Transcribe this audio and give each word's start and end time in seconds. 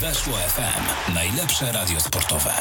Weszło 0.00 0.32
FM. 0.32 1.14
Najlepsze 1.14 1.72
radio 1.72 2.00
sportowe. 2.00 2.52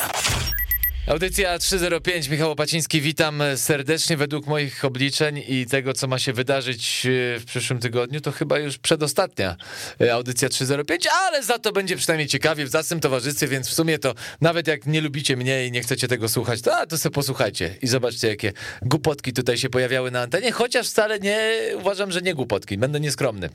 Audycja 1.07 1.59
305, 1.59 2.29
Michał 2.29 2.51
Opaciński, 2.51 3.01
witam 3.01 3.43
serdecznie. 3.55 4.17
Według 4.17 4.47
moich 4.47 4.85
obliczeń 4.85 5.43
i 5.47 5.65
tego, 5.65 5.93
co 5.93 6.07
ma 6.07 6.19
się 6.19 6.33
wydarzyć 6.33 7.05
e, 7.05 7.39
w 7.39 7.45
przyszłym 7.45 7.79
tygodniu, 7.79 8.21
to 8.21 8.31
chyba 8.31 8.59
już 8.59 8.77
przedostatnia 8.77 9.55
e, 10.01 10.13
audycja 10.13 10.49
305, 10.49 11.07
ale 11.07 11.43
za 11.43 11.59
to 11.59 11.71
będzie 11.71 11.97
przynajmniej 11.97 12.27
ciekawie 12.27 12.65
w 12.65 12.69
zacnym 12.69 12.99
towarzystwie, 12.99 13.47
więc 13.47 13.67
w 13.67 13.73
sumie 13.73 13.99
to 13.99 14.13
nawet 14.41 14.67
jak 14.67 14.85
nie 14.85 15.01
lubicie 15.01 15.37
mnie 15.37 15.67
i 15.67 15.71
nie 15.71 15.81
chcecie 15.81 16.07
tego 16.07 16.29
słuchać, 16.29 16.61
to, 16.61 16.77
a, 16.77 16.85
to 16.85 16.97
sobie 16.97 17.13
posłuchajcie 17.13 17.75
i 17.81 17.87
zobaczcie, 17.87 18.27
jakie 18.27 18.53
głupotki 18.81 19.33
tutaj 19.33 19.57
się 19.57 19.69
pojawiały 19.69 20.11
na 20.11 20.21
antenie, 20.21 20.51
chociaż 20.51 20.87
wcale 20.87 21.19
nie 21.19 21.59
uważam, 21.77 22.11
że 22.11 22.21
nie 22.21 22.33
głupotki, 22.33 22.77
będę 22.77 22.99
nieskromny. 22.99 23.49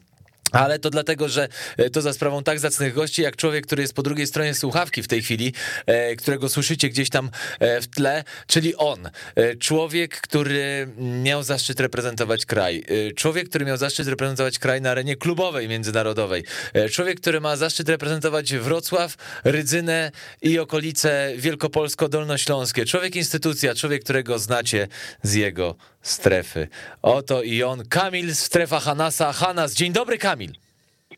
Ale 0.54 0.78
to 0.78 0.90
dlatego, 0.90 1.28
że 1.28 1.48
e, 1.76 1.90
to 1.90 2.02
za 2.02 2.12
sprawą 2.12 2.42
tak 2.42 2.58
zacnych 2.58 2.94
gości, 2.94 3.22
jak 3.22 3.36
człowiek, 3.36 3.66
który 3.66 3.82
jest 3.82 3.94
po 3.94 4.02
drugiej 4.02 4.26
stronie 4.26 4.54
słuchawki 4.54 5.02
w 5.02 5.08
tej 5.08 5.22
chwili, 5.22 5.52
e, 5.86 6.16
którego 6.16 6.48
słyszycie 6.48 6.88
gdzieś 6.88 7.10
tam 7.10 7.30
e, 7.60 7.80
w 7.80 7.86
tle, 7.86 8.24
czyli 8.46 8.76
on. 8.76 9.10
Człowiek, 9.58 10.20
który 10.20 10.88
miał 10.98 11.42
zaszczyt 11.42 11.80
reprezentować 11.80 12.46
kraj. 12.46 12.84
Człowiek, 13.16 13.48
który 13.48 13.64
miał 13.64 13.76
zaszczyt 13.76 14.08
reprezentować 14.08 14.58
kraj 14.58 14.80
na 14.80 14.90
arenie 14.90 15.16
klubowej 15.16 15.68
międzynarodowej. 15.68 16.44
Człowiek, 16.92 17.20
który 17.20 17.40
ma 17.40 17.56
zaszczyt 17.56 17.88
reprezentować 17.88 18.54
Wrocław, 18.54 19.16
Rydzynę 19.44 20.12
i 20.42 20.58
okolice 20.58 21.32
Wielkopolsko-Dolnośląskie. 21.36 22.86
Człowiek 22.86 23.16
instytucja, 23.16 23.74
człowiek, 23.74 24.04
którego 24.04 24.38
znacie 24.38 24.88
z 25.22 25.34
jego 25.34 25.76
strefy. 26.04 26.68
Oto 27.02 27.42
i 27.42 27.62
on, 27.62 27.82
Kamil 27.88 28.34
Strefa 28.34 28.80
Hanasa. 28.80 29.32
Hanas, 29.32 29.74
dzień 29.74 29.92
dobry 29.92 30.18
Kamil. 30.18 30.52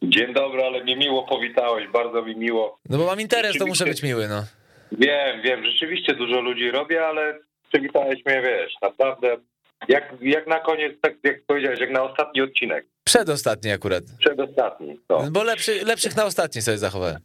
Dzień 0.03 0.35
dobry, 0.35 0.63
ale 0.63 0.85
mnie 0.85 0.97
miło 0.97 1.23
powitałeś, 1.23 1.89
bardzo 1.89 2.23
mi 2.23 2.37
miło. 2.37 2.79
No 2.89 2.99
bo 2.99 3.07
mam 3.07 3.21
interes, 3.21 3.59
to 3.59 3.67
muszę 3.67 3.85
być 3.85 4.03
miły, 4.03 4.29
no. 4.29 4.45
Wiem, 4.93 5.43
wiem, 5.43 5.65
rzeczywiście 5.65 6.15
dużo 6.15 6.41
ludzi 6.41 6.71
robię, 6.71 7.07
ale 7.07 7.39
przywitałeś 7.69 8.25
mnie, 8.25 8.43
wiesz, 8.43 8.73
naprawdę 8.83 9.37
jak, 9.89 10.15
jak 10.21 10.47
na 10.47 10.61
koniec, 10.61 10.93
tak 11.03 11.15
jak 11.25 11.43
powiedziałeś, 11.47 11.81
jak 11.81 11.91
na 11.91 12.03
ostatni 12.03 12.43
odcinek. 12.43 12.87
Przedostatni 13.05 13.71
akurat. 13.71 14.05
Przedostatni, 14.19 15.01
no. 15.09 15.31
Bo 15.31 15.43
lepszy, 15.43 15.85
lepszych 15.85 16.17
na 16.17 16.25
ostatni 16.25 16.63
sobie 16.63 16.79
zachowałem. 16.79 17.21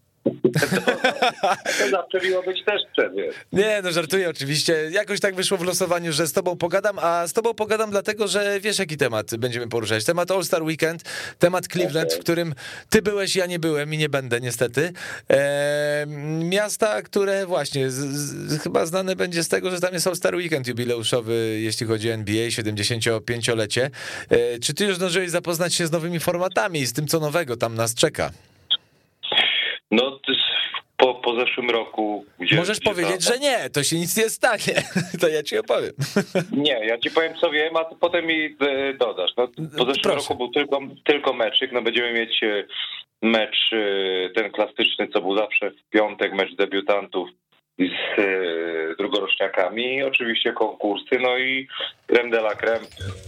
To 1.80 1.90
zawsze 1.90 2.28
miło 2.28 2.44
być 2.44 2.66
też 2.66 2.82
przed, 2.92 3.14
Nie, 3.54 3.82
no 3.84 3.92
żartuję 3.92 4.30
oczywiście. 4.30 4.90
Jakoś 4.92 5.20
tak 5.20 5.36
wyszło 5.36 5.58
w 5.58 5.64
losowaniu, 5.64 6.12
że 6.12 6.28
z 6.28 6.34
tobą 6.34 6.58
pogadam, 6.58 7.00
a 7.00 7.28
z 7.28 7.34
tobą 7.34 7.54
pogadam 7.54 7.92
dlatego, 7.92 8.28
że 8.28 8.60
wiesz 8.60 8.80
jaki 8.80 8.98
temat 8.98 9.36
będziemy 9.36 9.68
poruszać. 9.68 10.06
Temat 10.06 10.32
All-Star 10.32 10.64
Weekend, 10.64 11.04
temat 11.40 11.68
Cleveland, 11.68 12.08
okay. 12.08 12.20
w 12.20 12.24
którym 12.24 12.54
ty 12.90 13.02
byłeś, 13.02 13.36
ja 13.36 13.46
nie 13.46 13.60
byłem 13.60 13.94
i 13.94 13.98
nie 13.98 14.10
będę 14.10 14.42
niestety. 14.42 14.94
E, 15.30 16.06
miasta, 16.40 17.02
które 17.02 17.46
właśnie, 17.46 17.90
z, 17.90 17.96
z, 17.96 18.62
chyba 18.62 18.86
znane 18.86 19.16
będzie 19.16 19.44
z 19.44 19.48
tego, 19.48 19.72
że 19.72 19.80
tam 19.80 19.94
jest 19.94 20.08
All-Star 20.08 20.36
Weekend 20.36 20.68
jubileuszowy, 20.68 21.60
jeśli 21.62 21.88
chodzi 21.88 22.12
o 22.12 22.14
NBA, 22.14 22.48
75-lecie. 22.48 23.90
E, 24.30 24.60
czy 24.60 24.74
ty 24.74 24.86
już 24.86 24.96
zdążyłeś 24.96 25.30
zapoznać 25.30 25.74
się 25.74 25.88
z 25.88 25.92
nowymi 25.92 26.20
formatami 26.20 26.80
i 26.80 26.88
z 26.88 26.94
tym, 26.94 27.08
co 27.08 27.20
nowego 27.20 27.58
tam 27.58 27.76
nas 27.76 27.94
czeka? 27.94 28.32
No, 29.92 30.20
po, 31.02 31.16
po 31.16 31.36
zeszłym 31.36 31.70
roku. 31.70 32.26
Gdzie, 32.40 32.56
Możesz 32.56 32.80
gdzie 32.80 32.92
powiedzieć, 32.92 33.24
że 33.24 33.40
nie, 33.40 33.70
to 33.70 33.84
się 33.84 33.96
nic 33.96 34.18
nie 34.18 34.30
stanie. 34.30 34.84
To 35.22 35.28
ja 35.28 35.44
ci 35.44 35.58
opowiem. 35.58 35.92
Nie, 36.66 36.86
ja 36.86 36.98
ci 36.98 37.12
powiem 37.12 37.34
co 37.42 37.52
wiem, 37.52 37.78
a 37.78 37.86
potem 37.86 38.26
mi 38.26 38.56
e, 38.60 38.94
dodasz. 38.94 39.32
No, 39.38 39.48
po 39.48 39.86
zeszłym 39.86 40.04
Proszę. 40.04 40.18
roku 40.18 40.36
był 40.36 40.48
tylko, 40.48 40.80
tylko 41.04 41.34
meczyk, 41.34 41.72
no 41.72 41.82
będziemy 41.82 42.14
mieć 42.14 42.44
e, 42.44 42.64
mecz 43.22 43.74
e, 43.74 44.30
ten 44.30 44.52
klasyczny, 44.52 45.08
co 45.08 45.22
był 45.22 45.38
zawsze 45.38 45.72
w 45.72 45.90
piątek, 45.90 46.34
mecz 46.34 46.56
debiutantów 46.56 47.30
z 47.90 48.20
e, 48.20 48.96
drugoroczniakami, 48.98 50.04
oczywiście 50.04 50.54
konkursy, 50.54 51.20
no 51.20 51.38
i 51.38 51.68
creme 52.08 52.30
de 52.30 52.38
la 52.38 52.56
creme, 52.56 52.86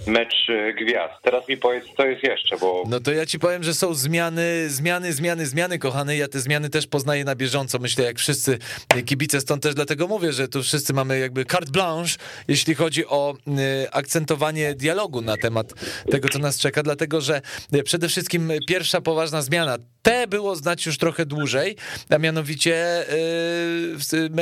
mecz 0.08 0.50
e, 0.50 0.74
gwiazd. 0.74 1.14
Teraz 1.22 1.47
mi 1.47 1.58
powiedz, 1.58 1.84
co 1.97 2.06
jest 2.06 2.24
jeszcze, 2.24 2.58
bo... 2.58 2.84
No 2.90 3.00
to 3.00 3.12
ja 3.12 3.25
ci 3.25 3.40
powiem, 3.40 3.63
że 3.63 3.74
są 3.74 3.94
zmiany, 3.94 4.69
zmiany, 4.69 5.13
zmiany, 5.13 5.46
zmiany, 5.46 5.80
kochany. 5.80 6.18
Ja 6.18 6.28
te 6.28 6.40
zmiany 6.40 6.69
też 6.69 6.88
poznaję 6.88 7.24
na 7.25 7.36
bieżąco. 7.36 7.80
Myślę, 7.80 8.06
jak 8.06 8.18
wszyscy 8.18 8.58
kibice, 9.06 9.42
stąd 9.42 9.63
też 9.63 9.75
dlatego 9.75 10.08
mówię, 10.08 10.34
że 10.34 10.47
tu 10.47 10.63
wszyscy 10.63 10.94
mamy 10.94 11.19
jakby 11.19 11.46
carte 11.46 11.72
blanche, 11.72 12.16
jeśli 12.47 12.75
chodzi 12.75 13.08
o 13.08 13.34
e, 13.47 13.96
akcentowanie 13.96 14.74
dialogu 14.74 15.22
na 15.22 15.38
temat 15.38 15.74
tego, 16.12 16.30
co 16.30 16.40
nas 16.40 16.59
czeka, 16.59 16.84
dlatego, 16.84 17.22
że 17.22 17.42
przede 17.84 18.08
wszystkim 18.08 18.52
pierwsza 18.68 19.02
poważna 19.02 19.42
zmiana, 19.42 19.78
te 20.02 20.28
było 20.28 20.56
znać 20.56 20.86
już 20.86 20.97
trochę 20.97 21.25
dłużej, 21.25 21.75
a 22.09 22.18
mianowicie 22.18 23.06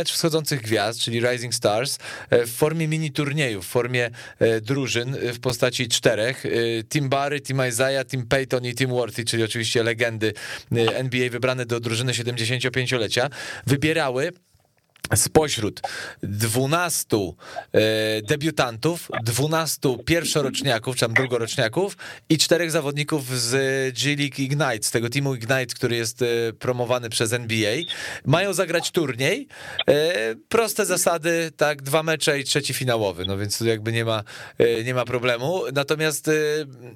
mecz 0.02 0.12
wschodzących 0.12 0.62
gwiazd, 0.62 1.00
czyli 1.00 1.20
Rising 1.20 1.56
Stars, 1.56 1.98
e, 2.30 2.46
w 2.46 2.52
formie 2.52 2.88
mini 2.88 3.12
turnieju, 3.12 3.62
w 3.62 3.66
formie 3.66 4.10
e, 4.40 4.62
drużyn 4.62 5.18
w 5.34 5.40
postaci 5.40 5.88
czterech. 5.88 6.46
E, 6.46 6.50
Team 6.84 7.10
Barry, 7.10 7.42
Team 7.42 7.70
Isaiah, 7.70 8.06
Team 8.06 8.28
Peyton 8.28 8.66
i 8.66 8.74
Team 8.74 8.92
Worthy, 8.92 9.26
czyli 9.26 9.44
oczywiście 9.44 9.84
legendy 9.84 10.34
NBA 10.72 11.30
wybrane 11.30 11.66
do 11.66 11.80
drużyny 11.80 12.12
75-lecia, 12.12 13.30
wybierały 13.68 14.32
spośród 15.16 15.82
12 16.24 17.18
e, 17.74 18.22
debiutantów, 18.22 19.10
12 19.24 19.98
pierwszoroczniaków, 20.06 20.96
czy 20.96 21.00
tam 21.00 21.14
drugoroczniaków 21.14 21.98
i 22.30 22.38
czterech 22.38 22.72
zawodników 22.72 23.40
z 23.40 23.52
G 24.00 24.16
League 24.16 24.36
Ignite, 24.38 24.84
z 24.88 24.92
tego 24.92 25.10
teamu 25.10 25.36
Ignite, 25.36 25.66
który 25.66 25.96
jest 25.96 26.22
e, 26.22 26.26
promowany 26.60 27.10
przez 27.10 27.34
NBA, 27.34 27.76
mają 28.26 28.54
zagrać 28.54 28.92
turniej. 28.92 29.48
E, 29.88 30.36
proste 30.50 30.86
zasady, 30.86 31.52
tak, 31.58 31.82
dwa 31.82 32.04
mecze 32.04 32.40
i 32.40 32.44
trzeci 32.44 32.74
finałowy, 32.74 33.26
no 33.26 33.38
więc 33.38 33.58
tu 33.58 33.66
jakby 33.66 33.92
nie 33.92 34.06
ma, 34.06 34.24
nie 34.86 34.94
ma 34.94 35.06
problemu. 35.06 35.64
Natomiast 35.74 36.30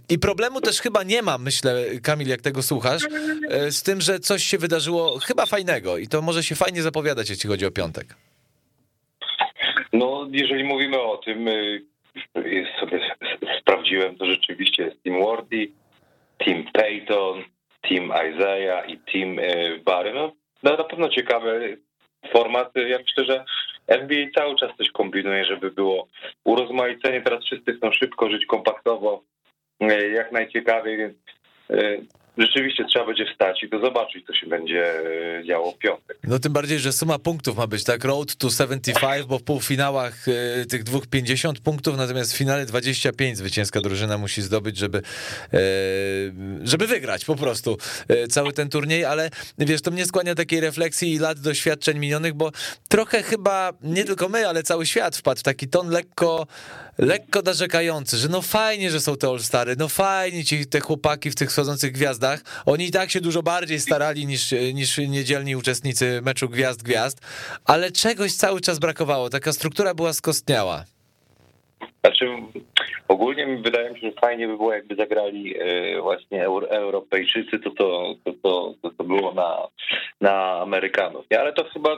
i 0.09 0.19
problemu 0.19 0.61
też 0.61 0.81
chyba 0.81 1.03
nie 1.03 1.21
ma, 1.21 1.37
myślę, 1.37 1.85
Kamil, 2.03 2.27
jak 2.27 2.41
tego 2.41 2.63
słuchasz, 2.63 3.03
z 3.69 3.81
tym, 3.81 4.01
że 4.01 4.19
coś 4.19 4.43
się 4.43 4.57
wydarzyło 4.57 5.19
chyba 5.19 5.45
fajnego 5.45 5.97
i 5.97 6.07
to 6.07 6.21
może 6.21 6.43
się 6.43 6.55
fajnie 6.55 6.83
zapowiadać, 6.83 7.29
jeśli 7.29 7.49
chodzi 7.49 7.65
o 7.65 7.71
piątek. 7.71 8.04
No, 9.93 10.27
jeżeli 10.31 10.63
mówimy 10.63 11.01
o 11.01 11.17
tym, 11.17 11.47
y, 11.47 11.81
sobie 12.79 12.99
sprawdziłem, 13.59 14.15
to 14.15 14.25
rzeczywiście 14.25 14.83
jest 14.83 15.03
Team 15.03 15.25
Wardy, 15.25 15.67
Team 16.37 16.63
Peyton, 16.73 17.43
Team 17.81 18.03
Isaiah 18.05 18.89
i 18.89 18.97
Team 18.97 19.39
y, 19.39 19.81
Barry. 19.85 20.13
No, 20.13 20.31
no 20.63 20.77
na 20.77 20.83
pewno 20.83 21.09
ciekawe 21.09 21.59
formaty. 22.31 22.89
Ja 22.89 22.97
myślę, 22.97 23.25
że 23.25 23.45
NBA 23.87 24.25
cały 24.35 24.55
czas 24.55 24.77
coś 24.77 24.91
kombinuje, 24.91 25.45
żeby 25.45 25.71
było 25.71 26.07
urozmaicenie. 26.43 27.21
Teraz 27.21 27.43
wszyscy 27.43 27.73
chcą 27.73 27.91
szybko 27.91 28.29
żyć 28.29 28.45
kompaktowo, 28.45 29.23
y, 29.81 30.11
jak 30.11 30.31
najciekawiej, 30.31 30.97
więc 30.97 31.15
rzeczywiście 32.37 32.85
trzeba 32.85 33.05
będzie 33.05 33.25
wstać 33.25 33.63
i 33.63 33.69
to 33.69 33.79
zobaczyć, 33.79 34.25
co 34.27 34.33
się 34.33 34.47
będzie 34.47 34.83
e, 35.39 35.45
działo 35.45 35.71
w 35.71 35.77
piątek. 35.77 36.17
No 36.23 36.39
tym 36.39 36.53
bardziej, 36.53 36.79
że 36.79 36.93
suma 36.93 37.19
punktów 37.19 37.57
ma 37.57 37.67
być, 37.67 37.83
tak? 37.83 38.03
Road 38.03 38.35
to 38.35 38.49
75, 38.49 39.25
bo 39.25 39.39
w 39.39 39.43
półfinałach 39.43 40.25
e, 40.27 40.65
tych 40.65 40.83
dwóch 40.83 41.07
50 41.07 41.59
punktów, 41.59 41.97
natomiast 41.97 42.33
w 42.33 42.37
finale 42.37 42.65
25 42.65 43.37
zwycięska 43.37 43.81
drużyna 43.81 44.17
musi 44.17 44.41
zdobyć, 44.41 44.77
żeby, 44.77 44.97
e, 44.97 45.59
żeby 46.63 46.87
wygrać 46.87 47.25
po 47.25 47.35
prostu 47.35 47.77
cały 48.29 48.53
ten 48.53 48.69
turniej, 48.69 49.05
ale 49.05 49.29
wiesz, 49.57 49.81
to 49.81 49.91
mnie 49.91 50.05
skłania 50.05 50.35
takiej 50.35 50.59
refleksji 50.59 51.13
i 51.13 51.19
lat 51.19 51.39
doświadczeń 51.39 51.99
minionych, 51.99 52.33
bo 52.33 52.51
trochę 52.89 53.23
chyba 53.23 53.73
nie 53.81 54.03
tylko 54.03 54.29
my, 54.29 54.47
ale 54.47 54.63
cały 54.63 54.85
świat 54.85 55.17
wpadł 55.17 55.39
w 55.39 55.43
taki 55.43 55.67
ton 55.67 55.89
lekko 55.89 56.47
lekko 56.97 57.41
narzekający, 57.41 58.17
że 58.17 58.27
no 58.27 58.41
fajnie, 58.41 58.91
że 58.91 59.01
są 59.01 59.17
te 59.17 59.27
All-Stary, 59.27 59.75
no 59.77 59.87
fajnie 59.87 60.45
ci 60.45 60.65
te 60.65 60.79
chłopaki 60.79 61.31
w 61.31 61.35
tych 61.35 61.49
wschodzących 61.49 61.91
gwiazdach, 61.91 62.24
oni 62.65 62.85
i 62.85 62.91
tak 62.91 63.11
się 63.11 63.21
dużo 63.21 63.43
bardziej 63.43 63.79
starali 63.79 64.27
niż, 64.27 64.51
niż 64.73 64.97
niedzielni 64.97 65.55
uczestnicy 65.55 66.21
meczu 66.21 66.49
Gwiazd-Gwiazd, 66.49 67.21
ale 67.65 67.91
czegoś 67.91 68.33
cały 68.33 68.61
czas 68.61 68.79
brakowało, 68.79 69.29
taka 69.29 69.53
struktura 69.53 69.93
była 69.93 70.13
skostniała. 70.13 70.85
Znaczy, 72.05 72.25
ogólnie 73.07 73.57
wydaje 73.63 73.91
mi 73.91 73.99
się, 73.99 74.07
że 74.07 74.13
fajnie 74.21 74.47
by 74.47 74.57
było, 74.57 74.73
jakby 74.73 74.95
zagrali 74.95 75.55
e, 75.59 76.01
właśnie 76.01 76.45
Europejczycy, 76.69 77.59
to 77.59 77.69
to, 77.69 78.15
to, 78.25 78.33
to, 78.43 78.73
to, 78.81 78.89
to 78.97 79.03
było 79.03 79.33
na, 79.33 79.67
na 80.21 80.61
Amerykanów. 80.61 81.25
Nie? 81.31 81.39
Ale 81.39 81.53
to 81.53 81.63
chyba 81.73 81.89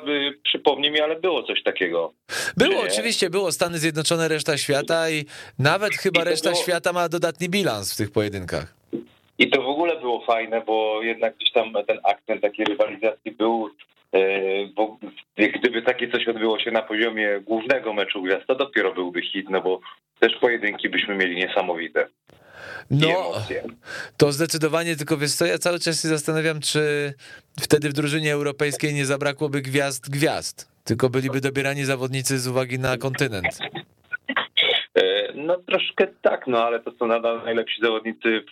przypomnij 0.44 0.92
mi, 0.92 1.02
ale 1.02 1.20
było 1.20 1.44
coś 1.44 1.64
takiego. 1.64 2.14
Było, 2.58 2.82
oczywiście, 2.82 3.30
było. 3.30 3.52
Stany 3.52 3.80
Zjednoczone, 3.80 4.28
reszta 4.28 4.58
świata 4.58 5.10
i 5.10 5.26
nawet 5.60 5.94
chyba 5.94 6.22
I 6.22 6.26
reszta 6.26 6.50
było... 6.50 6.62
świata 6.64 6.94
ma 6.94 7.10
dodatni 7.10 7.50
bilans 7.50 7.94
w 7.94 7.98
tych 7.98 8.12
pojedynkach. 8.12 8.77
I 9.38 9.50
to 9.50 9.62
w 9.62 9.68
ogóle 9.68 10.00
było 10.00 10.26
fajne, 10.26 10.62
bo 10.62 11.04
jednak 11.04 11.36
gdzieś 11.36 11.52
tam 11.52 11.74
ten 11.88 12.00
akcent 12.04 12.42
takiej 12.42 12.66
rywalizacji 12.66 13.32
był 13.32 13.70
E, 14.14 14.20
bo 14.76 14.98
gdyby 15.60 15.82
takie 15.82 16.12
coś 16.12 16.28
odbyło 16.28 16.60
się 16.60 16.72
na 16.72 16.82
poziomie 16.82 17.40
głównego 17.46 17.94
meczu 17.94 18.22
gwiazd, 18.22 18.48
to 18.48 18.56
dopiero 18.56 18.94
byłby 18.94 19.22
hit, 19.22 19.50
no 19.50 19.62
bo 19.62 19.80
też 20.20 20.36
pojedynki 20.42 20.90
byśmy 20.90 21.16
mieli 21.16 21.36
niesamowite. 21.36 22.08
No, 22.92 23.34
to 24.18 24.32
zdecydowanie, 24.32 24.96
tylko 24.96 25.18
wiesz 25.18 25.32
co, 25.32 25.46
ja 25.46 25.58
cały 25.58 25.80
czas 25.80 26.02
się 26.02 26.08
zastanawiam, 26.08 26.60
czy 26.60 27.14
wtedy 27.60 27.90
w 27.90 27.94
drużynie 27.94 28.34
europejskiej 28.34 28.94
nie 28.94 29.06
zabrakłoby 29.06 29.62
gwiazd 29.62 30.10
gwiazd, 30.10 30.72
tylko 30.84 31.10
byliby 31.10 31.42
dobierani 31.42 31.86
zawodnicy 31.86 32.40
z 32.40 32.48
uwagi 32.48 32.80
na 32.80 32.98
kontynent. 32.98 33.60
No 35.48 35.58
troszkę 35.58 36.08
tak, 36.22 36.48
no 36.48 36.64
ale 36.64 36.80
to 36.80 36.92
są 36.92 37.08
nadal 37.08 37.42
najlepsi 37.46 37.82
zawodnicy 37.82 38.44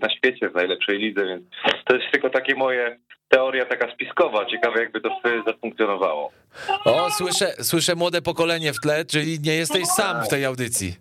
na 0.00 0.10
świecie, 0.10 0.50
w 0.50 0.54
najlepszej 0.54 0.98
lidze, 0.98 1.26
więc 1.26 1.42
to 1.84 1.96
jest 1.96 2.06
tylko 2.12 2.30
takie 2.30 2.54
moje 2.54 2.98
teoria 3.28 3.64
taka 3.64 3.92
spiskowa. 3.94 4.46
Ciekawe 4.46 4.80
jakby 4.80 5.00
to 5.00 5.20
zafunkcjonowało. 5.46 6.32
O, 6.84 7.10
słyszę, 7.10 7.46
słyszę 7.46 7.94
młode 7.94 8.22
pokolenie 8.22 8.72
w 8.72 8.80
tle, 8.80 9.04
czyli 9.04 9.40
nie 9.40 9.54
jesteś 9.54 9.84
sam 9.86 10.24
w 10.24 10.28
tej 10.28 10.44
audycji. 10.44 10.96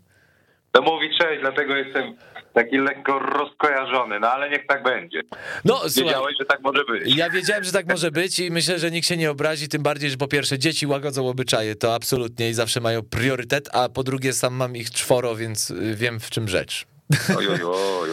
To 0.72 0.82
mówi 0.82 1.10
cześć, 1.18 1.42
dlatego 1.42 1.76
jestem 1.76 2.16
taki 2.56 2.78
lekko 2.78 3.20
rozkojarzony, 3.20 4.20
no 4.20 4.32
ale 4.32 4.50
niech 4.50 4.68
tak 4.68 4.84
będzie. 4.84 5.22
No, 5.66 5.74
Wiedziałeś, 5.74 5.94
słuchaj, 5.94 6.34
że 6.40 6.46
tak 6.46 6.62
może 6.64 6.84
być. 6.86 7.16
Ja 7.16 7.30
wiedziałem, 7.30 7.64
że 7.64 7.72
tak 7.72 7.90
może 7.90 8.12
być 8.12 8.40
i 8.40 8.52
myślę, 8.52 8.80
że 8.80 8.92
nikt 8.92 9.08
się 9.08 9.18
nie 9.18 9.32
obrazi, 9.32 9.68
tym 9.68 9.84
bardziej, 9.84 10.10
że 10.10 10.18
po 10.18 10.28
pierwsze 10.28 10.60
dzieci 10.60 10.88
łagodzą 10.88 11.28
obyczaje, 11.28 11.76
to 11.76 11.96
absolutnie 11.96 12.50
i 12.50 12.54
zawsze 12.54 12.82
mają 12.82 13.02
priorytet, 13.02 13.70
a 13.74 13.90
po 13.90 14.04
drugie 14.04 14.34
sam 14.34 14.54
mam 14.54 14.76
ich 14.76 14.92
czworo, 14.92 15.36
więc 15.36 15.74
wiem 15.94 16.20
w 16.20 16.30
czym 16.30 16.48
rzecz. 16.48 16.86
Oj, 17.38 17.48
oj, 17.48 17.62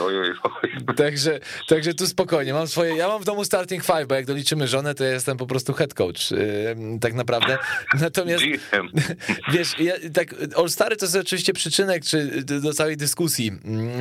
oj, 0.01 0.19
oj. 0.19 0.35
Także, 0.97 1.41
także 1.69 1.95
tu 1.95 2.07
spokojnie. 2.07 2.53
Mam 2.53 2.69
swoje, 2.69 2.97
ja 2.97 3.09
mam 3.09 3.23
w 3.23 3.25
domu 3.25 3.45
starting 3.45 3.85
five, 3.85 4.07
bo 4.07 4.15
jak 4.15 4.27
doliczymy 4.27 4.69
żonę, 4.69 4.95
to 4.95 5.05
ja 5.05 5.11
jestem 5.11 5.37
po 5.37 5.47
prostu 5.47 5.73
head 5.73 5.95
coach, 5.95 6.31
yy, 6.31 6.39
tak 7.01 7.15
naprawdę. 7.15 7.59
Natomiast 8.01 8.45
wiesz, 9.53 9.79
ja, 9.79 9.95
tak, 10.15 10.35
All-Stary 10.57 10.97
to 10.97 11.07
jest 11.07 11.17
oczywiście 11.17 11.53
przyczynek 11.53 12.05
czy 12.05 12.43
do 12.45 12.73
całej 12.73 12.97
dyskusji. 12.97 13.53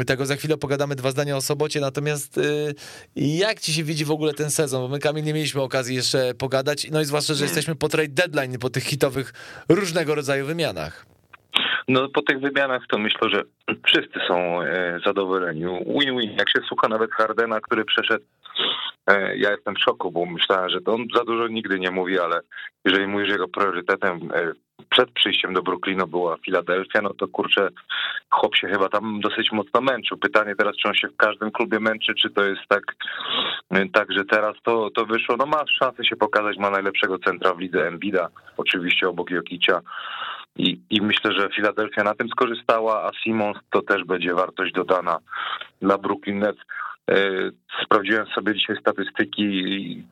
Tego 0.07 0.25
za 0.25 0.35
chwilę 0.35 0.57
pogadamy 0.57 0.95
dwa 0.95 1.11
zdania 1.11 1.37
o 1.37 1.41
sobocie, 1.41 1.79
natomiast 1.79 2.37
yy, 2.37 2.75
jak 3.15 3.59
ci 3.59 3.73
się 3.73 3.83
widzi 3.83 4.05
w 4.05 4.11
ogóle 4.11 4.33
ten 4.33 4.51
sezon? 4.51 4.81
Bo 4.81 4.87
my, 4.87 4.99
Kamil, 4.99 5.23
nie 5.23 5.33
mieliśmy 5.33 5.61
okazji 5.61 5.95
jeszcze 5.95 6.33
pogadać, 6.33 6.87
no 6.91 7.01
i 7.01 7.05
zwłaszcza, 7.05 7.33
że 7.33 7.37
hmm. 7.37 7.55
jesteśmy 7.55 7.75
po 7.75 7.89
trade 7.89 8.13
deadline, 8.13 8.59
po 8.59 8.69
tych 8.69 8.83
hitowych 8.83 9.33
różnego 9.69 10.15
rodzaju 10.15 10.45
wymianach. 10.45 11.05
No 11.91 12.09
po 12.09 12.21
tych 12.21 12.39
wymianach 12.39 12.87
to 12.87 12.97
myślę, 12.97 13.29
że 13.29 13.43
wszyscy 13.85 14.19
są 14.27 14.61
e, 14.61 14.99
zadowoleni. 15.05 15.61
Win-win. 15.99 16.31
Jak 16.37 16.49
się 16.49 16.59
słucha 16.67 16.87
nawet 16.87 17.11
Hardena, 17.11 17.61
który 17.61 17.85
przeszedł, 17.85 18.25
e, 19.07 19.37
ja 19.37 19.51
jestem 19.51 19.75
w 19.75 19.79
szoku, 19.79 20.11
bo 20.11 20.25
myślałem, 20.25 20.69
że 20.69 20.79
on 20.85 21.05
za 21.15 21.23
dużo 21.23 21.47
nigdy 21.47 21.79
nie 21.79 21.91
mówi, 21.91 22.19
ale 22.19 22.41
jeżeli 22.85 23.07
mówisz, 23.07 23.27
że 23.27 23.33
jego 23.33 23.47
priorytetem 23.47 24.29
e, 24.33 24.51
przed 24.89 25.11
przyjściem 25.11 25.53
do 25.53 25.61
Brooklynu 25.61 26.07
była 26.07 26.37
Filadelfia, 26.37 27.01
no 27.01 27.13
to 27.13 27.27
kurczę, 27.27 27.69
chłop 28.29 28.55
się 28.55 28.67
chyba 28.67 28.89
tam 28.89 29.19
dosyć 29.19 29.51
mocno 29.51 29.81
męczył. 29.81 30.17
Pytanie 30.17 30.55
teraz, 30.55 30.75
czy 30.75 30.87
on 30.87 30.93
się 30.93 31.07
w 31.07 31.17
każdym 31.17 31.51
klubie 31.51 31.79
męczy, 31.79 32.13
czy 32.15 32.29
to 32.29 32.43
jest 32.43 32.61
tak, 32.67 32.83
tak 33.93 34.11
że 34.11 34.25
teraz 34.25 34.55
to, 34.63 34.89
to 34.89 35.05
wyszło. 35.05 35.35
No 35.37 35.45
ma 35.45 35.63
szansę 35.79 36.05
się 36.05 36.15
pokazać, 36.15 36.57
ma 36.57 36.69
najlepszego 36.69 37.19
centra 37.19 37.53
w 37.53 37.59
lidze 37.59 37.87
Embida, 37.87 38.27
oczywiście 38.57 39.09
obok 39.09 39.29
Jokicia. 39.29 39.81
I, 40.55 40.81
I 40.89 41.01
myślę, 41.01 41.31
że 41.33 41.49
Filadelfia 41.55 42.03
na 42.03 42.15
tym 42.15 42.29
skorzystała, 42.29 43.03
a 43.03 43.11
Simons 43.23 43.57
to 43.71 43.81
też 43.81 44.03
będzie 44.03 44.33
wartość 44.33 44.73
dodana 44.73 45.17
dla 45.81 45.97
Brooklyn 45.97 46.39
Nets. 46.39 46.59
E, 47.11 47.15
sprawdziłem 47.83 48.27
sobie 48.27 48.53
dzisiaj 48.53 48.77
statystyki 48.79 50.03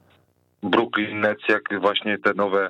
Brooklyn 0.63 1.19
Nets, 1.19 1.43
jak 1.49 1.81
właśnie 1.81 2.17
te 2.17 2.33
nowe 2.33 2.69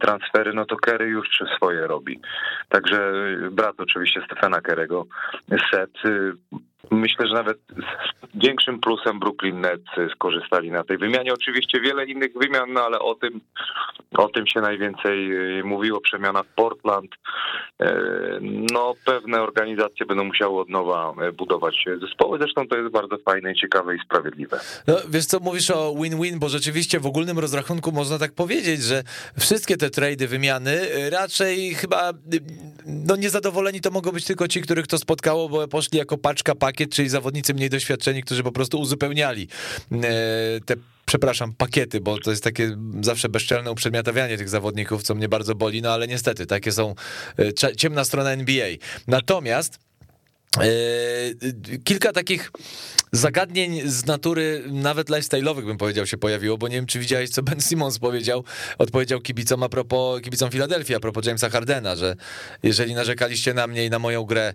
transfery, 0.00 0.52
no 0.52 0.64
to 0.64 0.76
Kerry 0.76 1.08
już 1.08 1.28
swoje 1.56 1.86
robi. 1.86 2.20
Także 2.68 3.12
brat 3.50 3.80
oczywiście 3.80 4.22
Stefana 4.26 4.60
Kerego, 4.60 5.06
set 5.70 5.90
Myślę, 6.90 7.26
że 7.26 7.34
nawet 7.34 7.58
z 8.34 8.44
większym 8.46 8.80
plusem 8.80 9.20
Brooklyn 9.20 9.60
Nets 9.60 10.12
skorzystali 10.14 10.70
na 10.70 10.84
tej 10.84 10.98
wymianie. 10.98 11.32
Oczywiście 11.32 11.80
wiele 11.80 12.04
innych 12.04 12.32
wymian, 12.34 12.72
no 12.72 12.80
ale 12.80 12.98
o 12.98 13.14
tym, 13.14 13.40
o 14.18 14.28
tym 14.28 14.46
się 14.46 14.60
najwięcej 14.60 15.32
y, 15.58 15.64
mówiło. 15.64 16.00
Przemiana 16.00 16.42
w 16.42 16.46
Portland. 16.46 17.10
E, 17.80 17.94
no 18.72 18.94
pewne 19.04 19.42
organizacje 19.42 20.06
będą 20.06 20.24
musiały 20.24 20.60
od 20.60 20.68
nowa 20.68 21.14
e, 21.22 21.32
budować 21.32 21.84
zespoły. 22.00 22.38
Zresztą 22.38 22.68
to 22.68 22.76
jest 22.76 22.92
bardzo 22.92 23.18
fajne, 23.18 23.54
ciekawe 23.54 23.96
i 23.96 23.98
sprawiedliwe. 23.98 24.60
No, 24.86 24.96
wiesz 25.08 25.26
co, 25.26 25.40
mówisz 25.40 25.70
o 25.70 25.94
win-win, 25.94 26.38
bo 26.38 26.48
rzeczywiście 26.48 27.00
w 27.00 27.06
ogólnym 27.06 27.38
rozrachunku 27.38 27.92
można 27.92 28.18
tak 28.18 28.34
powiedzieć, 28.34 28.82
że 28.82 29.02
wszystkie 29.38 29.76
te 29.76 29.90
trady, 29.90 30.28
wymiany 30.28 30.80
raczej 31.10 31.74
chyba 31.74 32.10
y, 32.10 32.14
no 32.86 33.16
niezadowoleni 33.16 33.80
to 33.80 33.90
mogą 33.90 34.12
być 34.12 34.24
tylko 34.24 34.48
ci, 34.48 34.60
których 34.60 34.86
to 34.86 34.98
spotkało, 34.98 35.48
bo 35.48 35.68
poszli 35.68 35.98
jako 35.98 36.18
paczka 36.18 36.54
pakiet 36.54 36.71
pakiet, 36.72 36.90
czyli 36.90 37.08
zawodnicy 37.08 37.54
mniej 37.54 37.70
doświadczeni, 37.70 38.22
którzy 38.22 38.42
po 38.42 38.52
prostu 38.52 38.80
uzupełniali 38.80 39.48
e, 39.92 39.98
te 40.66 40.74
przepraszam, 41.06 41.52
pakiety, 41.52 42.00
bo 42.00 42.18
to 42.18 42.30
jest 42.30 42.44
takie 42.44 42.76
zawsze 43.00 43.28
bezczelne 43.28 43.70
uprzedmiotawianie 43.70 44.38
tych 44.38 44.48
zawodników, 44.48 45.02
co 45.02 45.14
mnie 45.14 45.28
bardzo 45.28 45.54
boli, 45.54 45.82
no 45.82 45.92
ale 45.92 46.08
niestety 46.08 46.46
takie 46.46 46.72
są 46.72 46.94
e, 47.38 47.76
ciemna 47.76 48.04
strona 48.04 48.30
NBA. 48.30 48.68
Natomiast 49.06 49.78
kilka 51.84 52.12
takich 52.12 52.50
zagadnień 53.12 53.80
z 53.84 54.06
natury 54.06 54.62
nawet 54.66 55.08
lifestyle'owych 55.08 55.66
bym 55.66 55.78
powiedział 55.78 56.06
się 56.06 56.16
pojawiło, 56.16 56.58
bo 56.58 56.68
nie 56.68 56.76
wiem 56.76 56.86
czy 56.86 56.98
widziałeś 56.98 57.30
co 57.30 57.42
Ben 57.42 57.60
Simmons 57.60 57.98
powiedział, 57.98 58.44
odpowiedział 58.78 59.20
kibicom 59.20 59.62
a 59.62 59.68
propos, 59.68 60.20
kibicom 60.20 60.50
Filadelfii 60.50 60.94
a 60.94 61.00
propos 61.00 61.26
Jamesa 61.26 61.50
Hardena, 61.50 61.96
że 61.96 62.14
jeżeli 62.62 62.94
narzekaliście 62.94 63.54
na 63.54 63.66
mnie 63.66 63.86
i 63.86 63.90
na 63.90 63.98
moją 63.98 64.24
grę 64.24 64.48
e, 64.48 64.54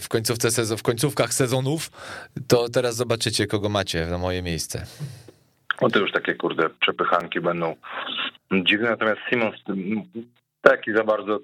w 0.00 0.08
końcówce 0.08 0.50
sezon, 0.50 0.78
w 0.78 0.82
końcówkach 0.82 1.34
sezonów, 1.34 1.90
to 2.48 2.68
teraz 2.68 2.96
zobaczycie 2.96 3.46
kogo 3.46 3.68
macie 3.68 4.06
na 4.06 4.18
moje 4.18 4.42
miejsce. 4.42 4.86
No 5.82 5.90
to 5.90 5.98
już 5.98 6.12
takie 6.12 6.34
kurde 6.34 6.70
przepychanki 6.80 7.40
będą 7.40 7.76
dziwne, 8.52 8.90
natomiast 8.90 9.20
Simons 9.30 9.56
taki 10.62 10.92
za 10.92 11.04
bardzo 11.04 11.40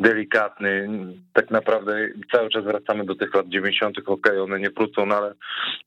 delikatny. 0.00 0.88
Tak 1.32 1.50
naprawdę 1.50 2.08
cały 2.32 2.50
czas 2.50 2.64
wracamy 2.64 3.04
do 3.04 3.14
tych 3.14 3.34
lat 3.34 3.48
90. 3.48 3.98
Okej, 3.98 4.12
okay, 4.12 4.42
one 4.42 4.60
nie 4.60 4.70
wrócą, 4.70 5.06
no 5.06 5.16
ale 5.16 5.34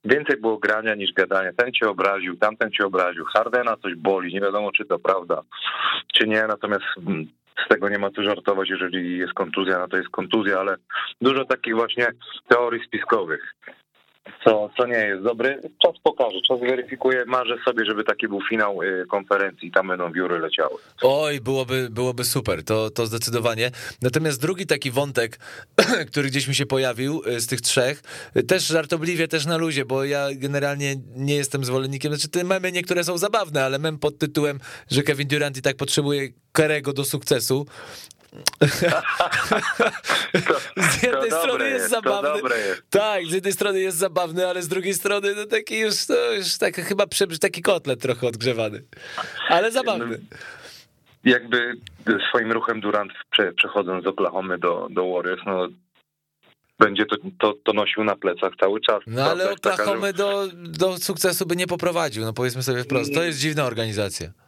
więcej 0.06 0.38
było 0.38 0.58
grania 0.58 0.96
niż 0.96 1.14
gadania. 1.14 1.54
Ten 1.58 1.72
cię 1.72 1.90
obraził, 1.90 2.38
tamten 2.38 2.72
cię 2.72 2.86
obraził. 2.86 3.26
Hardena 3.26 3.78
coś 3.78 3.96
boli, 3.96 4.34
nie 4.34 4.42
wiadomo 4.42 4.72
czy 4.72 4.86
to 4.86 5.00
prawda, 5.00 5.42
czy 6.14 6.28
nie. 6.28 6.44
Natomiast 6.48 6.84
mm, 7.08 7.28
z 7.66 7.70
tego 7.70 7.90
nie 7.90 7.98
ma 7.98 8.12
co 8.12 8.24
żartować, 8.24 8.70
jeżeli 8.70 9.18
jest 9.18 9.34
kontuzja, 9.34 9.80
no 9.80 9.88
to 9.88 9.98
jest 9.98 10.10
kontuzja, 10.10 10.60
ale 10.60 10.76
dużo 11.22 11.46
takich 11.46 11.76
właśnie 11.76 12.08
teorii 12.48 12.86
spiskowych 12.88 13.56
co, 14.44 14.70
co 14.78 14.86
nie 14.86 14.98
jest 14.98 15.24
dobry. 15.24 15.62
Czas 15.82 15.92
pokaże, 16.04 16.42
czas 16.48 16.60
weryfikuje. 16.60 17.26
Marzę 17.26 17.56
sobie, 17.66 17.86
żeby 17.86 18.04
taki 18.04 18.28
był 18.28 18.40
finał 18.50 18.82
y, 18.82 19.06
konferencji, 19.10 19.72
tam 19.72 19.88
będą 19.88 20.12
wióry 20.12 20.40
leciały. 20.40 20.76
Oj, 21.02 21.42
byłoby, 21.42 21.88
byłoby 21.92 22.24
super, 22.24 22.64
to, 22.64 22.90
to 22.90 23.06
zdecydowanie. 23.06 23.72
Natomiast 24.02 24.42
drugi 24.42 24.66
taki 24.66 24.92
wątek, 24.92 25.40
który 26.12 26.30
gdzieś 26.30 26.48
mi 26.48 26.56
się 26.56 26.66
pojawił 26.66 27.22
y, 27.28 27.42
z 27.42 27.48
tych 27.48 27.62
trzech, 27.62 28.04
y, 28.38 28.44
też 28.44 28.68
żartobliwie, 28.68 29.28
też 29.28 29.46
na 29.46 29.58
luzie, 29.58 29.86
bo 29.86 30.04
ja 30.04 30.28
generalnie 30.36 30.96
nie 31.16 31.36
jestem 31.36 31.66
zwolennikiem, 31.66 32.14
znaczy 32.14 32.30
te 32.30 32.44
memy 32.44 32.72
niektóre 32.72 33.04
są 33.04 33.18
zabawne, 33.18 33.66
ale 33.66 33.80
mem 33.80 34.00
pod 34.00 34.18
tytułem, 34.18 34.60
że 34.92 35.04
Kevin 35.04 35.28
Durant 35.28 35.58
i 35.58 35.62
tak 35.62 35.78
potrzebuje 35.78 36.30
Kerego 36.52 36.94
do 36.94 37.04
sukcesu, 37.04 37.66
to, 40.48 40.82
z 40.82 41.04
jednej 41.04 41.32
strony 41.32 41.70
jest, 41.70 41.80
jest 41.80 41.90
zabawny. 41.90 42.50
Jest. 42.68 42.84
Tak, 42.90 43.26
z 43.26 43.34
jednej 43.34 43.54
strony 43.54 43.80
jest 43.80 43.98
zabawny, 43.98 44.48
ale 44.48 44.62
z 44.62 44.68
drugiej 44.68 44.94
strony 44.94 45.36
no 45.36 45.46
taki 45.46 45.80
już, 45.80 46.06
to 46.06 46.34
już 46.34 46.58
tak, 46.58 46.76
chyba 46.76 47.06
taki 47.42 47.62
kotlet 47.62 48.02
trochę 48.02 48.28
odgrzewany. 48.28 48.84
Ale 49.50 49.72
zabawny. 49.72 50.20
Jakby 51.24 51.74
swoim 52.30 52.52
ruchem 52.52 52.82
Durant 52.82 53.12
przechodząc 53.58 54.04
z 54.04 54.08
Oklahomy 54.08 54.58
do, 54.58 54.88
do 54.92 55.12
Warriors, 55.14 55.42
no 55.46 55.68
będzie 56.80 57.06
to, 57.06 57.16
to, 57.40 57.54
to 57.64 57.74
nosił 57.74 58.04
na 58.04 58.16
plecach 58.16 58.54
cały 58.60 58.82
czas. 58.82 59.00
No 59.08 59.26
ale 59.26 59.52
Oklahomy 59.52 60.14
do, 60.14 60.48
do 60.54 60.98
sukcesu 60.98 61.46
by 61.46 61.56
nie 61.56 61.68
poprowadził, 61.68 62.24
no 62.24 62.34
powiedzmy 62.34 62.64
sobie 62.64 62.84
wprost. 62.84 63.14
To 63.14 63.24
jest 63.24 63.40
dziwna 63.40 63.66
organizacja. 63.66 64.43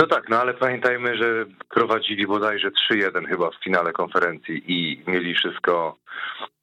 No 0.00 0.06
tak, 0.06 0.28
no 0.28 0.40
ale 0.40 0.54
pamiętajmy, 0.54 1.16
że 1.16 1.44
prowadzili 1.68 2.26
bodajże 2.26 2.70
3-1 2.92 3.28
chyba 3.28 3.50
w 3.50 3.64
finale 3.64 3.92
konferencji 3.92 4.62
i 4.66 5.02
mieli 5.06 5.34
wszystko 5.34 5.96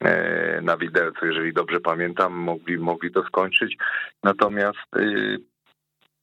e, 0.00 0.60
na 0.62 0.76
widelcu, 0.76 1.26
jeżeli 1.26 1.52
dobrze 1.52 1.80
pamiętam, 1.80 2.32
mogli, 2.32 2.78
mogli 2.78 3.12
to 3.12 3.22
skończyć. 3.22 3.76
Natomiast 4.22 4.96
y, 4.96 5.38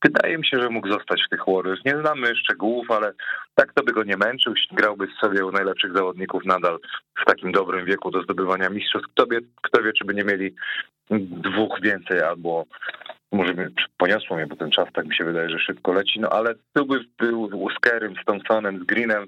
wydaje 0.03 0.37
mi 0.37 0.45
się, 0.45 0.61
że 0.61 0.69
mógł 0.69 0.91
zostać 0.91 1.23
w 1.25 1.29
tych 1.29 1.45
Warriors. 1.47 1.85
Nie 1.85 1.97
znamy 2.01 2.35
szczegółów, 2.35 2.91
ale 2.91 3.13
tak 3.55 3.73
to 3.73 3.83
by 3.83 3.91
go 3.91 4.03
nie 4.03 4.17
męczył, 4.17 4.53
grałby 4.71 5.07
sobie 5.21 5.45
u 5.45 5.51
najlepszych 5.51 5.93
zawodników 5.93 6.45
nadal 6.45 6.79
w 7.21 7.25
takim 7.25 7.51
dobrym 7.51 7.85
wieku 7.85 8.11
do 8.11 8.21
zdobywania 8.21 8.69
mistrzostw. 8.69 9.09
Kto 9.11 9.27
wie, 9.27 9.39
kto 9.61 9.83
wie 9.83 9.93
czy 9.93 10.05
by 10.05 10.13
nie 10.13 10.23
mieli 10.23 10.55
dwóch 11.19 11.81
więcej 11.81 12.21
albo 12.21 12.65
może 13.31 13.53
poniosło 13.97 14.35
mnie, 14.35 14.47
bo 14.47 14.55
ten 14.55 14.71
czas 14.71 14.87
tak 14.93 15.05
mi 15.05 15.15
się 15.15 15.23
wydaje, 15.23 15.49
że 15.49 15.59
szybko 15.59 15.93
leci, 15.93 16.19
no 16.19 16.29
ale 16.29 16.55
tu 16.73 16.85
by 16.85 16.99
był 17.19 17.69
z 17.77 17.79
Kerem, 17.79 18.13
z 18.21 18.25
Thompsonem, 18.25 18.79
z 18.83 18.85
Greenem 18.85 19.27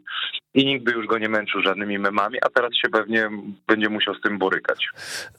i 0.54 0.66
nikt 0.66 0.86
by 0.86 0.92
już 0.92 1.08
go 1.08 1.18
nie 1.18 1.30
męczył 1.30 1.62
żadnymi 1.62 2.00
memami, 2.00 2.38
a 2.42 2.50
teraz 2.50 2.72
się 2.82 2.90
pewnie 2.90 3.30
będzie 3.68 3.90
musiał 3.90 4.16
z 4.16 4.22
tym 4.22 4.38
borykać. 4.38 4.88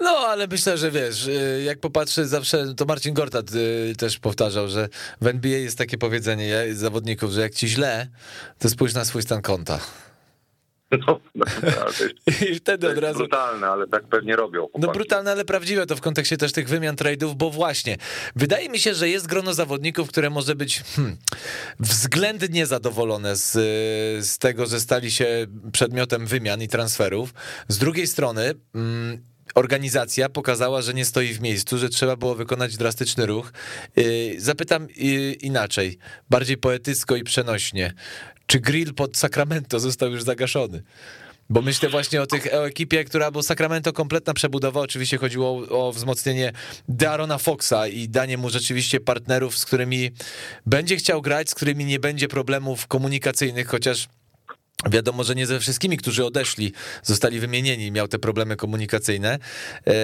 No, 0.00 0.10
ale 0.10 0.46
myślę, 0.46 0.78
że 0.78 0.90
wiesz, 0.90 1.26
y, 1.26 1.62
jak 1.64 1.80
popatrzy 1.80 2.24
zawsze, 2.24 2.74
to 2.76 2.84
Marcin 2.84 3.14
Gortat 3.14 3.50
y, 3.54 3.94
też 3.98 4.18
powtarzał, 4.18 4.68
że 4.68 4.88
w 5.20 5.26
NBA 5.26 5.58
jest 5.58 5.78
takie 5.78 5.98
powiedzenie 5.98 6.74
zawodników, 6.74 7.30
że 7.30 7.40
jak 7.40 7.54
ci 7.54 7.68
źle, 7.68 8.06
to 8.58 8.68
spójrz 8.68 8.94
na 8.94 9.04
swój 9.04 9.22
stan 9.22 9.42
konta. 9.42 9.78
No, 10.90 11.20
no, 11.34 11.46
I 12.50 12.54
wtedy 12.54 12.88
od 12.90 12.98
razu. 12.98 13.18
Brutalne, 13.18 13.66
ale 13.66 13.86
tak 13.86 14.04
pewnie 14.04 14.36
robią. 14.36 14.60
Chłopaki. 14.60 14.86
No 14.86 14.92
brutalne, 14.92 15.30
ale 15.30 15.44
prawdziwe 15.44 15.86
to 15.86 15.96
w 15.96 16.00
kontekście 16.00 16.36
też 16.36 16.52
tych 16.52 16.68
wymian 16.68 16.96
trade'ów, 16.96 17.34
bo 17.34 17.50
właśnie 17.50 17.96
wydaje 18.36 18.68
mi 18.68 18.78
się, 18.78 18.94
że 18.94 19.08
jest 19.08 19.26
grono 19.26 19.54
zawodników, 19.54 20.08
które 20.08 20.30
może 20.30 20.54
być 20.54 20.82
hmm, 20.96 21.16
względnie 21.80 22.66
zadowolone 22.66 23.36
z, 23.36 23.52
z 24.26 24.38
tego, 24.38 24.66
że 24.66 24.80
stali 24.80 25.10
się 25.10 25.46
przedmiotem 25.72 26.26
wymian 26.26 26.62
i 26.62 26.68
transferów. 26.68 27.34
Z 27.68 27.78
drugiej 27.78 28.06
strony. 28.06 28.54
Hmm, 28.72 29.22
organizacja 29.54 30.28
pokazała, 30.28 30.82
że 30.82 30.94
nie 30.94 31.04
stoi 31.04 31.34
w 31.34 31.40
miejscu, 31.40 31.78
że 31.78 31.88
trzeba 31.88 32.16
było 32.16 32.34
wykonać 32.34 32.76
drastyczny 32.76 33.26
ruch. 33.26 33.52
Y, 33.98 34.34
zapytam 34.38 34.84
y, 34.84 35.36
inaczej, 35.40 35.98
bardziej 36.30 36.56
poetycko 36.56 37.16
i 37.16 37.24
przenośnie. 37.24 37.92
Czy 38.46 38.60
grill 38.60 38.94
pod 38.94 39.16
Sacramento 39.16 39.80
został 39.80 40.10
już 40.10 40.22
zagaszony? 40.22 40.82
Bo 41.50 41.62
myślę 41.62 41.88
właśnie 41.88 42.22
o 42.22 42.26
tych 42.26 42.54
o 42.54 42.66
ekipie, 42.66 43.04
która, 43.04 43.30
bo 43.30 43.42
Sacramento 43.42 43.92
kompletna 43.92 44.34
przebudowa, 44.34 44.80
oczywiście 44.80 45.18
chodziło 45.18 45.50
o, 45.50 45.86
o 45.88 45.92
wzmocnienie 45.92 46.52
Darona 46.88 47.38
Foxa 47.38 47.88
i 47.92 48.08
danie 48.08 48.38
mu 48.38 48.50
rzeczywiście 48.50 49.00
partnerów, 49.00 49.58
z 49.58 49.64
którymi 49.64 50.10
będzie 50.66 50.96
chciał 50.96 51.22
grać, 51.22 51.50
z 51.50 51.54
którymi 51.54 51.84
nie 51.84 51.98
będzie 51.98 52.28
problemów 52.28 52.86
komunikacyjnych, 52.86 53.68
chociaż 53.68 54.08
Wiadomo, 54.86 55.24
że 55.24 55.34
nie 55.34 55.46
ze 55.46 55.60
wszystkimi, 55.60 55.96
którzy 55.96 56.24
odeszli, 56.24 56.72
zostali 57.02 57.40
wymienieni, 57.40 57.92
miał 57.92 58.08
te 58.08 58.18
problemy 58.18 58.56
komunikacyjne. 58.56 59.38
Eee, 59.86 59.94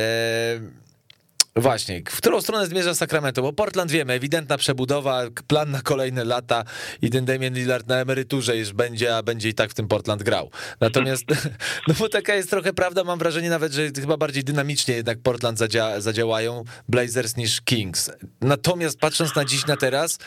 właśnie, 1.57 2.03
w 2.09 2.17
którą 2.17 2.41
stronę 2.41 2.67
zmierza 2.67 2.95
Sacramento? 2.95 3.43
Bo 3.43 3.53
Portland 3.53 3.91
wiemy, 3.91 4.13
ewidentna 4.13 4.57
przebudowa, 4.57 5.23
plan 5.47 5.71
na 5.71 5.83
kolejne 5.83 6.25
lata 6.25 6.65
i 7.03 7.11
ten 7.11 7.25
Damian 7.25 7.55
Lillard 7.55 7.89
na 7.89 7.97
emeryturze 7.97 8.57
już 8.57 8.73
będzie, 8.73 9.17
a 9.17 9.23
będzie 9.23 9.49
i 9.49 9.55
tak 9.55 9.71
w 9.71 9.75
tym 9.75 9.89
Portland 9.89 10.23
grał. 10.23 10.51
Natomiast, 10.81 11.25
no 11.89 11.95
bo 11.99 12.09
taka 12.09 12.35
jest 12.35 12.51
trochę 12.51 12.73
prawda, 12.73 13.05
mam 13.05 13.19
wrażenie 13.19 13.51
nawet, 13.51 13.73
że 13.73 13.91
chyba 14.01 14.17
bardziej 14.17 14.45
dynamicznie 14.45 14.95
jednak 14.95 15.19
Portland 15.19 15.59
zadzia, 15.59 16.01
zadziałają 16.01 16.65
Blazers 16.89 17.37
niż 17.37 17.61
Kings. 17.61 18.11
Natomiast 18.41 18.99
patrząc 18.99 19.35
na 19.35 19.45
dziś, 19.45 19.67
na 19.67 19.77
teraz, 19.77 20.19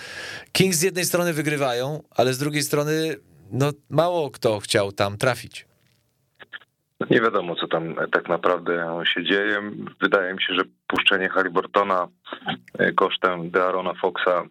Kings 0.51 0.77
z 0.77 0.81
jednej 0.81 1.05
strony 1.05 1.33
wygrywają, 1.33 2.03
ale 2.09 2.33
z 2.33 2.37
drugiej 2.37 2.63
strony 2.63 3.15
no 3.51 3.71
mało 3.89 4.31
kto 4.31 4.59
chciał 4.59 4.91
tam 4.91 5.17
trafić. 5.17 5.67
Nie 7.09 7.21
wiadomo, 7.21 7.55
co 7.55 7.67
tam 7.67 7.95
tak 8.11 8.29
naprawdę 8.29 9.03
się 9.13 9.23
dzieje. 9.23 9.61
Wydaje 10.01 10.33
mi 10.33 10.41
się, 10.41 10.53
że 10.53 10.63
puszczenie 10.87 11.29
Haliburtona 11.29 12.07
e, 12.79 12.91
kosztem 12.91 13.51
Dearona 13.51 13.93
Foxa 13.93 14.43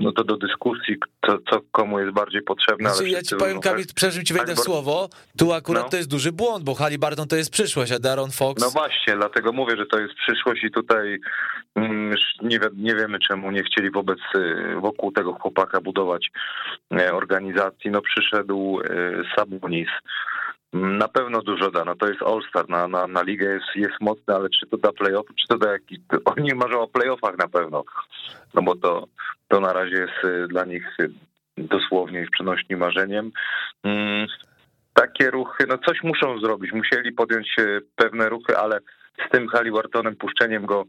no 0.00 0.12
to 0.12 0.24
do 0.24 0.36
dyskusji, 0.36 0.96
co, 1.26 1.38
co 1.50 1.60
komu 1.72 2.00
jest 2.00 2.12
bardziej 2.12 2.42
potrzebne. 2.42 2.90
Znaczy, 2.90 3.10
ja 3.10 3.22
ci 3.22 3.36
powiem, 3.36 3.60
Kamil, 3.60 3.84
przepraszam 3.94 4.24
ci 4.24 4.34
wejdę 4.34 4.54
w 4.54 4.58
słowo, 4.58 5.08
tu 5.38 5.52
akurat 5.52 5.82
no. 5.82 5.88
to 5.88 5.96
jest 5.96 6.10
duży 6.10 6.32
błąd, 6.32 6.64
bo 6.64 6.74
Halliburton 6.74 7.28
to 7.28 7.36
jest 7.36 7.50
przyszłość, 7.50 7.92
a 7.92 7.98
Daron 7.98 8.30
Fox... 8.30 8.62
No 8.62 8.70
właśnie, 8.70 9.16
dlatego 9.16 9.52
mówię, 9.52 9.76
że 9.76 9.86
to 9.86 9.98
jest 9.98 10.14
przyszłość 10.14 10.64
i 10.64 10.70
tutaj 10.70 11.18
mm, 11.74 12.14
nie, 12.42 12.58
nie 12.76 12.94
wiemy, 12.94 13.18
czemu 13.18 13.50
nie 13.50 13.62
chcieli 13.62 13.90
wobec, 13.90 14.18
y, 14.36 14.74
wokół 14.80 15.12
tego 15.12 15.32
chłopaka 15.32 15.80
budować 15.80 16.30
e, 16.92 17.12
organizacji. 17.12 17.90
No 17.90 18.00
przyszedł 18.00 18.80
e, 18.80 18.84
Sabonis, 19.36 19.88
na 20.76 21.08
pewno 21.08 21.42
dużo 21.42 21.70
da. 21.70 21.84
No 21.84 21.94
to 21.94 22.08
jest 22.08 22.22
All-Star, 22.22 22.68
na, 22.68 22.88
na, 22.88 23.06
na 23.06 23.22
ligę 23.22 23.46
jest, 23.46 23.66
jest 23.74 24.00
mocny, 24.00 24.34
ale 24.34 24.48
czy 24.50 24.66
to 24.66 24.76
da 24.76 24.92
playoff, 24.92 25.26
czy 25.40 25.48
to 25.48 25.58
da 25.58 25.72
jakiś... 25.72 25.98
Oni 26.36 26.54
marzą 26.54 26.80
o 26.80 26.88
playoffach 26.88 27.38
na 27.38 27.48
pewno, 27.48 27.84
no 28.54 28.62
bo 28.62 28.76
to, 28.76 29.06
to 29.48 29.60
na 29.60 29.72
razie 29.72 29.96
jest 29.96 30.24
y, 30.24 30.48
dla 30.48 30.64
nich 30.64 30.96
y, 31.00 31.10
dosłownie 31.58 32.26
w 32.26 32.30
przenośni 32.30 32.76
marzeniem. 32.76 33.30
Mm, 33.84 34.26
takie 34.94 35.30
ruchy, 35.30 35.64
no 35.68 35.78
coś 35.78 36.02
muszą 36.02 36.40
zrobić. 36.40 36.72
Musieli 36.72 37.12
podjąć 37.12 37.54
y, 37.58 37.80
pewne 37.96 38.28
ruchy, 38.28 38.56
ale 38.56 38.78
z 39.26 39.30
tym 39.30 39.48
Halliburtonem, 39.48 40.16
puszczeniem 40.16 40.66
go 40.66 40.84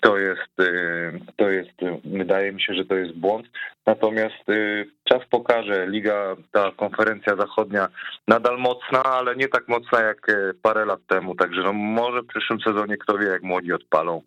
to 0.00 0.18
jest, 0.18 0.60
y, 0.60 1.20
to 1.36 1.50
jest, 1.50 1.70
wydaje 2.04 2.52
mi 2.52 2.62
się, 2.62 2.74
że 2.74 2.84
to 2.84 2.94
jest 2.94 3.14
błąd. 3.14 3.46
Natomiast 3.86 4.48
y, 4.48 4.86
czas 5.04 5.22
pokaże, 5.30 5.86
liga, 5.86 6.36
ta 6.52 6.72
konferencja 6.76 7.36
zachodnia 7.36 7.88
nadal 8.28 8.58
mocna, 8.58 9.04
ale 9.04 9.36
nie 9.36 9.48
tak 9.48 9.68
mocna 9.68 10.00
jak 10.00 10.28
y, 10.28 10.54
parę 10.62 10.84
lat 10.84 11.00
temu. 11.08 11.34
Także 11.34 11.62
no 11.62 11.72
może 11.72 12.22
w 12.22 12.26
przyszłym 12.26 12.60
sezonie, 12.60 12.96
kto 12.96 13.18
wie, 13.18 13.26
jak 13.26 13.42
młodzi 13.42 13.72
odpalą, 13.72 14.22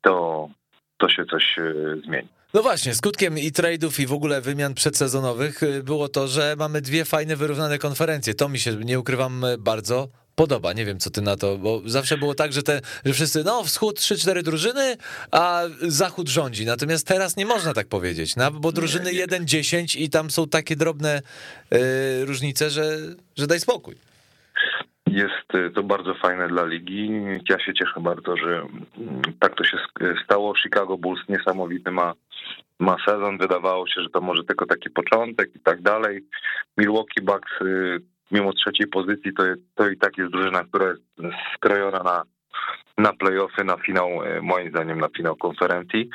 to, 0.00 0.48
to 0.96 1.08
się 1.08 1.24
coś 1.24 1.56
zmieni. 2.04 2.28
No 2.54 2.62
właśnie, 2.62 2.94
skutkiem 2.94 3.38
i 3.38 3.52
trade'ów 3.52 4.02
i 4.02 4.06
w 4.06 4.12
ogóle 4.12 4.40
wymian 4.40 4.74
przedsezonowych 4.74 5.60
było 5.84 6.08
to, 6.08 6.28
że 6.28 6.54
mamy 6.58 6.80
dwie 6.80 7.04
fajne, 7.04 7.36
wyrównane 7.36 7.78
konferencje. 7.78 8.34
To 8.34 8.48
mi 8.48 8.58
się, 8.58 8.76
nie 8.76 8.98
ukrywam, 8.98 9.44
bardzo 9.58 10.08
podoba. 10.34 10.72
Nie 10.72 10.84
wiem, 10.84 10.98
co 10.98 11.10
ty 11.10 11.22
na 11.22 11.36
to, 11.36 11.58
bo 11.58 11.82
zawsze 11.84 12.18
było 12.18 12.34
tak, 12.34 12.52
że, 12.52 12.62
te, 12.62 12.80
że 13.04 13.12
wszyscy, 13.12 13.44
no 13.44 13.64
wschód 13.64 13.98
3-4 13.98 14.42
drużyny, 14.42 14.96
a 15.30 15.62
zachód 15.80 16.28
rządzi. 16.28 16.66
Natomiast 16.66 17.06
teraz 17.06 17.36
nie 17.36 17.46
można 17.46 17.74
tak 17.74 17.86
powiedzieć, 17.88 18.36
no, 18.36 18.50
bo 18.50 18.72
drużyny 18.72 19.10
1-10 19.10 20.00
i 20.00 20.10
tam 20.10 20.30
są 20.30 20.48
takie 20.48 20.76
drobne 20.76 21.22
y, 21.74 22.24
różnice, 22.24 22.70
że, 22.70 22.96
że 23.36 23.46
daj 23.46 23.60
spokój. 23.60 23.94
Jest 25.06 25.54
y, 25.54 25.70
to 25.70 25.82
bardzo 25.82 26.14
fajne 26.14 26.48
dla 26.48 26.64
ligi. 26.64 27.10
Ja 27.48 27.58
się 27.58 27.74
cieszę 27.74 28.00
bardzo, 28.00 28.36
że 28.36 28.66
mm, 28.98 29.22
tak 29.40 29.56
to 29.56 29.64
się 29.64 29.76
stało. 30.24 30.54
Chicago 30.62 30.98
Bulls 30.98 31.20
niesamowity 31.28 31.90
ma, 31.90 32.14
ma 32.78 32.96
sezon. 33.06 33.38
Wydawało 33.38 33.86
się, 33.86 34.02
że 34.02 34.10
to 34.10 34.20
może 34.20 34.44
tylko 34.44 34.66
taki 34.66 34.90
początek 34.90 35.50
i 35.56 35.60
tak 35.60 35.82
dalej. 35.82 36.24
Milwaukee 36.78 37.22
Bucks 37.22 37.52
y, 37.62 38.00
mimo 38.30 38.52
trzeciej 38.52 38.86
pozycji, 38.86 39.32
to, 39.34 39.42
to 39.74 39.88
i 39.88 39.96
tak 39.96 40.18
jest 40.18 40.32
drużyna, 40.32 40.64
która 40.64 40.86
jest 40.86 41.02
skrojona 41.54 42.02
na, 42.02 42.22
na 42.98 43.12
playoffy, 43.12 43.64
na 43.64 43.76
finał, 43.76 44.08
e, 44.24 44.40
moim 44.42 44.70
zdaniem 44.70 45.00
na 45.00 45.08
finał 45.16 45.36
konferencji. 45.36 46.10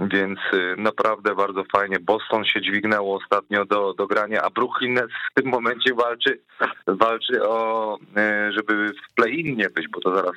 Więc 0.00 0.38
e, 0.52 0.76
naprawdę 0.76 1.34
bardzo 1.34 1.64
fajnie. 1.72 2.00
Boston 2.00 2.44
się 2.44 2.60
dźwignęło 2.60 3.16
ostatnio 3.16 3.64
do, 3.64 3.94
do 3.94 4.06
grania, 4.06 4.42
a 4.42 4.50
Brooklyn 4.50 4.98
w 4.98 5.40
tym 5.40 5.50
momencie 5.50 5.94
walczy, 5.94 6.40
walczy 6.86 7.48
o, 7.48 7.98
e, 8.16 8.52
żeby 8.52 8.88
w 8.88 9.14
play-in 9.14 9.56
nie 9.56 9.70
być, 9.70 9.88
bo 9.88 10.00
to 10.00 10.14
zaraz 10.14 10.34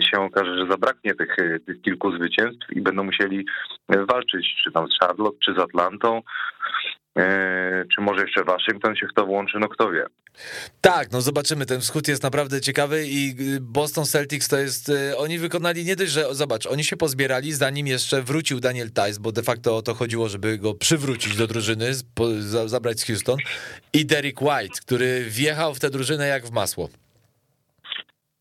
się 0.00 0.20
okaże, 0.20 0.58
że 0.58 0.66
zabraknie 0.70 1.14
tych, 1.14 1.36
tych 1.66 1.82
kilku 1.82 2.12
zwycięstw 2.12 2.70
i 2.70 2.80
będą 2.80 3.04
musieli 3.04 3.46
walczyć, 3.88 4.56
czy 4.64 4.72
tam 4.72 4.88
z 4.88 4.98
Charlotte, 4.98 5.38
czy 5.44 5.54
z 5.54 5.58
Atlantą. 5.58 6.22
E, 7.20 7.84
czy 7.94 8.00
może 8.00 8.20
jeszcze 8.20 8.44
Waszyngton 8.44 8.96
się 8.96 9.06
w 9.06 9.14
to 9.14 9.26
włączy, 9.26 9.58
no 9.60 9.68
kto 9.68 9.90
wie. 9.90 10.06
Tak, 10.80 11.12
no 11.12 11.20
zobaczymy, 11.20 11.66
ten 11.66 11.80
wschód 11.80 12.08
jest 12.08 12.22
naprawdę 12.22 12.60
ciekawy 12.60 13.06
i 13.06 13.34
y, 13.56 13.60
Boston 13.60 14.04
Celtics 14.04 14.48
to 14.48 14.58
jest, 14.58 14.88
y, 14.88 15.16
oni 15.16 15.38
wykonali 15.38 15.84
nie 15.84 15.96
dość, 15.96 16.10
że 16.10 16.34
zobacz, 16.34 16.66
oni 16.66 16.84
się 16.84 16.96
pozbierali, 16.96 17.52
zanim 17.52 17.86
jeszcze 17.86 18.22
wrócił 18.22 18.60
Daniel 18.60 18.88
Tice, 18.88 19.20
bo 19.20 19.32
de 19.32 19.42
facto 19.42 19.76
o 19.76 19.82
to 19.82 19.94
chodziło, 19.94 20.28
żeby 20.28 20.58
go 20.58 20.74
przywrócić 20.74 21.36
do 21.36 21.46
drużyny, 21.46 21.86
zabrać 22.66 23.00
z 23.00 23.04
Houston 23.04 23.36
i 23.92 24.06
Derek 24.06 24.42
White, 24.42 24.80
który 24.80 25.24
wjechał 25.28 25.74
w 25.74 25.80
tę 25.80 25.90
drużynę 25.90 26.26
jak 26.26 26.46
w 26.46 26.50
masło. 26.50 26.88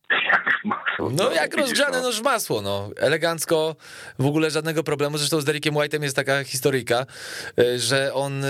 No 1.11 1.31
jak 1.31 1.57
rozgrzane 1.57 2.01
noż 2.01 2.19
w 2.19 2.23
masło, 2.23 2.61
no. 2.61 2.89
Elegancko, 2.97 3.75
w 4.19 4.25
ogóle 4.25 4.51
żadnego 4.51 4.83
problemu. 4.83 5.17
Zresztą 5.17 5.41
z 5.41 5.45
Derekiem 5.45 5.73
White'em 5.73 6.03
jest 6.03 6.15
taka 6.15 6.43
historyjka, 6.43 7.05
y, 7.59 7.79
że 7.79 8.13
on 8.13 8.43
y, 8.43 8.49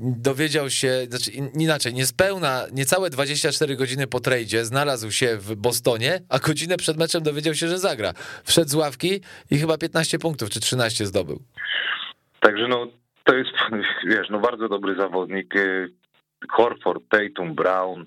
dowiedział 0.00 0.70
się, 0.70 1.06
znaczy 1.08 1.30
inaczej, 1.58 1.94
niespełna, 1.94 2.66
niecałe 2.72 3.10
24 3.10 3.76
godziny 3.76 4.06
po 4.06 4.20
trejdzie 4.20 4.64
znalazł 4.64 5.10
się 5.10 5.36
w 5.36 5.56
Bostonie, 5.56 6.20
a 6.28 6.38
godzinę 6.38 6.76
przed 6.76 6.96
meczem 6.96 7.22
dowiedział 7.22 7.54
się, 7.54 7.68
że 7.68 7.78
zagra. 7.78 8.12
Wszedł 8.44 8.70
z 8.70 8.74
ławki 8.74 9.20
i 9.50 9.58
chyba 9.58 9.78
15 9.78 10.18
punktów 10.18 10.50
czy 10.50 10.60
13 10.60 11.06
zdobył. 11.06 11.42
Także 12.40 12.68
no, 12.68 12.86
to 13.24 13.34
jest, 13.34 13.50
wiesz, 14.10 14.30
no 14.30 14.38
bardzo 14.38 14.68
dobry 14.68 14.94
zawodnik. 14.94 15.56
Y, 15.56 15.92
Horford, 16.48 17.02
Tatum, 17.08 17.54
Brown, 17.54 18.06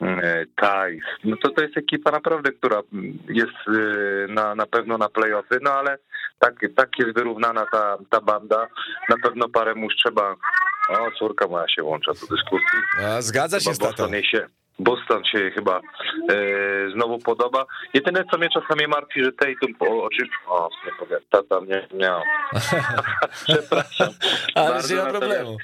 E, 0.00 0.44
Thais, 0.56 1.02
no 1.24 1.36
to 1.36 1.50
to 1.50 1.62
jest 1.62 1.76
ekipa 1.76 2.10
naprawdę, 2.10 2.52
która 2.52 2.82
jest 3.28 3.68
e, 3.68 4.32
na, 4.32 4.54
na 4.54 4.66
pewno 4.66 4.98
na 4.98 5.08
playoffy, 5.08 5.58
no 5.62 5.70
ale 5.70 5.98
tak, 6.38 6.54
tak 6.76 6.88
jest 6.98 7.14
wyrównana 7.14 7.66
ta, 7.72 7.98
ta 8.10 8.20
banda. 8.20 8.68
Na 9.08 9.16
pewno 9.22 9.48
parę 9.48 9.74
musz 9.74 9.94
trzeba. 9.96 10.34
O, 10.88 11.10
córka 11.18 11.46
moja 11.46 11.68
się 11.68 11.82
łącza 11.82 12.12
do 12.12 12.26
dyskusji. 12.36 12.78
A, 13.04 13.22
zgadza 13.22 13.60
się 13.60 13.74
z 13.74 13.78
tatą. 13.78 14.22
Się, 14.22 14.46
Boston 14.78 15.24
się 15.24 15.50
chyba 15.50 15.80
e, 16.30 16.34
znowu 16.90 17.18
podoba. 17.18 17.66
Jedyne, 17.94 18.24
co 18.30 18.38
mnie 18.38 18.48
czasami 18.48 18.86
martwi, 18.86 19.24
że 19.24 19.32
Tatum 19.32 19.74
o 19.80 20.08
czym... 20.08 20.28
O, 20.46 20.68
nie 20.86 20.92
powiem, 20.98 21.20
tata 21.30 21.60
mnie 21.60 21.88
miał. 21.94 22.20
Przepraszam. 23.48 24.08
Ale 24.54 24.80
nie 24.90 24.96
ma 24.96 25.06
problemu. 25.06 25.56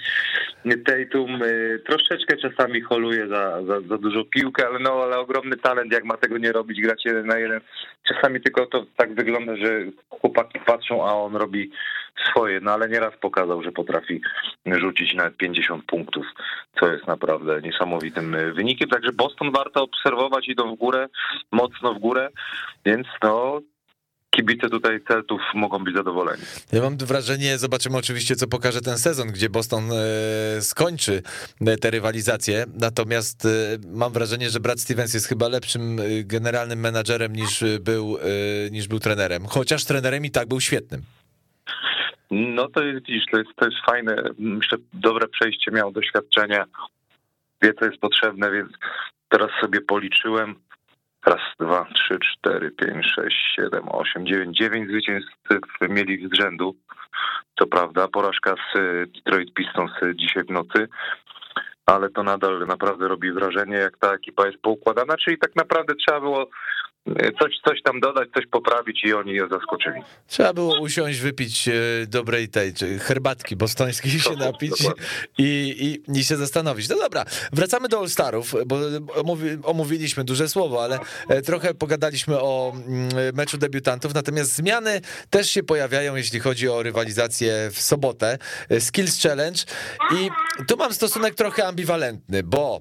Tatum 0.87 1.43
y, 1.43 1.83
troszeczkę 1.87 2.37
czasami 2.37 2.81
holuje 2.81 3.29
za, 3.29 3.63
za, 3.63 3.81
za 3.81 3.99
dużo 3.99 4.25
piłkę, 4.25 4.67
ale 4.67 4.79
no 4.79 5.03
ale 5.03 5.19
ogromny 5.19 5.57
talent, 5.57 5.93
jak 5.93 6.05
ma 6.05 6.17
tego 6.17 6.39
nie 6.39 6.53
robić, 6.53 6.81
grać 6.81 7.05
jeden 7.05 7.27
na 7.27 7.39
jeden. 7.39 7.61
Czasami 8.09 8.41
tylko 8.41 8.67
to 8.67 8.85
tak 8.97 9.15
wygląda, 9.15 9.57
że 9.57 9.81
chłopaki 10.09 10.59
patrzą, 10.67 11.09
a 11.09 11.15
on 11.15 11.37
robi 11.37 11.71
swoje, 12.31 12.61
no 12.61 12.73
ale 12.73 12.89
nieraz 12.89 13.15
pokazał, 13.21 13.63
że 13.63 13.73
potrafi 13.73 14.21
rzucić 14.67 15.15
nawet 15.15 15.37
50 15.37 15.85
punktów, 15.85 16.27
co 16.81 16.93
jest 16.93 17.07
naprawdę 17.07 17.61
niesamowitym 17.63 18.35
y, 18.35 18.53
wynikiem. 18.53 18.89
Także 18.89 19.13
Boston 19.13 19.53
warto 19.53 19.83
obserwować, 19.83 20.49
idą 20.49 20.77
w 20.77 20.79
górę, 20.79 21.09
mocno 21.53 21.95
w 21.95 21.99
górę, 21.99 22.29
więc 22.85 23.07
no 23.23 23.61
kibice 24.37 24.69
tutaj 24.69 25.01
Celtów 25.09 25.41
mogą 25.55 25.85
być 25.85 25.97
zadowoleni. 25.97 26.43
Ja 26.73 26.83
mam 26.83 26.97
wrażenie, 26.97 27.59
zobaczymy 27.59 27.97
oczywiście, 27.97 28.37
co 28.37 28.47
pokaże 28.47 28.81
ten 28.81 28.99
sezon, 28.99 29.29
gdzie 29.29 29.51
Boston 29.51 29.91
e, 29.93 30.63
skończy 30.63 31.23
e, 31.61 31.77
te 31.77 31.91
rywalizacje, 31.91 32.65
natomiast 32.81 33.45
e, 33.45 33.49
mam 33.87 34.13
wrażenie, 34.13 34.51
że 34.51 34.61
Brad 34.61 34.81
Stevens 34.81 35.15
jest 35.15 35.27
chyba 35.27 35.49
lepszym 35.49 36.01
generalnym 36.25 36.81
menadżerem 36.81 37.37
niż 37.37 37.65
był, 37.81 38.19
niż 38.71 38.89
był 38.89 39.01
trenerem, 39.01 39.47
chociaż 39.47 39.85
trenerem 39.85 40.25
i 40.25 40.31
tak 40.31 40.49
był 40.49 40.61
świetnym. 40.61 41.03
No 42.35 42.69
to 42.69 42.83
jest, 42.83 43.07
widzisz, 43.07 43.25
to 43.33 43.39
jest, 43.39 43.51
to 43.57 43.65
jest 43.65 43.77
fajne, 43.87 44.17
myślę, 44.39 44.79
dobre 44.93 45.29
przejście 45.29 45.71
miał 45.71 45.93
doświadczenia, 45.93 46.65
wie 47.63 47.75
co 47.75 47.85
jest 47.85 47.99
potrzebne, 47.99 48.51
więc 48.51 48.73
teraz 49.29 49.51
sobie 49.61 49.81
policzyłem, 49.81 50.55
Raz, 51.27 51.41
dwa, 51.61 51.87
trzy, 51.95 52.19
cztery, 52.19 52.71
pięć, 52.71 53.07
sześć, 53.07 53.37
siedem, 53.57 53.89
osiem, 53.89 54.27
dziewięć. 54.27 54.57
Dziewięć 54.57 54.89
zwycięstw 54.89 55.31
mieli 55.89 56.29
z 56.29 56.37
rzędu. 56.41 56.77
Co 57.59 57.67
prawda, 57.67 58.09
porażka 58.09 58.55
z 58.55 58.79
Detroit 59.13 59.55
Pistons 59.55 59.91
dzisiaj 60.15 60.45
w 60.45 60.51
nocy, 60.51 60.89
ale 61.87 62.11
to 62.11 62.23
nadal 62.23 62.67
naprawdę 62.67 63.09
robi 63.09 63.33
wrażenie, 63.33 63.77
jak 63.77 63.99
ta 63.99 64.15
ekipa 64.15 64.47
jest 64.47 64.59
poukładana, 64.59 65.17
czyli 65.17 65.39
tak 65.39 65.57
naprawdę 65.57 65.95
trzeba 65.95 66.21
było 66.21 66.47
coś, 67.41 67.53
coś 67.65 67.83
tam 67.83 68.01
dodać, 68.01 68.29
coś 68.35 68.47
poprawić 68.47 69.05
i 69.05 69.15
oni 69.15 69.33
je 69.33 69.49
zaskoczyli. 69.49 70.03
Trzeba 70.27 70.53
było 70.53 70.81
usiąść, 70.81 71.21
wypić 71.21 71.69
e, 71.69 71.73
dobrej 72.07 72.49
tej 72.49 72.73
herbatki 73.01 73.57
bostońskiej, 73.57 74.11
się 74.11 74.37
napić 74.47 74.73
i, 75.39 75.75
i, 76.09 76.19
i 76.19 76.25
się 76.25 76.37
zastanowić. 76.37 76.89
No 76.89 76.97
dobra, 76.97 77.25
wracamy 77.53 77.89
do 77.89 77.99
All-Starów, 77.99 78.55
bo 78.67 78.79
omówiliśmy 79.65 80.25
duże 80.25 80.49
słowo, 80.49 80.85
ale 80.85 80.99
e, 81.29 81.43
trochę 81.43 81.75
pogadaliśmy 81.75 82.41
o 82.41 82.73
mm, 82.75 83.09
meczu 83.35 83.59
debiutantów, 83.59 84.15
natomiast 84.15 84.55
zmiany 84.55 85.01
też 85.31 85.51
się 85.51 85.63
pojawiają, 85.63 86.17
jeśli 86.17 86.41
chodzi 86.41 86.69
o 86.69 86.83
rywalizację 86.83 87.71
w 87.73 87.81
sobotę. 87.81 88.39
E, 88.69 88.81
Skills 88.81 89.23
Challenge 89.23 89.61
i 90.15 90.29
tu 90.69 90.77
mam 90.77 90.95
stosunek 90.95 91.35
trochę 91.35 91.67
ambiwalentny, 91.73 92.43
bo 92.43 92.81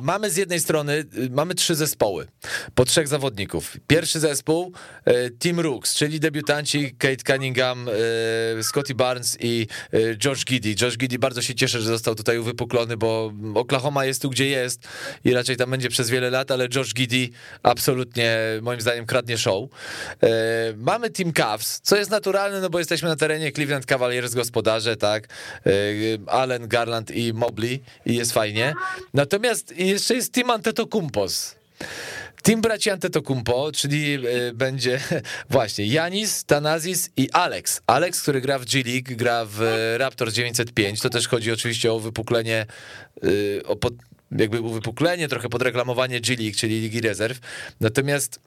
mamy 0.00 0.30
z 0.30 0.36
jednej 0.36 0.60
strony, 0.60 0.92
y, 0.92 1.30
mamy 1.30 1.54
trzy 1.54 1.74
zespoły, 1.74 2.26
po 2.74 2.84
trzech 2.84 3.08
zawodników. 3.08 3.76
Pierwszy 3.86 4.20
zespół, 4.20 4.72
e, 5.04 5.30
Team 5.30 5.60
Rooks, 5.60 5.94
czyli 5.94 6.20
debiutanci 6.20 6.94
Kate 6.98 7.16
Cunningham, 7.26 7.88
e, 7.88 8.62
Scotty 8.62 8.94
Barnes 8.94 9.36
i 9.40 9.66
George 10.16 10.44
Giddy. 10.44 10.74
George 10.74 10.96
Giddy 10.96 11.18
bardzo 11.18 11.42
się 11.42 11.54
cieszę, 11.54 11.80
że 11.80 11.88
został 11.88 12.14
tutaj 12.14 12.38
uwypuklony, 12.38 12.96
bo 12.96 13.32
Oklahoma 13.54 14.04
jest 14.04 14.22
tu, 14.22 14.30
gdzie 14.30 14.46
jest 14.46 14.88
i 15.24 15.32
raczej 15.32 15.56
tam 15.56 15.70
będzie 15.70 15.88
przez 15.88 16.10
wiele 16.10 16.30
lat, 16.30 16.50
ale 16.50 16.68
George 16.68 16.94
Giddy 16.94 17.28
absolutnie, 17.62 18.38
moim 18.62 18.80
zdaniem, 18.80 19.06
kradnie 19.06 19.38
show. 19.38 19.70
Mamy 20.76 21.10
Team 21.10 21.32
Cavs, 21.32 21.80
co 21.82 21.96
jest 21.96 22.10
naturalne, 22.10 22.60
no 22.60 22.70
bo 22.70 22.78
jesteśmy 22.78 23.08
na 23.08 23.16
terenie 23.16 23.52
Cleveland 23.52 23.86
Cavaliers, 23.86 24.34
gospodarze, 24.34 24.96
tak? 24.96 25.28
Allen, 26.26 26.68
Garland 26.68 27.10
i 27.10 27.32
Mobley 27.34 27.82
i 28.06 28.16
jest 28.16 28.32
fajnie. 28.32 28.74
Natomiast 29.30 29.76
jeszcze 29.76 30.14
jest 30.14 30.32
Team 30.32 30.50
Antetokumpos. 30.50 31.54
Team 32.42 32.60
braci 32.60 32.90
Antetokumpo, 32.90 33.72
czyli 33.72 34.14
e, 34.14 34.52
będzie 34.52 35.00
właśnie 35.50 35.86
Janis, 35.86 36.44
Tanazis 36.44 37.10
i 37.16 37.30
Alex. 37.30 37.80
Alex, 37.86 38.22
który 38.22 38.40
gra 38.40 38.58
w 38.58 38.64
G 38.64 38.82
League, 38.86 39.16
gra 39.16 39.44
w 39.44 39.62
e, 39.62 39.98
Raptors 39.98 40.34
905. 40.34 41.00
To 41.00 41.10
też 41.10 41.28
chodzi 41.28 41.52
oczywiście 41.52 41.92
o 41.92 42.00
wypuklenie, 42.00 42.66
e, 43.22 43.62
o 43.66 43.76
pod, 43.76 43.94
jakby 44.30 44.60
trochę 45.28 45.48
podreklamowanie 45.48 46.20
G 46.20 46.36
League, 46.36 46.56
czyli 46.56 46.80
Ligi 46.80 47.00
Rezerw. 47.00 47.38
Natomiast 47.80 48.40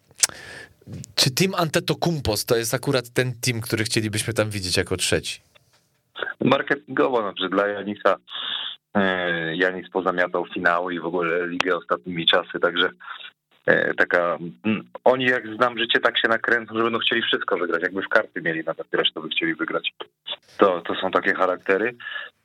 czy 1.16 1.32
Team 1.32 1.56
Antetokumpos 1.56 2.46
to 2.46 2.58
jest 2.58 2.74
akurat 2.74 3.10
ten 3.10 3.34
team, 3.34 3.62
który 3.62 3.84
chcielibyśmy 3.84 4.34
tam 4.34 4.50
widzieć 4.50 4.78
jako 4.78 4.98
trzeci? 4.98 5.53
Marketingowo, 6.42 7.22
znaczy 7.22 7.50
dla 7.50 7.68
Janisa 7.68 8.16
E, 8.94 9.56
Janis 9.56 9.90
pozamiatał 9.90 10.46
finały 10.46 10.94
i 10.94 11.00
w 11.00 11.06
ogóle 11.06 11.48
ligę 11.48 11.78
ostatnimi 11.78 12.26
czasy, 12.26 12.60
także 12.62 12.90
e, 13.66 13.94
taka, 13.94 14.38
mm, 14.66 14.84
oni 15.04 15.26
jak 15.26 15.56
znam 15.56 15.78
życie, 15.78 16.00
tak 16.00 16.18
się 16.18 16.28
nakręcą, 16.28 16.78
że 16.78 16.84
będą 16.84 17.00
chcieli 17.00 17.22
wszystko 17.22 17.58
wygrać, 17.58 17.82
jakby 17.82 18.02
w 18.02 18.10
karty 18.10 18.42
mieli 18.42 18.64
nawet 18.66 18.88
resztę 18.94 19.22
by 19.22 19.30
chcieli 19.30 19.56
wygrać. 19.56 19.94
To, 20.58 20.82
to 20.82 20.96
są 20.96 21.12
takie 21.12 21.34
charaktery. 21.34 21.96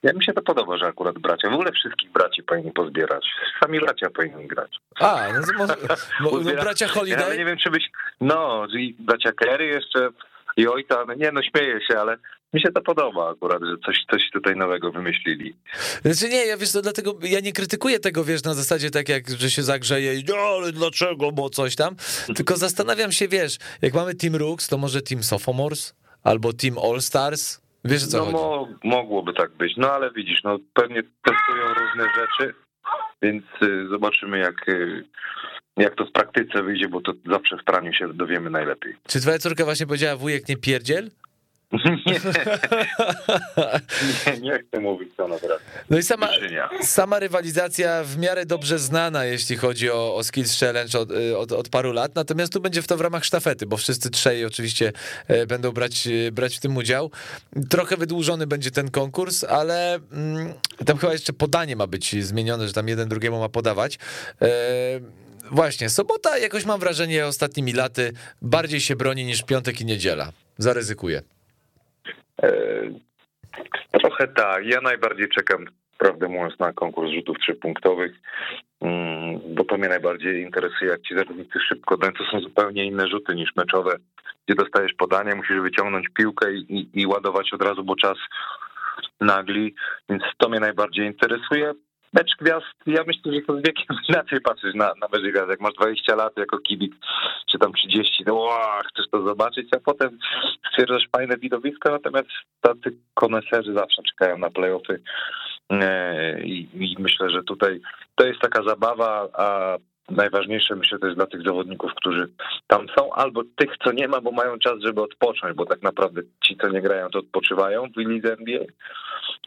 Ja 0.03 0.13
mi 0.13 0.23
się 0.23 0.33
to 0.33 0.41
podoba, 0.41 0.77
że 0.77 0.85
akurat 0.85 1.19
bracia, 1.19 1.49
w 1.49 1.53
ogóle 1.53 1.71
wszystkich 1.71 2.11
braci 2.11 2.43
powinni 2.43 2.71
pozbierać. 2.71 3.27
Sami 3.59 3.79
bracia 3.79 4.09
powinni 4.09 4.47
grać. 4.47 4.77
A, 4.99 5.27
no, 5.33 5.57
może, 5.57 5.75
no, 6.21 6.53
bracia 6.63 6.87
Holiday? 6.87 7.29
Ja 7.29 7.35
nie 7.35 7.45
wiem, 7.45 7.57
czy 7.57 7.69
byś, 7.69 7.89
no, 8.21 8.67
bracia 8.99 9.31
Kerry 9.31 9.65
jeszcze 9.65 10.09
i 10.57 10.67
ojca, 10.67 11.05
no 11.07 11.13
nie 11.13 11.31
no, 11.31 11.41
śmieję 11.43 11.79
się, 11.87 11.99
ale 11.99 12.17
mi 12.53 12.61
się 12.61 12.71
to 12.71 12.81
podoba 12.81 13.31
akurat, 13.31 13.61
że 13.63 13.75
coś, 13.85 14.05
coś 14.11 14.29
tutaj 14.33 14.55
nowego 14.55 14.91
wymyślili. 14.91 15.55
Znaczy 16.05 16.29
nie, 16.29 16.45
ja 16.45 16.57
wiesz, 16.57 16.71
to 16.71 16.81
dlatego 16.81 17.15
ja 17.21 17.39
nie 17.39 17.53
krytykuję 17.53 17.99
tego, 17.99 18.23
wiesz, 18.23 18.43
na 18.43 18.53
zasadzie 18.53 18.91
tak 18.91 19.09
jak, 19.09 19.29
że 19.29 19.49
się 19.49 19.63
zagrzeje 19.63 20.15
i 20.15 20.23
no, 20.27 20.35
ale 20.35 20.71
dlaczego, 20.71 21.31
bo 21.31 21.49
coś 21.49 21.75
tam, 21.75 21.95
tylko 22.35 22.57
zastanawiam 22.57 23.11
się, 23.11 23.27
wiesz, 23.27 23.57
jak 23.81 23.93
mamy 23.93 24.15
Team 24.15 24.35
Rooks, 24.35 24.67
to 24.67 24.77
może 24.77 25.01
Team 25.01 25.23
Sophomores 25.23 25.95
albo 26.23 26.53
Team 26.53 26.77
All 26.77 27.01
Stars, 27.01 27.61
wiesz 27.85 28.07
co 28.07 28.17
no, 28.17 28.25
chodzi? 28.25 28.33
Mo 28.33 28.67
mogłoby 28.83 29.33
tak 29.33 29.51
być, 29.51 29.73
no 29.77 29.91
ale 29.91 30.11
widzisz, 30.11 30.43
no 30.43 30.59
pewnie 30.73 31.03
testują 31.03 31.67
różne 31.67 32.03
rzeczy, 32.15 32.53
więc 33.21 33.43
y, 33.61 33.87
zobaczymy 33.89 34.39
jak... 34.39 34.69
Y, 34.69 35.05
jak 35.77 35.95
to 35.95 36.05
w 36.05 36.11
praktyce 36.11 36.63
wyjdzie, 36.63 36.87
bo 36.87 37.01
to 37.01 37.13
zawsze 37.25 37.57
w 37.57 37.63
praniu 37.63 37.93
się 37.93 38.13
dowiemy 38.13 38.49
najlepiej. 38.49 38.95
Czy 39.07 39.21
twoja 39.21 39.39
córka 39.39 39.65
właśnie 39.65 39.85
powiedziała 39.85 40.15
wujek 40.15 40.49
nie 40.49 40.57
pierdziel? 40.57 41.09
Nie. 42.05 42.19
nie, 44.27 44.41
nie 44.41 44.59
chcę 44.59 44.79
mówić 44.79 45.09
co 45.17 45.39
teraz. 45.39 45.59
No 45.89 45.97
i 45.97 46.03
sama, 46.03 46.29
sama 46.81 47.19
rywalizacja 47.19 48.03
w 48.03 48.17
miarę 48.17 48.45
dobrze 48.45 48.79
znana, 48.79 49.25
jeśli 49.25 49.57
chodzi 49.57 49.91
o, 49.91 50.15
o 50.15 50.23
Skills 50.23 50.59
Challenge 50.59 50.99
od, 50.99 51.09
od, 51.37 51.51
od, 51.51 51.69
paru 51.69 51.91
lat, 51.91 52.15
natomiast 52.15 52.53
tu 52.53 52.61
będzie 52.61 52.81
w 52.81 52.87
to 52.87 52.97
w 52.97 53.01
ramach 53.01 53.25
sztafety, 53.25 53.65
bo 53.65 53.77
wszyscy 53.77 54.09
trzej 54.09 54.45
oczywiście 54.45 54.91
e, 55.27 55.45
będą 55.45 55.71
brać, 55.71 56.07
e, 56.07 56.31
brać 56.31 56.57
w 56.57 56.59
tym 56.59 56.77
udział. 56.77 57.11
Trochę 57.69 57.97
wydłużony 57.97 58.47
będzie 58.47 58.71
ten 58.71 58.91
konkurs, 58.91 59.43
ale 59.43 59.95
mm, 59.95 60.53
tam 60.85 60.97
chyba 60.97 61.13
jeszcze 61.13 61.33
podanie 61.33 61.75
ma 61.75 61.87
być 61.87 62.25
zmienione, 62.25 62.67
że 62.67 62.73
tam 62.73 62.87
jeden 62.87 63.09
drugiemu 63.09 63.39
ma 63.39 63.49
podawać. 63.49 63.99
E, 64.41 64.49
właśnie, 65.51 65.89
sobota 65.89 66.37
jakoś 66.37 66.65
mam 66.65 66.79
wrażenie 66.79 67.25
ostatnimi 67.25 67.73
laty 67.73 68.13
bardziej 68.41 68.81
się 68.81 68.95
broni 68.95 69.25
niż 69.25 69.43
piątek 69.43 69.81
i 69.81 69.85
niedziela. 69.85 70.31
Zaryzykuję. 70.57 71.21
E, 72.43 72.49
trochę 73.99 74.27
tak. 74.27 74.65
Ja 74.65 74.81
najbardziej 74.81 75.29
czekam, 75.29 75.65
prawdę 75.97 76.27
mówiąc, 76.27 76.59
na 76.59 76.73
konkurs 76.73 77.11
rzutów 77.11 77.37
trzypunktowych, 77.39 78.11
mm, 78.81 79.39
bo 79.55 79.63
to 79.63 79.77
mnie 79.77 79.89
najbardziej 79.89 80.41
interesuje, 80.41 80.91
jak 80.91 81.01
ci 81.01 81.15
zawodnicy 81.15 81.59
szybko 81.69 81.97
dają. 81.97 82.13
To 82.13 82.23
są 82.31 82.39
zupełnie 82.39 82.85
inne 82.85 83.07
rzuty 83.07 83.35
niż 83.35 83.55
meczowe, 83.55 83.95
gdzie 84.47 84.55
dostajesz 84.55 84.93
podanie, 84.93 85.35
musisz 85.35 85.61
wyciągnąć 85.61 86.07
piłkę 86.09 86.53
i, 86.53 86.89
i, 86.93 87.07
ładować 87.07 87.53
od 87.53 87.61
razu, 87.61 87.83
bo 87.83 87.95
czas 87.95 88.17
nagli, 89.21 89.75
więc 90.09 90.23
to 90.37 90.49
mnie 90.49 90.59
najbardziej 90.59 91.05
interesuje 91.05 91.73
mecz 92.13 92.31
gwiazd, 92.39 92.65
ja 92.85 93.03
myślę, 93.07 93.33
że 93.33 93.41
to 93.41 93.59
z 93.59 93.63
wiekiem 93.65 93.97
inaczej 94.09 94.41
patrzysz 94.41 94.75
na, 94.75 94.85
na 94.85 95.07
mecz 95.13 95.31
gwiazd. 95.31 95.49
Jak 95.49 95.61
masz 95.61 95.73
20 95.73 96.15
lat 96.15 96.37
jako 96.37 96.59
kibic, 96.59 96.93
czy 97.51 97.59
tam 97.59 97.73
30, 97.73 98.25
to 98.25 98.35
wow, 98.35 98.81
chcesz 98.93 99.05
to 99.11 99.27
zobaczyć, 99.27 99.67
a 99.75 99.79
potem 99.79 100.19
stwierdzasz 100.71 101.09
fajne 101.11 101.37
widowisko, 101.37 101.91
natomiast 101.91 102.27
tacy 102.61 102.97
koneserzy 103.13 103.73
zawsze 103.73 104.01
czekają 104.03 104.37
na 104.37 104.49
playoffy 104.49 105.01
e, 105.69 106.41
i, 106.43 106.69
i 106.73 106.95
myślę, 106.99 107.29
że 107.29 107.43
tutaj 107.43 107.81
to 108.15 108.27
jest 108.27 108.39
taka 108.39 108.63
zabawa, 108.63 109.27
a 109.33 109.77
najważniejsze 110.11 110.75
myślę 110.75 110.99
to 110.99 111.05
jest 111.05 111.17
dla 111.17 111.27
tych 111.27 111.41
zawodników, 111.41 111.91
którzy 111.95 112.29
tam 112.67 112.87
są, 112.97 113.13
albo 113.13 113.43
tych, 113.55 113.77
co 113.83 113.91
nie 113.91 114.07
ma, 114.07 114.21
bo 114.21 114.31
mają 114.31 114.59
czas, 114.59 114.73
żeby 114.83 115.01
odpocząć, 115.01 115.55
bo 115.55 115.65
tak 115.65 115.81
naprawdę 115.81 116.21
ci, 116.47 116.57
co 116.57 116.69
nie 116.69 116.81
grają, 116.81 117.09
to 117.09 117.19
odpoczywają 117.19 117.83
w 117.95 117.97
lidze 117.97 118.33
NBA, 118.33 118.63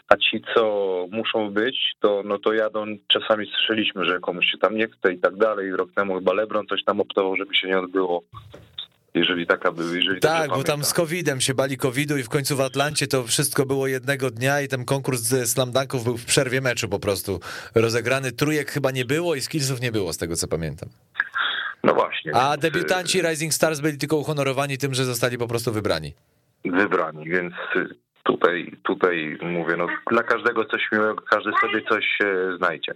a 0.09 0.17
ci, 0.17 0.43
co 0.55 1.07
muszą 1.11 1.51
być, 1.51 1.95
to 2.01 2.23
no 2.25 2.39
to 2.39 2.53
jadą, 2.53 2.87
czasami 3.09 3.47
słyszeliśmy, 3.47 4.05
że 4.05 4.21
komuś 4.21 4.47
się 4.47 4.59
tam 4.59 4.77
nie 4.77 4.89
chce 4.89 5.13
i 5.13 5.19
tak 5.19 5.37
dalej. 5.37 5.77
Rok 5.77 5.93
temu 5.95 6.15
chyba 6.15 6.33
LeBron 6.33 6.67
coś 6.67 6.85
tam 6.85 7.01
optował, 7.01 7.37
żeby 7.37 7.55
się 7.55 7.69
nie 7.69 7.79
odbyło. 7.79 8.23
Jeżeli 9.15 9.47
taka 9.47 9.73
by, 9.73 9.83
jeżeli 10.01 10.21
Tak, 10.21 10.49
bo 10.49 10.55
tam 10.57 10.65
pamiętam. 10.65 10.85
z 10.85 10.93
COVID-em 10.95 11.41
się 11.41 11.55
bali 11.55 11.77
COVID-u 11.77 12.17
i 12.17 12.23
w 12.23 12.29
końcu 12.29 12.57
w 12.57 12.61
Atlancie 12.61 13.07
to 13.07 13.25
wszystko 13.25 13.67
było 13.67 13.87
jednego 13.87 14.31
dnia 14.31 14.61
i 14.61 14.69
ten 14.69 14.85
konkurs 14.85 15.21
z 15.21 15.51
slam 15.51 15.73
dunków 15.73 16.05
był 16.05 16.17
w 16.17 16.25
przerwie 16.25 16.61
meczu 16.61 16.89
po 16.89 16.99
prostu 16.99 17.41
rozegrany. 17.75 18.33
Trójek 18.33 18.71
chyba 18.71 18.91
nie 18.91 19.05
było 19.05 19.35
i 19.35 19.41
skillsów 19.41 19.81
nie 19.81 19.93
było, 19.93 20.13
z 20.13 20.19
tego 20.19 20.37
co 20.37 20.49
pamiętam. 20.49 20.89
No 21.85 21.95
właśnie. 21.95 22.35
A 22.37 22.51
więc, 22.51 22.63
debiutanci 22.63 23.23
Rising 23.23 23.55
Stars 23.55 23.81
byli 23.81 23.99
tylko 23.99 24.17
uhonorowani 24.17 24.79
tym, 24.79 24.95
że 24.95 25.05
zostali 25.05 25.39
po 25.39 25.49
prostu 25.49 25.73
wybrani. 25.73 26.15
y, 26.65 26.71
wybrani, 26.71 27.25
więc 27.31 27.55
y, 27.77 28.02
tutaj, 28.23 28.77
tutaj 28.83 29.39
mówię, 29.43 29.77
no 29.77 29.87
dla 30.11 30.23
każdego 30.23 30.65
coś 30.65 30.81
miłego, 30.93 31.23
każdy 31.31 31.51
sobie 31.61 31.83
coś 31.89 32.05
e, 32.25 32.57
znajdzie. 32.57 32.95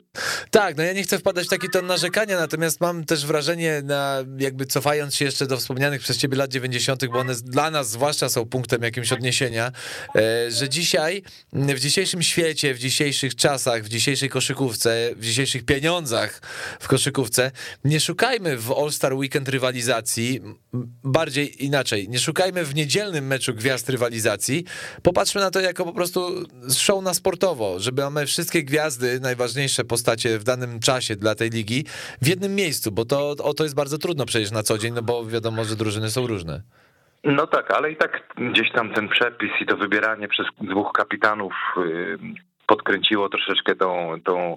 Tak, 0.50 0.76
no 0.76 0.82
ja 0.82 0.92
nie 0.92 1.02
chcę 1.02 1.18
wpadać 1.18 1.46
w 1.46 1.50
taki 1.50 1.68
ton 1.70 1.86
narzekania, 1.86 2.38
natomiast 2.38 2.80
mam 2.80 3.04
też 3.04 3.26
wrażenie, 3.26 3.82
na, 3.84 4.18
jakby 4.38 4.66
cofając 4.66 5.14
się 5.14 5.24
jeszcze 5.24 5.46
do 5.46 5.56
wspomnianych 5.56 6.00
przez 6.00 6.18
ciebie 6.18 6.36
lat 6.36 6.50
90., 6.50 7.06
bo 7.06 7.18
one 7.18 7.34
dla 7.44 7.70
nas 7.70 7.90
zwłaszcza 7.90 8.28
są 8.28 8.46
punktem 8.46 8.82
jakimś 8.82 9.12
odniesienia, 9.12 9.72
e, 10.16 10.50
że 10.50 10.68
dzisiaj, 10.68 11.22
w 11.52 11.80
dzisiejszym 11.80 12.22
świecie, 12.22 12.74
w 12.74 12.78
dzisiejszych 12.78 13.34
czasach, 13.34 13.82
w 13.82 13.88
dzisiejszej 13.88 14.28
koszykówce, 14.28 15.10
w 15.16 15.20
dzisiejszych 15.20 15.64
pieniądzach 15.64 16.40
w 16.80 16.88
koszykówce, 16.88 17.50
nie 17.84 18.00
szukajmy 18.00 18.56
w 18.56 18.72
All-Star 18.72 19.14
Weekend 19.14 19.48
rywalizacji, 19.48 20.40
bardziej 21.04 21.64
inaczej, 21.64 22.08
nie 22.08 22.18
szukajmy 22.18 22.64
w 22.64 22.74
niedzielnym 22.74 23.26
meczu 23.26 23.54
gwiazd 23.54 23.90
rywalizacji, 23.90 24.64
popatrzmy 25.16 25.40
na 25.40 25.50
to 25.50 25.60
jako 25.60 25.84
po 25.84 25.92
prostu 25.92 26.20
show 26.78 27.02
na 27.02 27.14
sportowo, 27.14 27.78
żeby 27.78 28.02
mamy 28.02 28.26
wszystkie 28.26 28.62
gwiazdy, 28.62 29.20
najważniejsze 29.20 29.84
postacie 29.84 30.38
w 30.38 30.44
danym 30.44 30.80
czasie 30.80 31.16
dla 31.16 31.34
tej 31.34 31.50
ligi 31.50 31.84
w 32.22 32.26
jednym 32.26 32.54
miejscu, 32.54 32.92
bo 32.92 33.04
to 33.04 33.30
o 33.30 33.54
to 33.54 33.62
jest 33.62 33.76
bardzo 33.76 33.98
trudno 33.98 34.26
przecież 34.26 34.50
na 34.50 34.62
co 34.62 34.78
dzień, 34.78 34.94
no 34.94 35.02
bo 35.02 35.24
wiadomo, 35.24 35.64
że 35.64 35.76
drużyny 35.76 36.10
są 36.10 36.26
różne. 36.26 36.62
No 37.24 37.46
tak, 37.46 37.70
ale 37.70 37.90
i 37.90 37.96
tak 37.96 38.34
gdzieś 38.36 38.72
tam 38.72 38.94
ten 38.94 39.08
przepis 39.08 39.50
i 39.60 39.66
to 39.66 39.76
wybieranie 39.76 40.28
przez 40.28 40.46
dwóch 40.60 40.92
kapitanów 40.92 41.52
y, 41.78 42.18
podkręciło 42.66 43.28
troszeczkę 43.28 43.74
tą, 43.74 44.16
tą, 44.24 44.56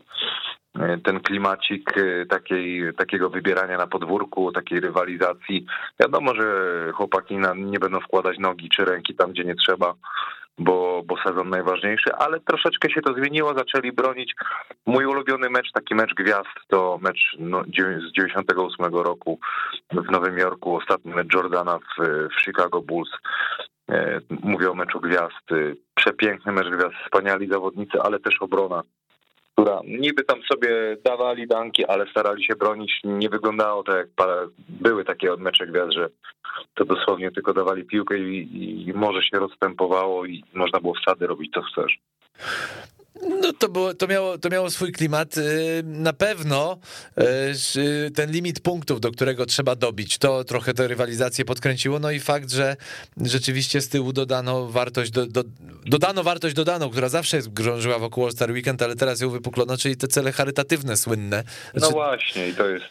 y, 0.78 1.02
ten 1.04 1.20
klimacik 1.20 1.98
y, 1.98 2.26
takiej, 2.30 2.94
takiego 2.98 3.30
wybierania 3.30 3.78
na 3.78 3.88
podwórku, 3.88 4.52
takiej 4.52 4.80
rywalizacji. 4.80 5.66
Wiadomo, 6.00 6.36
że 6.36 6.46
chłopaki 6.94 7.38
nie 7.56 7.80
będą 7.80 8.00
wkładać 8.00 8.38
nogi 8.40 8.70
czy 8.76 8.86
ręki 8.86 9.16
tam, 9.16 9.32
gdzie 9.32 9.44
nie 9.44 9.56
trzeba, 9.56 9.94
bo, 10.60 11.02
bo 11.06 11.16
sezon 11.18 11.50
najważniejszy, 11.50 12.16
ale 12.16 12.40
troszeczkę 12.40 12.90
się 12.90 13.02
to 13.02 13.14
zmieniło, 13.14 13.54
zaczęli 13.54 13.92
bronić. 13.92 14.34
Mój 14.86 15.06
ulubiony 15.06 15.50
mecz, 15.50 15.72
taki 15.72 15.96
mecz 15.96 16.14
gwiazd, 16.14 16.50
to 16.68 17.00
mecz 17.02 17.36
no, 17.40 17.64
z 17.64 18.12
98 18.12 18.86
roku 18.96 19.40
w 19.92 20.12
Nowym 20.12 20.38
Jorku, 20.38 20.76
ostatni 20.76 21.12
mecz 21.12 21.34
Jordana 21.34 21.80
w, 21.80 22.04
w 22.36 22.42
Chicago 22.42 22.82
Bulls. 22.82 23.10
E, 23.90 24.20
Mówię 24.30 24.72
o 24.72 24.76
meczu 24.76 25.00
gwiazd. 25.00 25.52
E, 25.52 25.56
Przepiękny 25.96 26.52
mecz 26.52 26.70
gwiazd, 26.70 26.96
wspaniali 27.06 27.48
zawodnicy, 27.48 28.02
ale 28.02 28.20
też 28.20 28.42
obrona, 28.42 28.82
która 29.60 29.82
niby 29.86 30.24
tam 30.24 30.40
sobie 30.52 30.98
dawali 31.04 31.48
danki, 31.48 31.86
ale 31.86 32.10
starali 32.12 32.46
się 32.46 32.56
bronić. 32.56 32.92
Nie 33.04 33.30
wyglądało 33.30 33.84
to 33.84 33.98
jak 33.98 34.08
parę, 34.16 34.48
były 34.70 35.06
takie 35.06 35.36
mecze 35.38 35.68
gwiazd, 35.68 35.92
że 35.92 36.10
to 36.76 36.86
dosłownie 36.86 37.32
tylko 37.32 37.54
dawali 37.54 37.84
piłkę 37.84 38.18
i, 38.18 38.88
i 38.88 38.94
może 38.94 39.22
się 39.22 39.40
rozstępowało 39.40 40.26
i 40.26 40.44
można 40.54 40.80
było 40.80 40.94
wsady 40.94 41.28
robić 41.28 41.54
co 41.54 41.62
chcesz. 41.62 42.00
No 43.28 43.54
to, 43.54 43.70
było, 43.70 43.94
to, 43.94 44.08
miało, 44.08 44.38
to 44.38 44.50
miało 44.50 44.70
swój 44.70 44.92
klimat. 44.92 45.38
Yy, 45.38 45.44
Na 45.84 46.14
pewno 46.14 46.80
yy, 47.18 47.26
że 47.54 48.12
ten 48.16 48.32
limit 48.32 48.60
punktów, 48.60 49.02
do 49.02 49.12
którego 49.12 49.46
trzeba 49.46 49.76
dobić, 49.76 50.18
to 50.18 50.44
trochę 50.44 50.74
tę 50.74 50.88
rywalizację 50.88 51.46
podkręciło. 51.46 52.00
No 52.00 52.12
i 52.12 52.20
fakt, 52.20 52.52
że 52.52 52.76
rzeczywiście 53.22 53.82
z 53.82 53.90
tyłu 53.90 54.14
dodano 54.14 54.68
wartość, 54.68 55.12
do, 55.12 55.26
do, 55.28 55.44
dodano 55.86 56.24
wartość 56.24 56.56
dodaną, 56.56 56.90
która 56.90 57.10
zawsze 57.10 57.38
jest 57.38 57.50
grążyła 57.54 58.00
wokół 58.00 58.26
All 58.26 58.32
Star 58.32 58.52
Weekend, 58.52 58.82
ale 58.82 58.96
teraz 58.96 59.22
ją 59.22 59.30
wypuklono, 59.30 59.78
czyli 59.78 59.98
te 59.98 60.08
cele 60.08 60.32
charytatywne, 60.32 60.98
słynne. 60.98 61.44
No 61.74 61.80
Znaczy, 61.80 61.94
właśnie 61.94 62.48
i 62.48 62.54
to 62.54 62.70
jest 62.70 62.86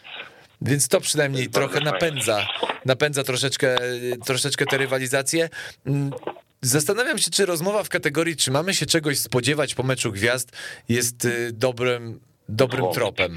Więc 0.61 0.87
to 0.87 1.01
przynajmniej 1.01 1.49
trochę 1.49 1.79
napędza, 1.79 2.47
napędza 2.85 3.23
troszeczkę, 3.23 3.77
troszeczkę 4.25 4.65
tę 4.65 4.77
rywalizację. 4.77 5.49
Zastanawiam 6.61 7.17
się, 7.17 7.31
czy 7.31 7.45
rozmowa 7.45 7.83
w 7.83 7.89
kategorii, 7.89 8.35
czy 8.35 8.51
mamy 8.51 8.73
się 8.73 8.85
czegoś 8.85 9.17
spodziewać 9.17 9.75
po 9.75 9.83
meczu 9.83 10.11
gwiazd, 10.11 10.57
jest 10.89 11.25
y, 11.25 11.51
dobrym, 11.53 12.19
dobrym 12.49 12.83
O. 12.83 12.91
tropem. 12.91 13.35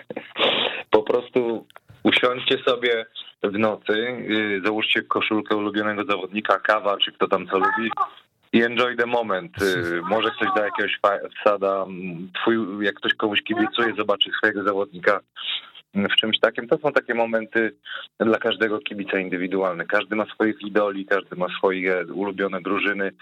po 0.90 1.02
prostu 1.02 1.66
usiądźcie 2.02 2.58
sobie 2.66 3.06
w 3.42 3.58
nocy, 3.58 3.92
yy, 4.28 4.60
załóżcie 4.64 5.02
koszulkę 5.02 5.56
ulubionego 5.56 6.04
zawodnika, 6.04 6.58
kawa, 6.58 6.96
czy 7.04 7.12
kto 7.12 7.28
tam 7.28 7.46
co 7.46 7.58
lubi 7.58 7.90
i 8.52 8.62
enjoy 8.62 8.96
the 8.96 9.06
moment. 9.06 9.52
Yy, 9.60 10.02
Może 10.02 10.30
ktoś 10.30 10.48
da 10.56 10.64
jakiegoś 10.64 10.98
wsada, 11.40 11.82
mm, 11.82 12.30
twój, 12.42 12.84
jak 12.84 12.94
ktoś 12.94 13.14
komuś 13.14 13.42
kibicuje, 13.42 13.94
zobaczy 13.98 14.30
swojego 14.38 14.62
zawodnika 14.62 15.20
w 15.94 16.16
czymś 16.20 16.40
takim. 16.40 16.68
To 16.68 16.78
są 16.78 16.92
takie 16.92 17.14
momenty 17.14 17.76
dla 18.20 18.38
każdego 18.38 18.78
kibica 18.78 19.18
indywidualne. 19.18 19.86
Każdy 19.86 20.16
ma 20.16 20.26
swoich 20.34 20.62
idoli, 20.62 21.06
każdy 21.06 21.36
ma 21.36 21.46
swoje 21.58 22.04
ulubione 22.14 22.60
drużyny 22.60 23.12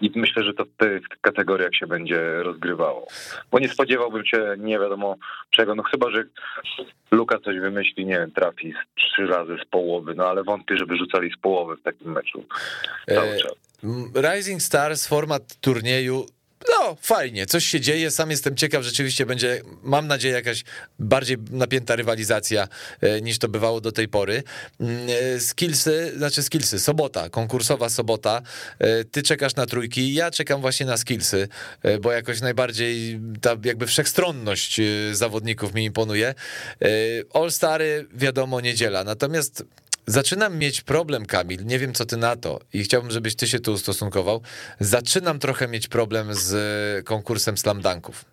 i 0.00 0.12
myślę, 0.16 0.42
że 0.44 0.54
to 0.54 0.64
w 0.64 0.76
tych 0.76 1.02
kategoriach 1.20 1.74
się 1.74 1.86
będzie 1.86 2.42
rozgrywało. 2.42 3.06
Bo 3.50 3.58
nie 3.58 3.68
spodziewałbym 3.68 4.26
się 4.26 4.54
nie 4.58 4.78
wiadomo 4.78 5.16
czego, 5.50 5.74
no 5.74 5.82
chyba, 5.82 6.10
że 6.10 6.24
Luka 7.10 7.38
coś 7.38 7.58
wymyśli, 7.58 8.06
nie 8.06 8.18
wiem, 8.18 8.32
trafi 8.32 8.72
z 8.72 8.94
trzy 9.00 9.26
razy 9.26 9.56
z 9.66 9.68
połowy, 9.70 10.14
no 10.14 10.26
ale 10.26 10.44
wątpię, 10.44 10.76
żeby 10.76 10.96
rzucali 10.96 11.30
z 11.38 11.40
połowy 11.40 11.76
w 11.76 11.82
takim 11.82 12.12
meczu 12.12 12.44
cały 13.08 13.28
E, 13.28 13.38
czas. 13.38 13.52
Rising 14.34 14.62
Stars, 14.62 15.08
format 15.08 15.56
turnieju. 15.60 16.26
No, 16.68 16.96
fajnie, 17.00 17.46
coś 17.46 17.64
się 17.64 17.80
dzieje. 17.80 18.10
Sam 18.10 18.30
jestem 18.30 18.56
ciekaw, 18.56 18.82
rzeczywiście 18.82 19.26
będzie, 19.26 19.62
mam 19.82 20.06
nadzieję, 20.06 20.34
jakaś 20.34 20.64
bardziej 20.98 21.36
napięta 21.50 21.96
rywalizacja 21.96 22.68
e, 23.00 23.20
niż 23.20 23.38
to 23.38 23.48
bywało 23.48 23.80
do 23.80 23.92
tej 23.92 24.08
pory. 24.08 24.42
Mm, 24.80 25.06
e, 25.36 25.40
Skillsy, 25.40 26.12
znaczy 26.16 26.42
skillsy, 26.42 26.80
sobota, 26.80 27.28
konkursowa 27.28 27.88
sobota. 27.88 28.42
E, 28.78 29.04
Ty 29.04 29.22
czekasz 29.22 29.54
na 29.54 29.66
trójki, 29.66 30.14
ja 30.14 30.30
czekam 30.30 30.60
właśnie 30.60 30.86
na 30.86 30.96
skillsy, 30.96 31.48
bo 32.00 32.12
jakoś 32.12 32.40
najbardziej 32.40 33.20
ta 33.40 33.56
jakby 33.64 33.86
wszechstronność 33.86 34.80
zawodników 35.12 35.74
mi 35.74 35.84
imponuje. 35.84 36.28
E, 36.82 36.86
All-Stary, 37.34 38.06
wiadomo, 38.14 38.60
niedziela. 38.60 39.04
Natomiast 39.04 39.64
Zaczynam 40.10 40.58
mieć 40.58 40.80
problem, 40.80 41.26
Kamil. 41.26 41.66
Nie 41.66 41.78
wiem, 41.78 41.92
co 41.92 42.06
ty 42.06 42.16
na 42.16 42.36
to, 42.36 42.60
i 42.72 42.82
chciałbym, 42.82 43.10
żebyś 43.10 43.36
ty 43.36 43.48
się 43.48 43.60
tu 43.60 43.72
ustosunkował. 43.72 44.42
Zaczynam 44.80 45.38
trochę 45.38 45.68
mieć 45.68 45.88
problem 45.88 46.34
z 46.34 46.54
e, 46.54 47.02
konkursem 47.02 47.58
slam 47.58 47.82
dunków. 47.82 48.24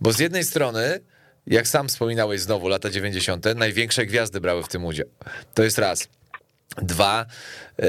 Bo 0.00 0.12
z 0.12 0.18
jednej 0.18 0.44
strony, 0.44 1.00
jak 1.46 1.68
sam 1.68 1.88
wspominałeś 1.88 2.40
znowu, 2.40 2.68
lata 2.68 2.90
90., 2.90 3.46
największe 3.56 4.06
gwiazdy 4.06 4.40
brały 4.40 4.62
w 4.62 4.68
tym 4.68 4.84
udział. 4.84 5.06
To 5.54 5.62
jest 5.62 5.78
raz. 5.78 6.08
Dwa, 6.82 7.26
e, 7.78 7.86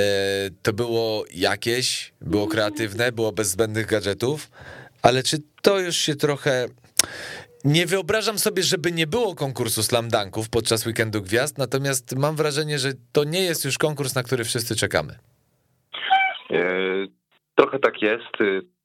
to 0.62 0.74
było 0.74 1.26
jakieś, 1.34 2.14
było 2.22 2.48
kreatywne, 2.48 3.12
było 3.12 3.32
bez 3.32 3.50
zbędnych 3.50 3.86
gadżetów, 3.86 4.52
ale 5.02 5.24
czy 5.24 5.38
to 5.62 5.80
już 5.80 5.98
się 5.98 6.16
trochę. 6.16 6.68
Nie 7.66 7.86
wyobrażam 7.86 8.40
sobie, 8.40 8.64
żeby 8.64 8.92
nie 8.92 9.08
było 9.08 9.36
konkursu 9.36 9.84
slam 9.84 10.08
dunków 10.10 10.50
podczas 10.50 10.86
weekendu 10.86 11.22
gwiazd, 11.22 11.58
natomiast 11.58 12.16
mam 12.16 12.36
wrażenie, 12.36 12.80
że 12.80 12.92
to 13.12 13.24
nie 13.24 13.42
jest 13.42 13.66
już 13.66 13.78
konkurs, 13.78 14.16
na 14.16 14.24
który 14.24 14.44
wszyscy 14.44 14.76
czekamy. 14.76 15.16
E, 16.52 16.58
Trochę 17.56 17.80
tak 17.80 18.02
jest. 18.02 18.42
E, 18.42 18.78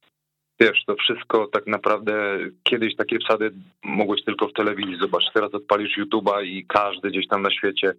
Wiesz, 0.61 0.85
to 0.87 0.95
wszystko 0.97 1.47
tak 1.47 1.67
naprawdę 1.67 2.39
kiedyś 2.63 2.97
takie 2.97 3.19
wsady 3.19 3.53
mogłeś 3.85 4.25
tylko 4.25 4.49
w 4.49 4.53
telewizji 4.53 4.99
zobaczyć. 5.01 5.31
Teraz 5.35 5.55
odpalisz 5.55 5.99
YouTube'a 5.99 6.45
i 6.45 6.67
każdy 6.67 7.11
gdzieś 7.11 7.29
tam 7.29 7.43
na 7.43 7.51
świecie 7.51 7.95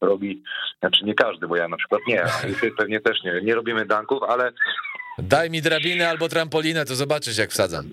robi, 0.00 0.42
znaczy 0.80 1.04
nie 1.04 1.14
każdy, 1.14 1.48
bo 1.48 1.56
ja 1.56 1.68
na 1.68 1.76
przykład 1.76 2.00
nie, 2.06 2.24
pewnie 2.78 3.00
też 3.00 3.22
nie, 3.24 3.40
nie 3.42 3.54
robimy 3.54 3.86
danków, 3.86 4.22
ale 4.22 4.52
Daj 5.18 5.50
mi 5.50 5.62
drabinę 5.62 6.08
albo 6.08 6.28
trampolinę, 6.28 6.84
to 6.84 6.94
zobaczysz, 6.94 7.38
jak 7.38 7.50
wsadzam. 7.50 7.84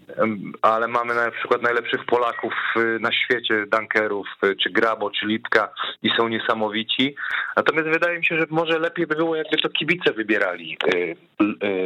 Ale 0.61 0.87
mamy 0.87 1.15
na 1.15 1.31
przykład 1.31 1.61
najlepszych 1.61 2.05
Polaków 2.05 2.53
y, 2.77 2.99
na 2.99 3.09
świecie, 3.13 3.65
dunkerów, 3.71 4.27
y, 4.45 4.55
czy 4.63 4.69
Grabo, 4.69 5.11
czy 5.11 5.25
Lipka 5.25 5.69
i 6.03 6.09
są 6.17 6.27
niesamowici. 6.27 7.15
Natomiast 7.57 7.87
wydaje 7.89 8.19
mi 8.19 8.25
się, 8.25 8.37
że 8.39 8.45
może 8.49 8.79
lepiej 8.79 9.07
by 9.07 9.15
było, 9.15 9.35
jakby 9.35 9.57
to 9.57 9.69
kibice 9.69 10.13
wybierali 10.13 10.77
y, 10.93 11.15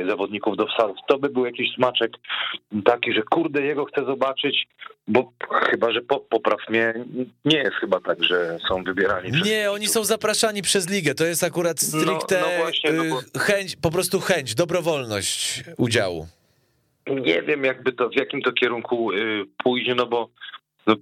zawodników 0.10 0.58
do 0.58 0.68
wsadów. 0.68 0.98
To 1.08 1.18
by 1.20 1.30
był 1.30 1.46
jakiś 1.46 1.76
smaczek 1.76 2.12
taki, 2.86 3.14
że 3.14 3.22
kurde, 3.30 3.62
jego 3.62 3.86
chcę 3.86 4.06
zobaczyć, 4.06 4.68
bo 5.08 5.32
chyba, 5.70 5.92
że 5.92 6.02
po, 6.02 6.20
popraw 6.20 6.60
mnie, 6.70 6.94
nie 7.46 7.58
jest 7.58 7.76
chyba 7.80 8.00
tak, 8.00 8.24
że 8.24 8.58
są 8.70 8.84
wybierani. 8.84 9.32
przez 9.32 9.48
Nie, 9.48 9.72
oni 9.72 9.88
są 9.88 10.04
zapraszani 10.04 10.62
przez 10.62 10.90
ligę. 10.90 11.16
To 11.16 11.26
jest 11.26 11.44
akurat 11.44 11.80
stricte 11.80 12.42
No- 12.42 12.48
no 12.48 12.64
właśnie, 12.64 12.92
no 12.92 13.04
bo- 13.34 13.40
chęć, 13.40 13.76
po 13.82 13.92
prostu 13.92 14.20
chęć, 14.20 14.56
dobrowolność 14.56 15.29
udziału. 15.78 16.28
nie 17.08 17.42
wiem 17.42 17.64
jakby 17.64 17.92
to, 17.94 18.10
w 18.10 18.16
jakim 18.16 18.42
to 18.42 18.52
kierunku 18.52 19.12
y, 19.12 19.46
pójdzie, 19.64 19.96
no 19.96 20.06
bo 20.06 20.30
no, 20.88 20.96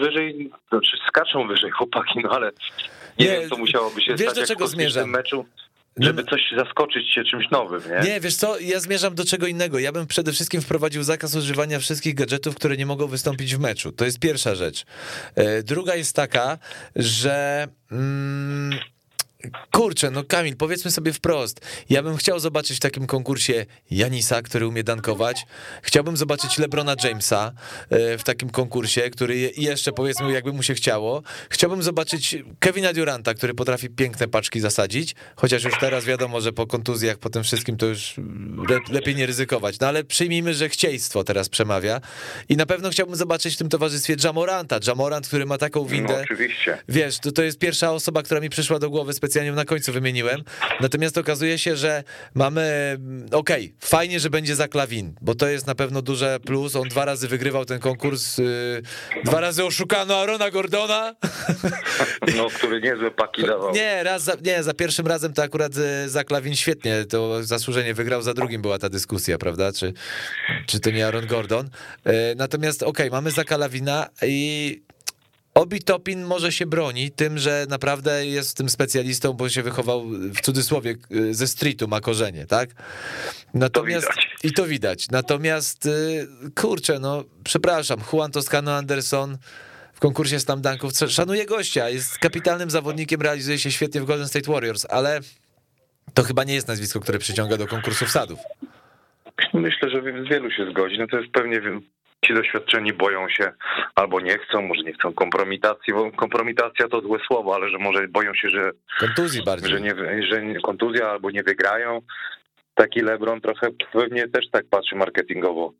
wyżej, 0.00 0.50
znaczy 0.68 0.96
skaczą 1.08 1.48
wyżej 1.48 1.70
chłopaki, 1.70 2.20
no 2.22 2.30
ale 2.30 2.52
Nie, 3.18 3.26
Nie, 3.26 3.40
wiem, 3.40 3.48
co 3.50 3.56
musiałoby 3.56 4.02
się 4.02 4.14
wiesz, 4.14 4.20
stać 4.30 4.34
do 4.40 4.46
czego 4.46 4.58
w 4.58 4.62
kosmicznym 4.68 4.92
zmierzam? 4.92 5.10
meczu, 5.10 5.46
No, 5.96 6.06
żeby 6.06 6.24
coś 6.24 6.40
zaskoczyć 6.56 7.14
się 7.14 7.24
czymś 7.24 7.50
nowym, 7.50 7.80
nie? 7.90 8.10
Nie, 8.10 8.20
wiesz 8.20 8.34
co, 8.36 8.58
ja 8.58 8.80
zmierzam 8.80 9.14
do 9.14 9.24
czego 9.24 9.46
innego. 9.46 9.78
Ja 9.78 9.92
bym 9.92 10.06
przede 10.06 10.32
wszystkim 10.32 10.60
wprowadził 10.60 11.02
zakaz 11.02 11.34
używania 11.36 11.78
wszystkich 11.78 12.14
gadżetów, 12.14 12.54
które 12.54 12.76
nie 12.76 12.86
mogą 12.86 13.06
wystąpić 13.06 13.56
w 13.56 13.60
meczu. 13.60 13.92
To 13.92 14.04
jest 14.04 14.18
pierwsza 14.20 14.54
rzecz. 14.54 14.84
E, 15.36 15.62
Druga 15.62 15.94
jest 15.94 16.16
taka, 16.16 16.58
że... 16.96 17.66
Mm, 17.92 18.78
Kurczę, 19.72 20.10
no 20.10 20.24
Kamil, 20.24 20.56
powiedzmy 20.56 20.90
sobie 20.90 21.12
wprost. 21.12 21.60
Ja 21.90 22.02
bym 22.02 22.16
chciał 22.16 22.40
zobaczyć 22.40 22.76
w 22.76 22.80
takim 22.80 23.06
konkursie 23.06 23.66
Janisa, 23.90 24.42
który 24.42 24.66
umie 24.66 24.84
dankować. 24.84 25.46
Chciałbym 25.82 26.16
zobaczyć 26.16 26.58
Lebrona 26.58 26.94
Jamesa 27.04 27.52
e, 27.90 28.18
w 28.18 28.24
takim 28.24 28.50
konkursie, 28.50 29.10
który 29.10 29.36
je- 29.38 29.50
jeszcze 29.56 29.92
powiedzmy, 29.92 30.32
jakby 30.32 30.52
mu 30.52 30.62
się 30.62 30.74
chciało. 30.74 31.22
Chciałbym 31.50 31.82
zobaczyć 31.82 32.36
Kevina 32.60 32.92
Duranta, 32.92 33.34
który 33.34 33.54
potrafi 33.54 33.90
piękne 33.90 34.28
paczki 34.28 34.60
zasadzić, 34.60 35.14
chociaż 35.36 35.64
już 35.64 35.74
teraz 35.80 36.04
wiadomo, 36.04 36.40
że 36.40 36.52
po 36.52 36.66
kontuzjach, 36.66 37.18
po 37.18 37.30
tym 37.30 37.42
wszystkim 37.44 37.76
to 37.76 37.86
już 37.86 38.14
le- 38.68 38.80
lepiej 38.94 39.14
nie 39.16 39.26
ryzykować. 39.26 39.78
No 39.80 39.86
ale 39.88 40.04
przyjmijmy, 40.04 40.54
że 40.54 40.68
chcieństwo 40.68 41.24
teraz 41.24 41.48
przemawia. 41.48 42.00
I 42.48 42.56
na 42.56 42.66
pewno 42.66 42.90
chciałbym 42.90 43.16
zobaczyć 43.16 43.54
w 43.54 43.58
tym 43.58 43.68
towarzystwie 43.68 44.16
Jamoranta. 44.24 44.78
Jamorant, 44.86 45.26
który 45.28 45.46
ma 45.46 45.58
taką 45.58 45.80
No, 45.80 45.86
windę. 45.86 46.20
oczywiście. 46.24 46.78
Wiesz, 46.88 47.18
to, 47.18 47.32
to 47.32 47.42
jest 47.42 47.58
pierwsza 47.58 47.92
osoba, 47.92 48.22
która 48.22 48.40
mi 48.40 48.50
przyszła 48.50 48.78
do 48.78 48.90
głowy, 48.90 49.12
specjalnie 49.12 49.31
ją 49.40 49.54
na 49.54 49.64
końcu 49.64 49.92
wymieniłem. 49.92 50.42
Natomiast 50.80 51.18
okazuje 51.18 51.58
się, 51.58 51.76
że 51.76 52.04
mamy. 52.34 52.62
mm, 52.96 53.26
Okej, 53.32 53.74
fajnie, 53.80 54.20
że 54.20 54.30
będzie 54.30 54.56
za 54.56 54.68
klawin, 54.68 55.14
bo 55.20 55.34
to 55.34 55.48
jest 55.48 55.66
na 55.66 55.74
pewno 55.74 56.02
duże 56.02 56.40
plus. 56.40 56.76
On 56.76 56.88
dwa 56.88 57.04
razy 57.04 57.28
wygrywał 57.28 57.64
ten 57.64 57.78
konkurs. 57.80 58.38
Yy, 58.38 58.82
dwa 59.24 59.40
razy 59.40 59.64
oszukano 59.64 60.16
Arona 60.18 60.50
Gordona. 60.50 61.14
No, 62.36 62.48
który 62.50 62.80
niezłe 62.80 63.10
paki 63.10 63.42
dawał. 63.46 63.72
Nie, 63.74 64.02
raz 64.02 64.22
za, 64.22 64.32
nie, 64.44 64.62
za 64.62 64.74
pierwszym 64.74 65.06
razem 65.06 65.32
to 65.32 65.42
akurat 65.42 65.72
y, 65.76 66.08
za 66.08 66.24
klawin 66.24 66.56
świetnie, 66.56 67.04
to 67.04 67.42
zasłużenie 67.44 67.94
wygrał, 67.94 68.22
za 68.22 68.34
drugim 68.34 68.62
była 68.62 68.78
ta 68.78 68.88
dyskusja, 68.88 69.38
prawda? 69.38 69.72
Czy, 69.72 69.92
czy 70.66 70.80
to 70.80 70.90
nie 70.90 71.06
Aaron 71.06 71.26
Gordon? 71.26 71.70
E, 72.04 72.34
Natomiast 72.34 72.82
okej, 72.82 73.10
mamy 73.10 73.30
Zaka 73.30 73.56
Lawina 73.56 74.08
i 74.22 74.82
Obi 75.54 75.80
Topin 75.80 76.24
może 76.24 76.52
się 76.52 76.66
broni 76.66 77.10
tym, 77.10 77.38
że 77.38 77.66
naprawdę 77.68 78.26
jest 78.26 78.56
tym 78.56 78.68
specjalistą, 78.68 79.32
bo 79.32 79.48
się 79.48 79.62
wychował 79.62 80.04
w 80.08 80.40
cudzysłowie 80.40 80.94
y, 81.12 81.34
ze 81.34 81.46
streetu, 81.46 81.88
ma 81.88 82.00
korzenie, 82.00 82.46
tak? 82.46 82.70
Natomiast 83.54 84.08
widać. 84.08 84.44
i 84.44 84.52
to 84.52 84.66
widać. 84.66 85.10
Natomiast 85.10 85.86
y, 85.86 86.26
kurczę, 86.54 86.98
no 86.98 87.24
przepraszam, 87.44 88.00
Juan 88.12 88.30
Toscano 88.30 88.76
Anderson 88.76 89.38
w 89.92 90.00
konkursie 90.00 90.40
Slam 90.40 90.60
Dunków 90.60 90.92
szanuje 91.08 91.46
gościa, 91.46 91.88
jest 91.88 92.18
kapitalnym 92.18 92.70
zawodnikiem, 92.70 93.22
realizuje 93.22 93.58
się 93.58 93.70
świetnie 93.70 94.00
w 94.00 94.04
Golden 94.04 94.28
State 94.28 94.52
Warriors, 94.52 94.86
ale 94.90 95.20
to 96.14 96.22
chyba 96.22 96.44
nie 96.44 96.54
jest 96.54 96.68
nazwisko, 96.68 97.00
które 97.00 97.18
przyciąga 97.18 97.56
do 97.56 97.66
konkursów 97.66 98.10
sadów. 98.10 98.38
Myślę, 99.54 99.90
że 99.90 100.00
z 100.00 100.28
wielu 100.28 100.50
się 100.50 100.70
zgodzi. 100.70 100.98
No 100.98 101.06
to 101.06 101.18
jest 101.18 101.32
pewnie 101.32 101.60
ci 102.24 102.34
doświadczeni 102.34 102.92
boją 102.92 103.28
się 103.28 103.52
albo 103.94 104.20
nie 104.20 104.38
chcą, 104.38 104.62
może 104.62 104.82
nie 104.82 104.92
chcą 104.92 105.12
kompromitacji, 105.12 105.92
bo 105.94 106.12
kompromitacja 106.12 106.88
to 106.88 107.00
złe 107.00 107.18
słowo, 107.26 107.54
ale 107.54 107.68
że 107.70 107.78
może 107.78 108.08
boją 108.08 108.34
się, 108.34 108.48
że, 108.48 108.70
Kontuzji 109.00 109.42
bardziej. 109.44 109.70
że, 109.70 109.80
nie, 109.80 109.94
że 110.30 110.42
nie- 110.42 110.60
kontuzja 110.60 111.10
albo 111.10 111.30
nie 111.30 111.42
wygrają. 111.42 112.00
Taki 112.74 113.00
LeBron 113.00 113.40
trochę 113.40 113.68
pewnie 113.92 114.28
też 114.28 114.50
tak 114.50 114.64
patrzy 114.70 114.96
marketingowo, 114.96 115.72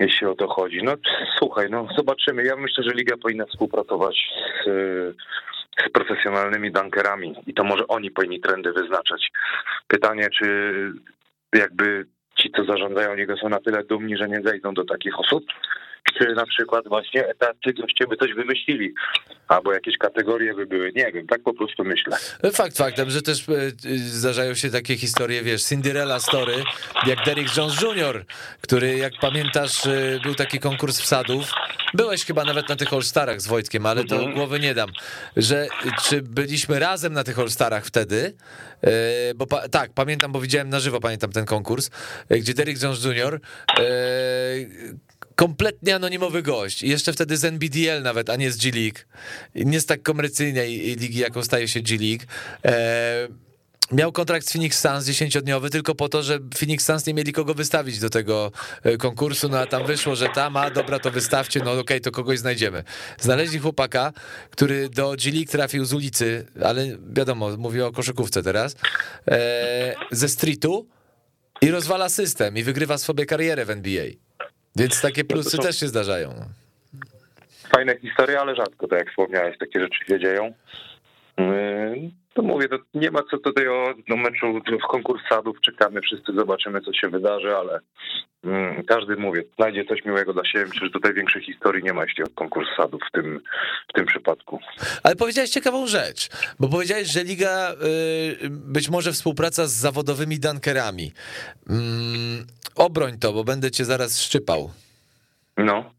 jeśli 0.00 0.26
o 0.26 0.34
to 0.34 0.48
chodzi. 0.48 0.82
No 0.82 0.94
słuchaj, 1.38 1.66
no 1.70 1.88
zobaczymy. 1.96 2.44
Ja 2.44 2.56
myślę, 2.56 2.84
że 2.84 2.90
liga 2.94 3.16
powinna 3.16 3.46
współpracować 3.46 4.16
z, 4.66 4.68
z 5.86 5.90
profesjonalnymi 5.92 6.72
dunkerami 6.72 7.34
i 7.46 7.54
to 7.54 7.64
może 7.64 7.86
oni 7.88 8.10
powinni 8.10 8.40
trendy 8.40 8.72
wyznaczać. 8.72 9.28
Pytanie, 9.86 10.28
czy 10.38 10.72
jakby 11.54 12.06
ci, 12.42 12.50
co 12.50 12.64
zarządzają 12.64 13.14
ligą 13.14 13.36
są 13.36 13.48
na 13.48 13.60
tyle 13.60 13.84
dumni, 13.84 14.16
że 14.16 14.28
nie 14.28 14.40
zejdą 14.44 14.74
do 14.74 14.84
takich 14.84 15.20
osób, 15.20 15.44
czy 16.18 16.34
na 16.34 16.46
przykład 16.46 16.88
właśnie 16.88 17.24
tacy 17.38 17.72
goście 17.72 18.06
by 18.06 18.16
coś 18.16 18.34
wymyślili, 18.34 18.94
albo 19.48 19.72
jakieś 19.72 19.98
kategorie 19.98 20.54
by 20.54 20.66
były, 20.66 20.92
nie 20.96 21.12
wiem, 21.12 21.26
tak 21.26 21.42
po 21.42 21.54
prostu 21.54 21.84
myślę. 21.84 22.16
Fakt 22.52 22.76
faktem, 22.78 23.10
że 23.10 23.22
też 23.22 23.48
e, 23.48 23.52
e, 23.54 23.98
zdarzają 23.98 24.54
się 24.54 24.70
takie 24.70 24.96
historie, 24.96 25.42
wiesz, 25.42 25.64
Cinderella 25.64 26.20
Story, 26.20 26.54
jak 27.06 27.24
Derrick 27.24 27.56
Jones 27.56 27.82
Jr., 27.82 28.24
który, 28.60 28.96
jak 28.96 29.12
pamiętasz, 29.20 29.86
e, 29.86 30.20
był 30.22 30.34
taki 30.34 30.58
konkurs 30.58 31.00
wsadów. 31.00 31.50
Byłeś 31.94 32.24
chyba 32.24 32.44
nawet 32.44 32.68
na 32.68 32.76
tych 32.76 32.92
All-Starach 32.92 33.40
z 33.40 33.46
Wojtkiem, 33.46 33.86
ale 33.86 34.04
to 34.04 34.28
głowy 34.28 34.60
nie 34.60 34.74
dam. 34.74 34.90
Że 35.36 35.66
czy 36.04 36.22
byliśmy 36.22 36.78
razem 36.78 37.12
na 37.12 37.24
tych 37.24 37.38
All-Starach 37.38 37.84
wtedy? 37.84 38.32
Bo 39.34 39.46
pa, 39.46 39.68
tak, 39.68 39.90
pamiętam, 39.94 40.32
bo 40.32 40.40
widziałem 40.40 40.68
na 40.68 40.80
żywo, 40.80 41.00
pamiętam 41.00 41.32
ten 41.32 41.44
konkurs, 41.44 41.90
gdzie 42.30 42.54
Derrick 42.54 42.82
Jones 42.82 43.04
Jr. 43.04 43.40
kompletnie 45.34 45.94
anonimowy 45.94 46.42
gość. 46.42 46.82
I 46.82 46.88
jeszcze 46.88 47.12
wtedy 47.12 47.36
z 47.36 47.44
NBDL 47.44 48.02
nawet, 48.02 48.30
a 48.30 48.36
nie 48.36 48.52
z 48.52 48.56
G-League. 48.56 48.98
Nie 49.54 49.80
z 49.80 49.86
tak 49.86 50.02
komercyjnej 50.02 50.96
ligi, 50.96 51.18
jaką 51.18 51.42
staje 51.42 51.68
się 51.68 51.80
G-League. 51.80 52.24
E, 52.64 53.28
Miał 53.92 54.12
kontrakt 54.12 54.46
z 54.46 54.52
Phoenix 54.52 54.80
Suns 54.80 55.04
10-dniowy 55.04 55.70
tylko 55.70 55.94
po 55.94 56.08
to, 56.08 56.22
że 56.22 56.38
Phoenix 56.58 56.84
Suns 56.84 57.06
nie 57.06 57.14
mieli 57.14 57.32
kogo 57.32 57.54
wystawić 57.54 57.98
do 57.98 58.10
tego 58.10 58.52
e, 58.82 58.96
konkursu, 58.96 59.48
no 59.48 59.58
a 59.58 59.66
tam 59.66 59.86
wyszło, 59.86 60.16
że 60.16 60.28
tam, 60.28 60.56
a 60.56 60.70
dobra, 60.70 60.98
to 60.98 61.10
wystawcie, 61.10 61.60
no 61.64 61.72
okej, 61.72 62.00
to 62.00 62.10
kogoś 62.10 62.38
znajdziemy. 62.38 62.84
Znaleźli 63.20 63.58
chłopaka, 63.58 64.12
który 64.50 64.88
do 64.88 65.14
G-League 65.16 65.50
trafił 65.50 65.84
z 65.84 65.92
ulicy, 65.92 66.46
ale 66.64 66.86
wiadomo, 67.12 67.56
mówię 67.56 67.86
o 67.86 67.92
koszykówce 67.92 68.42
teraz, 68.42 68.76
e, 69.28 69.94
ze 70.10 70.28
streetu 70.28 70.88
i 71.62 71.70
rozwala 71.70 72.08
system 72.08 72.56
i 72.56 72.62
wygrywa 72.62 72.98
sobie 72.98 73.26
karierę 73.26 73.64
w 73.64 73.70
NBA. 73.70 74.04
Więc 74.76 75.00
takie 75.00 75.24
plusy 75.24 75.58
też 75.58 75.80
się 75.80 75.88
zdarzają. 75.88 76.34
Fajne 77.74 77.96
historie, 77.98 78.40
ale 78.40 78.56
rzadko, 78.56 78.88
tak 78.88 78.98
jak 78.98 79.10
wspomniałeś, 79.10 79.58
takie 79.58 79.80
rzeczy 79.80 80.04
się 80.08 80.20
dzieją. 80.20 80.52
Yy, 81.38 82.10
To 82.34 82.42
mówię, 82.42 82.68
to 82.68 82.78
nie 82.94 83.10
ma 83.10 83.20
co 83.30 83.38
tutaj 83.38 83.68
o 83.68 83.94
do 84.08 84.16
meczu 84.16 84.60
w 84.84 84.90
konkurs 84.90 85.22
sadów, 85.28 85.56
czekamy, 85.60 86.00
wszyscy 86.00 86.32
zobaczymy, 86.34 86.80
co 86.80 86.92
się 86.92 87.08
wydarzy, 87.08 87.56
ale 87.56 87.80
mm, 88.44 88.82
każdy, 88.84 89.16
mówię, 89.16 89.42
znajdzie 89.56 89.84
coś 89.84 90.04
miłego 90.04 90.32
dla 90.32 90.44
siebie. 90.44 90.64
Myślę, 90.66 90.86
że 90.86 90.92
tutaj 90.92 91.14
większej 91.14 91.42
historii 91.44 91.84
nie 91.84 91.92
ma, 91.92 92.02
jeśli 92.04 92.24
o 92.24 92.26
konkurs 92.34 92.68
sadów 92.76 93.00
w 93.08 93.12
tym, 93.12 93.40
w 93.90 93.92
tym 93.92 94.06
przypadku. 94.06 94.58
Ale 95.02 95.16
powiedziałeś 95.16 95.50
ciekawą 95.50 95.86
rzecz, 95.86 96.28
bo 96.60 96.68
powiedziałeś, 96.68 97.08
że 97.08 97.24
liga 97.24 97.72
y, 97.72 98.50
być 98.50 98.88
może 98.90 99.12
współpraca 99.12 99.66
z 99.66 99.72
zawodowymi 99.72 100.38
dunkerami. 100.40 101.12
Mm, 101.70 102.46
obroń 102.74 103.18
to, 103.18 103.32
bo 103.32 103.44
będę 103.44 103.70
cię 103.70 103.84
zaraz 103.84 104.20
szczypał. 104.20 104.70
No, 105.56 105.90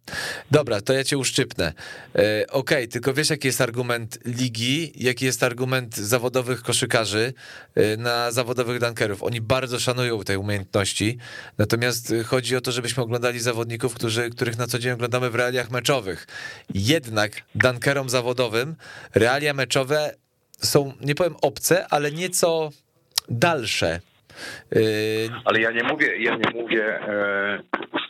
Dobra, 0.51 0.81
to 0.81 0.93
ja 0.93 1.03
cię 1.03 1.17
uszczypnę. 1.17 1.73
E, 2.15 2.47
Okej, 2.47 2.87
tylko 2.87 3.13
wiesz, 3.13 3.29
jaki 3.29 3.47
jest 3.47 3.61
argument 3.61 4.19
ligi, 4.25 4.91
jaki 4.95 5.25
jest 5.25 5.43
argument 5.43 5.97
zawodowych 5.97 6.61
koszykarzy 6.61 7.33
e, 7.75 7.97
na 7.97 8.31
zawodowych 8.31 8.79
dunkerów. 8.79 9.23
Oni 9.23 9.41
bardzo 9.41 9.79
szanują 9.79 10.23
te 10.23 10.39
umiejętności, 10.39 11.17
natomiast 11.57 12.13
chodzi 12.25 12.55
o 12.55 12.61
to, 12.61 12.71
żebyśmy 12.71 13.03
oglądali 13.03 13.39
zawodników, 13.39 13.93
którzy, 13.93 14.29
których 14.29 14.57
na 14.57 14.67
co 14.67 14.79
dzień 14.79 14.91
oglądamy 14.91 15.29
w 15.29 15.35
realiach 15.35 15.71
meczowych. 15.71 16.27
Jednak 16.73 17.31
dunkerom 17.55 18.09
zawodowym 18.09 18.75
realia 19.15 19.53
meczowe 19.53 20.15
są, 20.59 20.93
nie 21.01 21.15
powiem 21.15 21.35
obce, 21.41 21.87
ale 21.87 22.11
nieco 22.11 22.69
dalsze. 23.29 23.99
E, 24.75 24.79
ale 25.45 25.59
ja 25.59 25.71
nie 25.71 25.83
mówię, 25.83 26.17
ja 26.17 26.35
nie 26.35 26.61
mówię 26.61 26.85
e, 26.85 27.63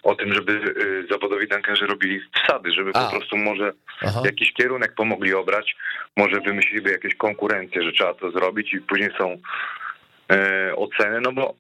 o 0.04 0.16
tym, 0.16 0.34
żeby 0.34 0.54
e, 0.54 1.14
zawodowi 1.14 1.48
dunkerzy 1.48 1.88
robili 1.88 2.22
wsady, 2.34 2.72
żeby 2.72 2.92
A. 2.94 3.06
po 3.06 3.12
prostu 3.12 3.38
może 3.38 3.72
Aha. 4.02 4.22
jakiś 4.26 4.54
kierunek 4.54 4.96
pomogli 4.96 5.34
obrać, 5.34 5.76
może 6.18 6.40
wymyśliliby 6.42 6.92
jakieś 6.92 7.16
konkurencje, 7.16 7.84
że 7.84 7.92
trzeba 7.92 8.14
to 8.14 8.32
zrobić 8.32 8.74
i 8.74 8.82
później 8.82 9.10
są 9.18 9.38
e, 10.32 10.76
oceny, 10.76 11.22
no 11.22 11.32
bo 11.32 11.56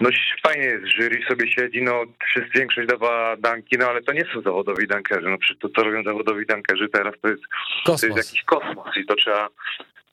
no 0.00 0.10
fajnie 0.46 0.64
jest, 0.64 0.84
jury 0.84 1.24
sobie 1.28 1.52
siedzi, 1.52 1.82
no 1.82 2.04
wszyscy 2.26 2.58
większość 2.58 2.88
dawa 2.88 3.36
danki, 3.36 3.78
no 3.78 3.86
ale 3.88 4.02
to 4.02 4.12
nie 4.12 4.24
są 4.34 4.40
zawodowi 4.40 4.86
dankerzy, 4.86 5.28
no 5.28 5.38
przy 5.38 5.56
to 5.56 5.68
co 5.68 5.84
robią 5.84 6.02
zawodowi 6.02 6.46
dankerzy 6.46 6.88
teraz 6.88 7.14
to 7.22 7.28
jest, 7.28 7.42
to 7.84 7.92
jest 7.92 8.04
Kosmos. 8.04 8.26
jakiś 8.26 8.42
kosmos 8.42 8.96
i 8.96 9.06
to 9.06 9.14
trzeba, 9.14 9.48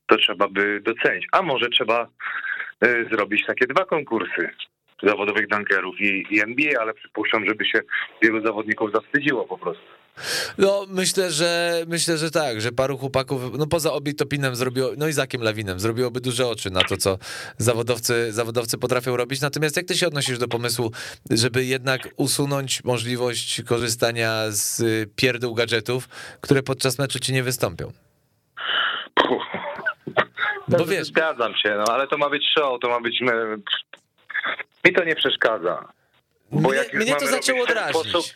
to 0.08 0.18
trzeba 0.18 0.48
by 0.48 0.82
docenić, 0.82 1.28
a 1.32 1.42
może 1.42 1.70
trzeba 1.70 2.08
zrobić 3.12 3.46
takie 3.48 3.68
dwa 3.68 3.86
konkursy 3.86 4.50
zawodowych 5.04 5.48
dunkerów 5.48 6.02
i, 6.02 6.26
i 6.32 6.42
NBA, 6.42 6.82
ale 6.82 6.94
przypuszczam, 6.94 7.46
żeby 7.46 7.66
się 7.66 7.82
wielu 8.22 8.46
zawodników 8.46 8.92
zawstydziło 8.94 9.46
po 9.46 9.58
prostu. 9.58 9.84
No, 10.58 10.86
myślę, 10.90 11.32
że 11.32 11.84
myślę, 11.88 12.18
że 12.18 12.32
tak, 12.32 12.62
że 12.62 12.72
paru 12.72 12.98
chłopaków, 12.98 13.42
no 13.58 13.68
poza 13.68 13.94
Obi 13.94 14.16
Topinem 14.16 14.56
zrobiło, 14.56 14.90
no 14.98 15.08
i 15.08 15.14
Zakiem 15.14 15.42
Lawinem, 15.42 15.80
zrobiłoby 15.80 16.22
duże 16.22 16.48
oczy 16.48 16.70
na 16.72 16.82
to, 16.82 16.98
co 16.98 17.18
zawodowcy, 17.58 18.32
zawodowcy 18.32 18.78
potrafią 18.78 19.18
robić. 19.18 19.42
Natomiast 19.42 19.78
jak 19.78 19.86
ty 19.86 19.98
się 19.98 20.08
odnosisz 20.08 20.38
do 20.38 20.48
pomysłu, 20.48 20.92
żeby 21.32 21.66
jednak 21.66 22.10
usunąć 22.18 22.84
możliwość 22.84 23.62
korzystania 23.62 24.44
z 24.50 24.80
y, 24.80 25.10
pierdół 25.16 25.54
gadżetów, 25.54 26.08
które 26.42 26.64
podczas 26.64 27.00
meczu 27.00 27.20
ci 27.20 27.34
nie 27.34 27.44
wystąpią? 27.44 27.92
Bo 30.78 30.86
wiesz, 30.86 31.08
Zgadzam 31.08 31.56
się, 31.56 31.76
no 31.78 31.94
ale 31.94 32.08
to 32.08 32.18
ma 32.18 32.30
być 32.30 32.44
show, 32.58 32.80
to 32.80 32.90
ma 32.90 33.00
być... 33.00 33.22
e, 33.22 33.58
Mi 34.86 34.94
to 34.96 35.04
nie 35.04 35.16
przeszkadza. 35.16 35.86
Bo 36.52 36.70
mnie, 36.70 36.78
jak 36.78 36.94
mnie 36.94 37.16
to 37.16 37.28
zaczęło 37.28 37.66
drażnić. 37.66 38.08
sposób- 38.08 38.36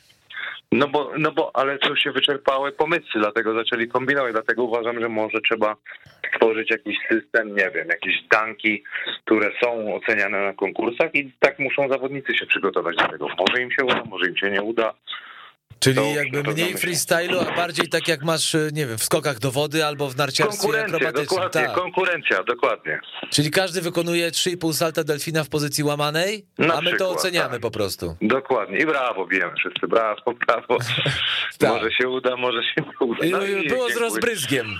No 0.71 0.87
bo, 0.87 1.11
no 1.17 1.31
bo, 1.31 1.55
ale 1.55 1.77
to 1.77 1.95
się 1.95 2.11
wyczerpały 2.11 2.71
pomysły, 2.71 3.21
dlatego 3.21 3.53
zaczęli 3.53 3.87
kombinować, 3.87 4.33
dlatego 4.33 4.63
uważam, 4.63 5.01
że 5.01 5.09
może 5.09 5.41
trzeba 5.41 5.75
stworzyć 6.35 6.71
jakiś 6.71 6.97
system, 7.09 7.55
nie 7.55 7.71
wiem, 7.75 7.87
jakieś 7.87 8.23
danki, 8.31 8.83
które 9.25 9.51
są 9.63 9.95
oceniane 9.95 10.45
na 10.45 10.53
konkursach 10.53 11.15
i 11.15 11.31
tak 11.39 11.59
muszą 11.59 11.89
zawodnicy 11.89 12.35
się 12.37 12.45
przygotować 12.45 12.95
do 12.97 13.07
tego. 13.07 13.27
Może 13.27 13.61
im 13.61 13.71
się 13.71 13.85
uda, 13.85 14.03
może 14.05 14.25
im 14.29 14.37
się 14.37 14.51
nie 14.51 14.61
uda. 14.61 14.93
Czyli 15.83 15.95
To- 15.95 16.03
jakby 16.15 16.43
to 16.43 16.51
mniej 16.51 16.77
freestylu, 16.77 17.39
a 17.39 17.55
bardziej 17.55 17.87
tak 17.89 18.07
jak 18.07 18.23
masz, 18.23 18.55
y, 18.55 18.69
nie 18.73 18.85
wiem, 18.87 18.97
w 18.97 19.03
skokach 19.03 19.39
do 19.39 19.51
wody 19.51 19.85
albo 19.85 20.09
w 20.09 20.17
narciarstwie 20.17 20.69
akrobatycznym. 20.81 21.25
dokładnie, 21.25 21.61
Tak. 21.61 21.73
konkurencja, 21.73 22.43
dokładnie. 22.43 22.99
Czyli 23.29 23.51
każdy 23.51 23.81
wykonuje 23.81 24.31
3,5 24.31 24.73
salta 24.73 25.03
delfina 25.03 25.43
w 25.43 25.49
pozycji 25.49 25.83
łamanej, 25.83 26.45
Na 26.57 26.73
a 26.73 26.81
my 26.81 26.89
to 26.91 26.95
przykład, 26.95 27.09
oceniamy 27.17 27.49
tak. 27.51 27.61
po 27.61 27.71
prostu. 27.71 28.15
Dokładnie. 28.21 28.77
I 28.77 28.85
brawo, 28.85 29.25
bijemy 29.27 29.51
wszyscy. 29.57 29.87
Brawo, 29.87 30.33
brawo. 30.47 30.77
Tak. 31.59 31.69
Może 31.71 31.91
się 31.91 32.09
uda, 32.09 32.35
może 32.37 32.63
się 32.63 32.81
nie 32.81 33.07
uda. 33.07 33.25
I, 33.25 33.29
No 33.31 33.37
było 33.39 33.49
z 33.49 33.61
dziękuję. 33.61 33.99
rozbryzgiem. 33.99 34.79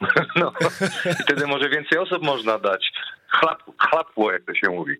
No. 0.36 0.52
I 1.10 1.22
wtedy 1.22 1.46
może 1.46 1.68
więcej 1.68 1.98
osób 1.98 2.22
można 2.22 2.58
dać. 2.58 2.92
Chlap, 3.28 3.62
chlapło, 3.78 4.32
jak 4.32 4.44
to 4.44 4.54
się 4.54 4.70
mówi. 4.70 4.96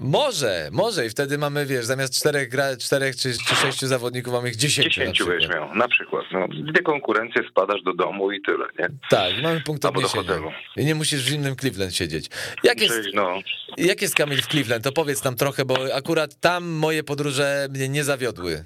Może, 0.00 0.68
może 0.72 1.06
i 1.06 1.10
wtedy 1.10 1.38
mamy, 1.38 1.66
wiesz, 1.66 1.84
zamiast 1.84 2.18
czterech, 2.18 2.48
gra, 2.48 2.76
czterech 2.76 3.16
czy, 3.16 3.32
czy 3.48 3.54
sześciu 3.54 3.86
zawodników 3.86 4.32
mamy 4.32 4.48
ich 4.48 4.56
dziesięciu 4.56 4.90
Dziesięciu 4.90 5.26
byś 5.26 5.48
miał, 5.48 5.74
na 5.74 5.88
przykład. 5.88 6.24
No, 6.32 6.48
dwie 6.48 6.82
konkurencje, 6.82 7.42
spadasz 7.50 7.82
do 7.82 7.94
domu 7.94 8.32
i 8.32 8.42
tyle, 8.42 8.64
nie? 8.78 8.88
Tak, 9.10 9.32
mamy 9.42 9.60
punkt 9.60 9.84
odniesienia. 9.84 10.34
I 10.76 10.84
nie 10.84 10.94
musisz 10.94 11.22
w 11.24 11.28
zimnym 11.28 11.56
Cleveland 11.56 11.94
siedzieć. 11.94 12.26
Jak 12.64 12.80
jest, 12.80 13.00
no, 13.14 13.38
jak 13.76 14.02
jest 14.02 14.14
Kamil 14.14 14.42
w 14.42 14.46
Cleveland? 14.46 14.84
To 14.84 14.92
powiedz 14.92 15.24
nam 15.24 15.36
trochę, 15.36 15.64
bo 15.64 15.76
akurat 15.94 16.40
tam 16.40 16.68
moje 16.68 17.04
podróże 17.04 17.66
mnie 17.70 17.88
nie 17.88 18.04
zawiodły. 18.04 18.64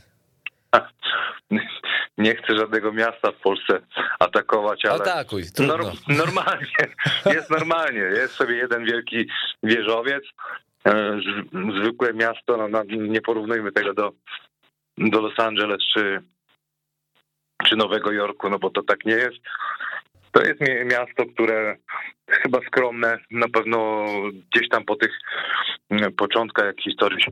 Nie 2.18 2.36
chcę 2.36 2.56
żadnego 2.56 2.92
miasta 2.92 3.32
w 3.32 3.40
Polsce 3.40 3.80
atakować, 4.18 4.84
ale... 4.84 4.94
Atakuj, 4.94 5.42
trudno. 5.54 5.76
Nor- 5.76 5.92
normalnie, 6.24 6.66
jest 7.26 7.50
normalnie. 7.50 8.00
Jest 8.00 8.34
sobie 8.34 8.54
jeden 8.54 8.84
wielki 8.84 9.26
wieżowiec, 9.62 10.24
e, 10.86 11.20
zwykłe 11.80 12.14
miasto, 12.14 12.56
no, 12.56 12.68
no, 12.68 12.82
nie 12.88 13.20
porównujmy 13.20 13.72
tego 13.72 13.94
do, 13.94 14.12
do 14.98 15.20
Los 15.20 15.38
Angeles 15.38 15.78
czy, 15.94 16.22
czy 17.68 17.76
Nowego 17.76 18.12
Jorku, 18.12 18.50
no 18.50 18.58
bo 18.58 18.70
to 18.70 18.82
tak 18.82 19.04
nie 19.04 19.14
jest. 19.14 19.38
To 20.32 20.42
jest 20.42 20.60
mi- 20.60 20.84
miasto, 20.84 21.26
które 21.34 21.76
chyba 22.30 22.58
skromne, 22.66 23.18
na 23.30 23.48
pewno 23.48 24.06
gdzieś 24.52 24.68
tam 24.68 24.84
po 24.84 24.96
tych 24.96 25.18
mm, 25.90 26.12
początkach 26.12 26.66
jak 26.66 26.80
historii 26.80 27.24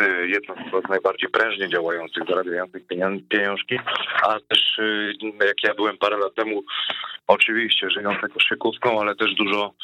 y, 0.00 0.28
jedno 0.28 0.54
chyba 0.54 0.80
z 0.86 0.88
najbardziej 0.90 1.28
prężnie 1.30 1.68
działających, 1.68 2.22
zarabiających 2.28 2.86
pienią- 2.86 3.20
pieniążki, 3.28 3.78
a 4.22 4.36
też 4.48 4.78
y, 4.78 5.12
jak 5.46 5.62
ja 5.64 5.74
byłem 5.74 5.98
parę 5.98 6.16
lat 6.18 6.34
temu, 6.34 6.62
oczywiście 7.26 7.90
żyjące 7.90 8.28
koszykówką, 8.28 9.00
ale 9.00 9.14
też 9.16 9.34
dużo, 9.34 9.74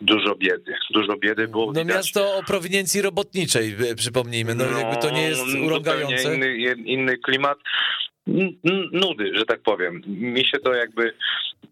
dużo 0.00 0.34
biedy. 0.34 0.74
Dużo 0.90 1.16
biedy 1.16 1.48
było 1.48 1.66
No 1.66 1.72
widać. 1.72 1.96
miasto 1.96 2.36
o 2.36 2.42
prowiniencji 2.42 3.02
robotniczej, 3.02 3.76
y, 3.90 3.94
przypomnijmy, 3.94 4.54
no, 4.54 4.64
jakby 4.64 4.96
to 5.02 5.10
nie 5.10 5.22
jest 5.22 5.40
zupełnie 5.40 5.66
urągające. 5.66 6.34
Inny, 6.34 6.56
in- 6.56 6.86
inny 6.86 7.18
klimat. 7.18 7.58
Nudy, 8.92 9.30
że 9.38 9.44
tak 9.44 9.60
powiem. 9.62 10.02
Mi 10.06 10.44
się 10.46 10.58
to 10.58 10.74
jakby 10.74 11.14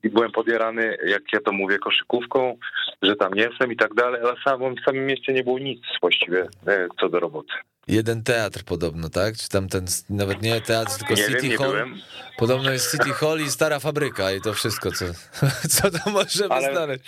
byłem 0.04 0.32
podjarany, 0.32 0.96
jak 1.06 1.22
ja 1.32 1.40
to 1.40 1.52
mówię, 1.52 1.78
koszykówką, 1.78 2.56
że 3.02 3.16
tam 3.16 3.34
jestem 3.36 3.72
i 3.72 3.76
tak 3.76 3.94
dalej, 3.94 4.20
ale 4.24 4.36
w 4.36 4.42
samym, 4.44 4.74
w 4.76 4.84
samym 4.84 5.06
mieście 5.06 5.32
nie 5.32 5.44
było 5.44 5.58
nic 5.58 5.80
właściwie 6.00 6.46
e, 6.66 6.88
co 7.00 7.08
do 7.08 7.20
roboty. 7.20 7.52
Jeden 7.88 8.22
teatr 8.22 8.64
podobno, 8.64 9.08
tak? 9.08 9.36
Czy 9.36 9.48
tam 9.48 9.68
ten, 9.68 9.86
nawet 10.10 10.42
nie 10.42 10.60
teatr, 10.60 10.98
tylko 10.98 11.14
Nie 11.14 11.22
City 11.26 11.40
wiem, 11.40 11.50
nie 11.50 11.56
Hall. 11.56 11.66
byłem. 11.70 11.94
Podobno 12.38 12.70
jest 12.72 12.92
City 12.92 13.10
Hall 13.10 13.40
i 13.40 13.50
stara 13.50 13.78
fabryka 13.80 14.32
i 14.32 14.40
to 14.40 14.52
wszystko, 14.52 14.90
co, 14.92 15.04
co 15.74 15.90
to 15.90 16.10
możemy 16.10 16.54
Ale- 16.54 16.72
znaleźć. 16.72 17.04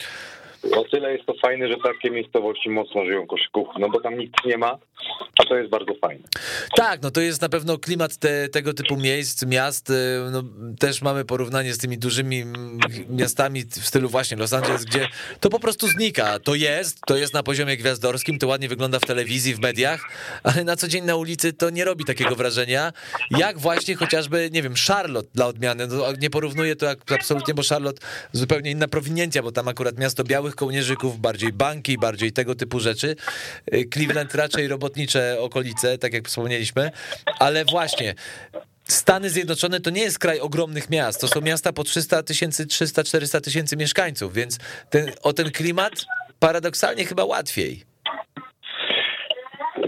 O 0.73 0.85
tyle 0.85 1.13
jest 1.13 1.27
to 1.27 1.35
fajne, 1.43 1.69
że 1.69 1.75
takie 1.85 2.11
miejscowości 2.11 2.71
mocno 2.71 3.05
żyją 3.05 3.27
koszykówką, 3.27 3.79
no 3.79 3.89
bo 3.89 4.01
tam 4.01 4.19
nikt 4.19 4.45
nie 4.47 4.59
ma, 4.59 4.79
a 5.39 5.45
to 5.45 5.57
jest 5.57 5.71
bardzo 5.71 5.95
fajne. 6.01 6.25
Tak, 6.77 7.03
no 7.03 7.11
to 7.11 7.21
jest 7.21 7.43
na 7.43 7.49
pewno 7.49 7.79
klimat 7.79 8.17
te, 8.17 8.49
tego 8.49 8.75
typu 8.75 8.97
miejsc, 8.97 9.47
miast. 9.47 9.91
y, 9.91 9.95
No, 10.33 10.43
też 10.79 11.03
mamy 11.03 11.25
porównanie 11.25 11.75
z 11.75 11.79
tymi 11.79 11.99
dużymi 11.99 12.45
miastami 13.09 13.65
w 13.65 13.87
stylu 13.87 14.09
właśnie 14.09 14.37
Los 14.37 14.53
Angeles, 14.53 14.85
gdzie 14.85 15.09
to 15.41 15.51
po 15.51 15.61
prostu 15.61 15.89
znika. 15.89 16.39
To 16.39 16.55
jest, 16.55 17.01
to 17.07 17.17
jest 17.17 17.35
na 17.35 17.43
poziomie 17.43 17.77
gwiazdorskim, 17.77 18.39
to 18.39 18.47
ładnie 18.47 18.69
wygląda 18.69 18.99
w 18.99 19.05
telewizji, 19.07 19.55
w 19.55 19.61
mediach, 19.61 20.01
ale 20.43 20.65
na 20.65 20.77
co 20.77 20.89
dzień 20.89 21.05
na 21.05 21.17
ulicy 21.17 21.53
to 21.53 21.71
nie 21.71 21.85
robi 21.85 22.05
takiego 22.05 22.37
wrażenia, 22.37 22.93
jak 23.31 23.59
właśnie 23.59 23.95
chociażby, 23.95 24.51
nie 24.53 24.63
wiem, 24.63 24.75
Charlotte 24.89 25.29
dla 25.35 25.47
odmiany. 25.47 25.87
No, 25.87 26.05
nie 26.21 26.31
porównuję 26.31 26.77
to 26.77 26.87
absolutnie, 27.15 27.55
bo 27.55 27.63
Charlotte 27.69 28.07
zupełnie 28.33 28.71
inna 28.71 28.89
prowiniencja, 28.89 29.43
bo 29.43 29.53
tam 29.53 29.69
akurat 29.69 29.99
miasto 29.99 30.25
białych 30.25 30.54
kołnierzyków, 30.55 31.21
bardziej 31.21 31.53
banki, 31.53 31.99
bardziej 31.99 32.33
tego 32.33 32.55
typu 32.55 32.81
rzeczy. 32.81 33.17
Y, 33.75 33.89
Cleveland 33.95 34.35
raczej 34.35 34.69
robotnicze 34.69 35.37
okolice, 35.41 35.99
tak 35.99 36.13
jak 36.13 36.29
wspomnieliśmy, 36.29 36.91
ale 37.39 37.65
właśnie 37.65 38.15
Stany 38.85 39.31
Zjednoczone 39.31 39.81
to 39.81 39.91
nie 39.91 40.03
jest 40.03 40.19
kraj 40.19 40.41
ogromnych 40.41 40.91
miast, 40.91 41.21
to 41.21 41.29
są 41.29 41.41
miasta 41.41 41.73
po 41.73 41.85
300 41.85 42.23
tysięcy, 42.23 42.67
300-400 42.67 43.41
tysięcy 43.41 43.77
mieszkańców, 43.77 44.35
więc 44.35 44.59
ten, 44.91 45.13
o 45.23 45.33
ten 45.33 45.51
klimat 45.51 45.93
paradoksalnie 46.39 47.05
chyba 47.05 47.25
łatwiej. 47.25 47.85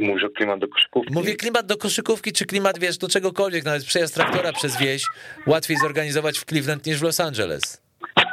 Mówisz 0.01 0.25
o 0.25 0.31
klimat 0.31 0.61
do 0.61 0.69
koszykówki. 0.69 1.15
Mówię 1.15 1.37
klimat 1.37 1.67
do 1.67 1.77
koszykówki, 1.77 2.33
czy 2.33 2.47
klimat, 2.47 2.79
wiesz, 2.79 2.99
do 2.99 3.09
czegokolwiek, 3.09 3.65
nawet 3.65 3.85
przejazd 3.85 4.15
traktora 4.15 4.53
przez 4.53 4.79
wieś 4.79 5.05
łatwiej 5.47 5.77
zorganizować 5.77 6.39
w 6.39 6.45
Cleveland 6.45 6.87
niż 6.87 6.99
w 6.99 7.03
Los 7.03 7.21
Angeles. 7.21 7.83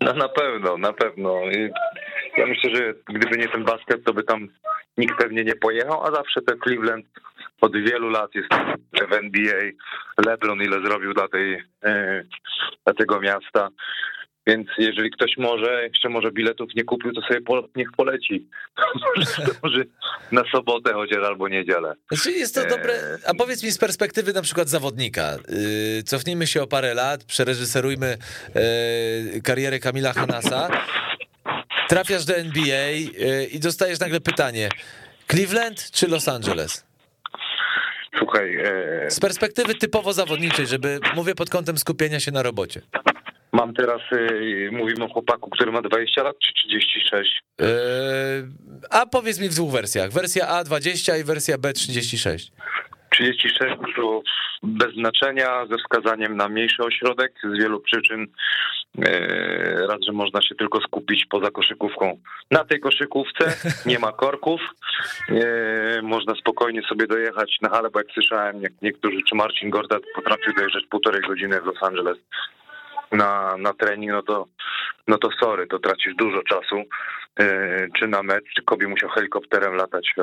No 0.02 0.14
na 0.14 0.30
pewno, 0.30 0.78
na 0.78 0.94
pewno. 0.94 1.42
Ja 2.38 2.46
myślę, 2.46 2.76
że 2.76 2.94
gdyby 3.10 3.38
nie 3.38 3.48
ten 3.48 3.64
basket, 3.64 4.04
to 4.04 4.14
by 4.14 4.24
tam 4.24 4.48
nikt 4.98 5.18
pewnie 5.18 5.44
nie 5.44 5.56
pojechał, 5.56 6.04
a 6.04 6.12
zawsze 6.16 6.42
ten 6.42 6.60
Cleveland 6.60 7.06
od 7.62 7.78
wielu 7.78 8.10
lat 8.10 8.36
jest 8.36 8.50
w 9.10 9.14
NBA. 9.14 9.62
LeBron 10.26 10.62
ile 10.62 10.82
zrobił 10.88 11.14
dla, 11.14 11.28
tej, 11.28 11.64
e, 11.84 12.24
dla 12.86 12.94
tego 12.94 13.20
miasta. 13.20 13.70
Więc 14.48 14.68
jeżeli 14.78 15.12
ktoś 15.12 15.38
może, 15.38 15.84
jeszcze 15.84 16.10
może 16.10 16.32
biletów 16.32 16.70
nie 16.76 16.84
kupił, 16.84 17.14
to 17.14 17.22
sobie 17.22 17.42
po, 17.42 17.68
niech 17.76 17.92
poleci. 17.92 18.48
może 19.64 19.84
na 20.32 20.44
sobotę 20.52 20.94
chociaż 20.94 21.24
albo 21.24 21.48
niedzielę. 21.48 21.94
Znaczy 22.12 22.32
jest 22.32 22.56
to 22.56 22.62
Eee. 22.62 22.70
dobre, 22.70 22.94
a 23.28 23.34
powiedz 23.34 23.64
mi 23.64 23.72
z 23.72 23.78
perspektywy 23.78 24.34
na 24.34 24.42
przykład 24.42 24.70
zawodnika, 24.70 25.38
yy, 25.98 26.04
cofnijmy 26.04 26.48
się 26.48 26.62
o 26.62 26.68
parę 26.68 26.94
lat, 26.94 27.24
przereżyserujmy 27.24 28.18
yy, 29.34 29.42
karierę 29.42 29.80
Kamila 29.80 30.14
Hanasa, 30.14 30.70
trafiasz 31.94 32.26
do 32.26 32.36
NBA 32.36 32.90
yy, 32.90 33.46
i 33.46 33.60
dostajesz 33.60 34.00
nagle 34.00 34.22
pytanie, 34.22 34.70
Cleveland 35.28 35.92
czy 35.92 36.08
Los 36.08 36.28
Angeles? 36.28 36.86
Słuchaj, 38.18 38.56
e, 38.56 39.12
Z 39.12 39.20
perspektywy 39.20 39.76
typowo 39.76 40.14
zawodniczej, 40.14 40.68
żeby, 40.68 41.00
mówię 41.16 41.36
pod 41.36 41.50
kątem 41.50 41.78
skupienia 41.78 42.20
się 42.20 42.32
na 42.32 42.44
robocie. 42.44 42.82
mam 43.52 43.74
teraz, 43.74 44.02
e, 44.12 44.72
mówimy 44.72 45.06
o 45.06 45.10
chłopaku, 45.10 45.50
który 45.50 45.72
ma 45.72 45.82
20 45.82 46.24
lat 46.24 46.36
czy 46.40 46.54
36? 46.54 47.44
Yy, 47.60 47.68
a 48.90 49.06
powiedz 49.06 49.40
mi 49.40 49.50
w 49.50 49.54
dwóch 49.54 49.72
wersjach, 49.72 50.12
wersja 50.12 50.48
A 50.48 50.64
20 50.64 51.18
i 51.18 51.24
wersja 51.24 51.58
B 51.58 51.74
36. 51.74 52.52
36 53.14 53.76
to 53.96 54.22
bez 54.64 54.94
znaczenia, 54.94 55.66
ze 55.66 55.78
wskazaniem 55.78 56.38
na 56.38 56.50
mniejszy 56.50 56.84
ośrodek 56.84 57.34
z 57.44 57.58
wielu 57.62 57.80
przyczyn. 57.80 58.28
E, 59.06 59.88
Raz, 59.88 59.98
że 60.08 60.12
można 60.12 60.42
się 60.42 60.56
tylko 60.56 60.82
skupić 60.82 61.26
poza 61.26 61.52
koszykówką. 61.52 62.18
Na 62.52 62.66
tej 62.66 62.80
koszykówce 62.80 63.54
nie 63.92 64.00
ma 64.00 64.12
korków. 64.12 64.62
E, 65.30 66.02
Można 66.02 66.36
spokojnie 66.36 66.82
sobie 66.82 67.08
dojechać 67.08 67.58
na 67.62 67.70
halę, 67.70 67.90
bo 67.94 68.00
jak 68.00 68.08
słyszałem, 68.14 68.62
jak 68.62 68.74
niektórzy, 68.82 69.18
czy 69.30 69.36
Marcin 69.36 69.70
Gortat 69.70 70.02
potrafił 70.16 70.54
dojeżdżać 70.54 70.84
półtorej 70.90 71.22
godziny 71.22 71.62
w 71.62 71.66
Los 71.66 71.84
Angeles 71.84 72.18
na, 73.14 73.58
na 73.58 73.74
trening, 73.74 74.12
no 74.12 74.22
to, 74.24 74.48
no 75.08 75.18
to 75.18 75.30
sorry, 75.40 75.68
to 75.68 75.80
tracisz 75.80 76.16
dużo 76.16 76.44
czasu. 76.44 76.84
E, 77.40 77.88
Czy 78.00 78.08
na 78.08 78.24
mecz, 78.24 78.44
czy 78.56 78.64
Kobi 78.64 78.88
musiał 78.88 79.10
helikopterem 79.10 79.76
latać. 79.76 80.14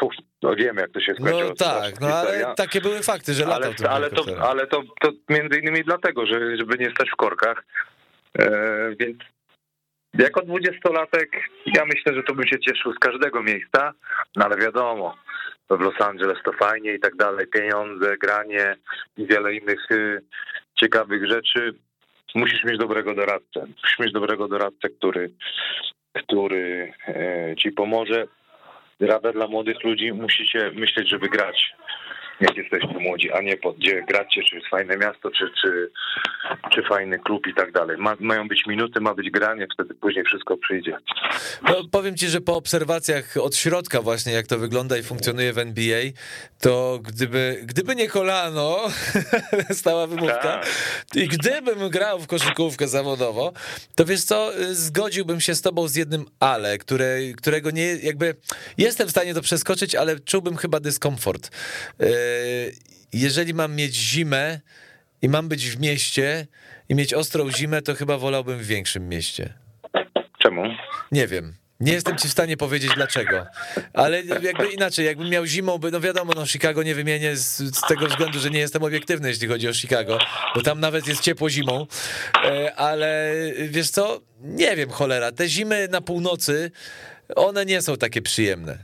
Fuh, 0.00 0.12
no 0.42 0.54
wiemy, 0.54 0.80
jak 0.80 0.90
to 0.90 1.00
się 1.00 1.14
skończyło. 1.14 1.42
No 1.42 1.54
tak, 1.54 2.00
no 2.00 2.06
ale 2.06 2.54
takie 2.56 2.80
były 2.80 3.02
fakty, 3.02 3.34
że 3.34 3.44
latał 3.44 3.72
Ale, 3.80 3.90
ale, 3.90 4.10
to, 4.10 4.24
ale 4.48 4.66
to, 4.66 4.82
to 5.00 5.10
między 5.28 5.58
innymi 5.58 5.84
dlatego, 5.84 6.26
że, 6.26 6.56
żeby 6.56 6.78
nie 6.78 6.90
stać 6.90 7.10
w 7.10 7.16
korkach. 7.16 7.64
E, 8.38 8.48
więc 9.00 9.16
jako 10.14 10.42
dwudziestolatek 10.42 11.30
ja 11.66 11.84
myślę, 11.84 12.14
że 12.14 12.22
to 12.22 12.34
bym 12.34 12.46
się 12.46 12.60
cieszył 12.60 12.92
z 12.92 12.98
każdego 12.98 13.42
miejsca, 13.42 13.92
no 14.36 14.44
ale 14.44 14.56
wiadomo, 14.56 15.16
w 15.70 15.80
Los 15.80 16.00
Angeles 16.00 16.38
to 16.44 16.52
fajnie 16.52 16.94
i 16.94 17.00
tak 17.00 17.16
dalej, 17.16 17.46
pieniądze, 17.46 18.16
granie 18.16 18.76
i 19.16 19.26
wiele 19.26 19.54
innych 19.54 19.90
y, 19.90 20.22
ciekawych 20.74 21.26
rzeczy. 21.30 21.74
Musisz 22.34 22.64
mieć 22.64 22.78
dobrego 22.78 23.14
doradcę. 23.14 23.66
Musisz 23.82 23.98
mieć 23.98 24.12
dobrego 24.12 24.48
doradcę, 24.48 24.88
który, 24.88 25.30
który 26.12 26.92
e, 27.08 27.54
ci 27.58 27.72
pomoże. 27.72 28.26
Rada 29.00 29.32
dla 29.32 29.46
młodych 29.46 29.84
ludzi, 29.84 30.12
musicie 30.12 30.70
myśleć, 30.74 31.08
żeby 31.08 31.28
grać 31.28 31.74
jak 32.40 32.56
jesteście 32.56 32.98
młodzi, 32.98 33.32
a 33.32 33.40
nie 33.40 33.56
pod, 33.56 33.76
gdzie 33.76 34.02
gracie, 34.08 34.42
czy 34.42 34.56
jest 34.56 34.68
fajne 34.68 34.96
miasto, 34.96 35.30
czy, 35.30 35.50
czy, 35.62 35.90
czy 36.70 36.82
fajny 36.82 37.18
klub 37.18 37.46
i 37.46 37.54
tak 37.54 37.72
dalej. 37.72 37.96
Ma, 37.98 38.16
mają 38.20 38.48
być 38.48 38.66
minuty, 38.66 39.00
ma 39.00 39.14
być 39.14 39.30
granie, 39.30 39.66
wtedy 39.74 39.94
później 39.94 40.24
wszystko 40.24 40.56
przyjdzie. 40.56 40.98
No, 41.62 41.74
powiem 41.90 42.16
ci, 42.16 42.28
że 42.28 42.40
po 42.40 42.56
obserwacjach 42.56 43.36
od 43.36 43.56
środka 43.56 44.02
właśnie, 44.02 44.32
jak 44.32 44.46
to 44.46 44.58
wygląda 44.58 44.98
i 44.98 45.02
funkcjonuje 45.02 45.52
w 45.52 45.58
NBA, 45.58 46.02
to 46.60 47.00
gdyby, 47.02 47.60
gdyby 47.64 47.96
nie 47.96 48.08
kolano, 48.08 48.78
stała 49.70 50.06
wymówka, 50.06 50.42
tak. 50.42 50.66
i 51.14 51.28
gdybym 51.28 51.88
grał 51.88 52.18
w 52.18 52.26
koszykówkę 52.26 52.88
zawodowo, 52.88 53.52
to 53.94 54.04
wiesz 54.04 54.24
co, 54.24 54.52
zgodziłbym 54.70 55.40
się 55.40 55.54
z 55.54 55.62
tobą 55.62 55.88
z 55.88 55.96
jednym 55.96 56.24
ale, 56.40 56.78
które, 56.78 57.18
którego 57.36 57.70
nie, 57.70 57.96
jakby 57.96 58.34
jestem 58.78 59.08
w 59.08 59.10
stanie 59.10 59.34
to 59.34 59.40
przeskoczyć, 59.40 59.94
ale 59.94 60.20
czułbym 60.20 60.56
chyba 60.56 60.80
dyskomfort. 60.80 61.50
Yy, 61.98 62.06
jeżeli 63.12 63.54
mam 63.54 63.74
mieć 63.74 63.94
zimę 63.94 64.60
i 65.22 65.28
mam 65.28 65.48
być 65.48 65.70
w 65.70 65.80
mieście 65.80 66.46
i 66.88 66.94
mieć 66.94 67.14
ostrą 67.14 67.50
zimę, 67.50 67.82
to 67.82 67.94
chyba 67.94 68.18
wolałbym 68.18 68.58
w 68.58 68.66
większym 68.66 69.08
mieście. 69.08 69.54
Czemu? 70.38 70.62
Nie 71.12 71.26
wiem. 71.26 71.54
Nie 71.82 71.92
jestem 71.92 72.18
ci 72.18 72.28
w 72.28 72.30
stanie 72.30 72.56
powiedzieć 72.56 72.90
dlaczego, 72.94 73.46
ale 73.92 74.22
jakby 74.22 74.68
inaczej, 74.72 75.06
jakbym 75.06 75.28
miał 75.28 75.46
zimą, 75.46 75.78
no 75.92 76.00
wiadomo, 76.00 76.32
no 76.36 76.46
Chicago 76.46 76.82
nie 76.82 76.94
wymienię 76.94 77.36
z, 77.36 77.56
z, 77.56 77.80
tego 77.88 78.06
względu, 78.06 78.38
że 78.38 78.50
nie 78.50 78.58
jestem 78.58 78.82
obiektywny, 78.82 79.28
jeśli 79.28 79.48
chodzi 79.48 79.68
o 79.68 79.74
Chicago, 79.74 80.18
bo 80.54 80.62
tam 80.62 80.80
nawet 80.80 81.08
jest 81.08 81.20
ciepło 81.20 81.50
zimą, 81.50 81.86
e, 82.44 82.74
ale 82.74 83.32
wiesz 83.68 83.90
co, 83.90 84.20
nie 84.40 84.76
wiem, 84.76 84.90
cholera, 84.90 85.32
te 85.32 85.48
zimy 85.48 85.88
na 85.88 86.00
północy, 86.00 86.70
one 87.36 87.66
nie 87.66 87.82
są 87.82 87.96
takie 87.96 88.22
przyjemne. 88.22 88.78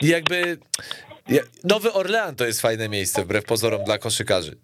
I 0.00 0.06
jakby 0.06 0.58
Nowy 1.64 1.92
Orlean 1.92 2.36
to 2.36 2.46
jest 2.46 2.60
fajne 2.60 2.88
miejsce, 2.88 3.24
wbrew 3.24 3.44
pozorom, 3.44 3.84
dla 3.84 3.98
koszykarzy. 3.98 4.56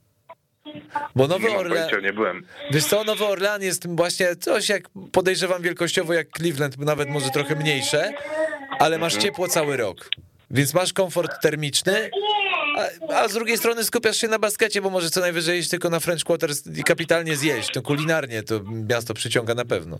Bo 1.16 1.26
Nowy 1.26 1.50
Orlean. 1.50 2.02
nie 2.02 2.12
byłem. 2.12 2.46
Wiesz 2.70 2.84
co, 2.84 3.04
Nowy 3.04 3.26
Orlean 3.26 3.62
jest 3.62 3.96
właśnie 3.96 4.36
coś 4.36 4.68
jak 4.68 4.82
podejrzewam 5.12 5.62
wielkościowo 5.62 6.12
jak 6.12 6.28
Cleveland, 6.36 6.78
nawet 6.78 7.10
może 7.10 7.30
trochę 7.30 7.56
mniejsze, 7.56 8.12
ale 8.78 8.98
masz 8.98 9.14
mhm. 9.14 9.30
ciepło 9.30 9.48
cały 9.48 9.76
rok. 9.76 10.08
Więc 10.50 10.74
masz 10.74 10.92
komfort 10.92 11.42
termiczny, 11.42 12.10
a, 12.78 13.14
a, 13.14 13.28
z 13.28 13.34
drugiej 13.34 13.56
strony 13.56 13.84
skupiasz 13.84 14.16
się 14.16 14.28
na 14.28 14.38
baskecie, 14.38 14.82
bo 14.82 14.90
może 14.90 15.10
co 15.10 15.20
najwyżej 15.20 15.58
iść 15.58 15.70
tylko 15.70 15.90
na 15.90 16.00
French 16.00 16.24
Quarters 16.24 16.78
i 16.78 16.82
kapitalnie 16.82 17.36
zjeść. 17.36 17.72
To 17.72 17.82
kulinarnie 17.82 18.42
to 18.42 18.60
miasto 18.88 19.14
przyciąga 19.14 19.54
na 19.54 19.64
pewno. 19.64 19.98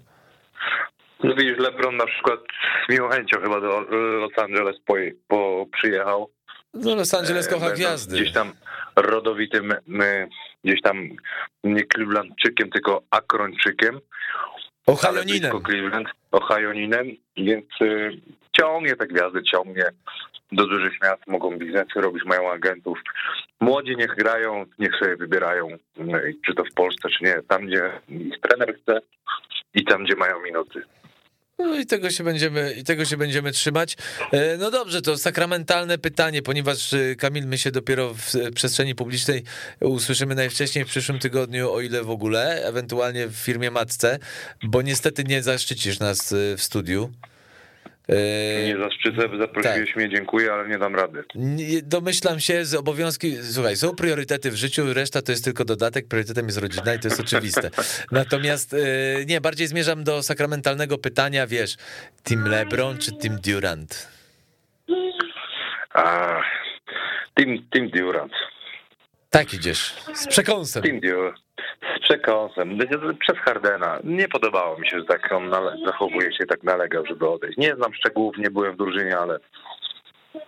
No 1.25 1.35
widzisz, 1.35 1.59
LeBron 1.59 1.97
na 1.97 2.07
przykład 2.07 2.41
z 2.89 2.93
miłą 2.93 3.09
chęcią 3.09 3.41
chyba 3.41 3.61
do 3.61 3.81
Los 4.21 4.39
Angeles 4.39 4.77
po, 4.87 4.95
po 5.29 5.67
przyjechał 5.73 6.31
no 6.75 6.95
Los 6.95 7.15
Angeles 7.15 7.49
kocha 7.49 7.71
gwiazdy. 7.71 8.17
Gdzieś 8.17 8.33
tam 8.33 8.53
rodowitym, 8.97 9.75
gdzieś 10.65 10.83
tam 10.83 11.09
nie 11.65 11.85
Clevelandczykiem, 11.85 12.71
tylko 12.71 13.03
Akrończykiem. 13.11 14.01
Ohioninem. 14.87 15.63
Cleveland, 15.63 16.09
Ohioninem, 16.33 17.07
więc 17.37 17.67
y, 17.81 18.21
ciągnie 18.61 18.97
te 18.97 19.07
gwiazdy, 19.07 19.43
ciągnie 19.43 19.85
do 20.53 20.67
dużych 20.67 20.93
miast, 21.03 21.27
mogą 21.27 21.59
biznesy 21.59 22.01
robić, 22.01 22.25
mają 22.25 22.53
agentów. 22.53 22.99
Młodzi 23.61 23.97
niech 23.97 24.15
grają, 24.15 24.67
niech 24.79 24.97
sobie 24.99 25.17
wybierają, 25.17 25.69
czy 26.47 26.55
to 26.55 26.65
w 26.65 26.75
Polsce, 26.75 27.09
czy 27.09 27.25
nie, 27.25 27.43
tam 27.49 27.67
gdzie 27.67 28.01
ich 28.09 28.41
trener 28.41 28.77
chce 28.83 29.01
i 29.75 29.85
tam 29.85 30.05
gdzie 30.05 30.17
mają 30.17 30.43
minuty. 30.43 30.83
No 31.59 31.79
i 31.79 31.87
tego 31.87 32.11
się 32.11 32.25
będziemy, 32.25 32.73
i 32.73 32.85
tego 32.85 33.05
się 33.05 33.17
będziemy 33.17 33.53
trzymać. 33.53 33.97
E, 34.33 34.57
no 34.57 34.71
dobrze, 34.71 35.03
to 35.03 35.19
sakramentalne 35.19 35.99
pytanie, 35.99 36.43
ponieważ 36.43 36.93
e, 36.93 37.17
Kamil, 37.17 37.47
my 37.47 37.59
się 37.59 37.71
dopiero 37.71 38.15
w 38.15 38.35
przestrzeni 38.55 38.95
publicznej 38.95 39.45
usłyszymy 39.81 40.35
najwcześniej 40.35 40.85
w 40.85 40.89
przyszłym 40.89 41.19
tygodniu, 41.19 41.73
o 41.73 41.81
ile 41.81 42.03
w 42.03 42.11
ogóle, 42.11 42.65
ewentualnie 42.65 43.29
w 43.29 43.37
firmie 43.37 43.71
Matce, 43.71 44.19
bo 44.63 44.83
niestety 44.83 45.25
nie 45.25 45.43
zaszczycisz 45.43 45.99
nas 45.99 46.33
e, 46.33 46.57
w 46.57 46.63
studiu. 46.63 47.13
Nie 48.67 48.77
zaszczycę, 48.79 49.39
zaprosiłeś 49.39 49.89
tak. 49.89 49.97
mnie, 49.97 50.09
dziękuję, 50.09 50.53
ale 50.53 50.69
nie 50.69 50.79
dam 50.79 50.97
rady. 50.97 51.25
Domyślam 51.83 52.41
się 52.41 52.65
z 52.65 52.75
obowiązki, 52.75 53.37
słuchaj, 53.37 53.77
są 53.77 53.97
priorytety 53.97 54.51
w 54.51 54.55
życiu, 54.55 54.95
reszta 54.95 55.23
to 55.23 55.33
jest 55.33 55.45
tylko 55.45 55.65
dodatek, 55.65 56.09
priorytetem 56.09 56.47
jest 56.47 56.59
rodzina 56.59 56.95
i 56.95 56.99
to 56.99 57.09
jest 57.09 57.21
oczywiste. 57.21 57.71
Natomiast 58.13 58.73
yy, 58.73 59.27
nie, 59.27 59.41
bardziej 59.41 59.67
zmierzam 59.67 60.05
do 60.05 60.23
sakramentalnego 60.23 60.99
pytania, 60.99 61.47
wiesz, 61.47 61.77
Team 62.25 62.45
LeBron 62.49 62.99
czy 62.99 63.13
Team 63.13 63.39
Durant? 63.45 64.09
A, 65.95 66.41
team, 67.35 67.59
team 67.71 67.91
Durant. 67.91 68.33
Tak 69.31 69.55
idziesz, 69.55 69.95
z 70.15 70.27
przekąsem. 70.27 71.01
Durant 71.01 71.49
z 71.97 72.01
przekąsem, 72.01 72.79
przez 73.21 73.37
Hardena. 73.39 73.99
Nie 74.05 74.29
podobało 74.29 74.79
mi 74.79 74.89
się, 74.91 74.99
że 74.99 75.05
tak 75.05 75.33
on 75.33 75.51
zachowuje 75.87 76.33
się, 76.33 76.47
tak 76.47 76.63
nalegał, 76.63 77.07
żeby 77.07 77.29
odejść. 77.29 77.59
Nie 77.59 77.75
znam 77.75 77.95
szczegółów, 77.95 78.39
nie 78.39 78.51
byłem 78.51 78.75
w 78.75 78.77
drużynie, 78.77 79.19
ale 79.19 79.39
no 80.35 80.41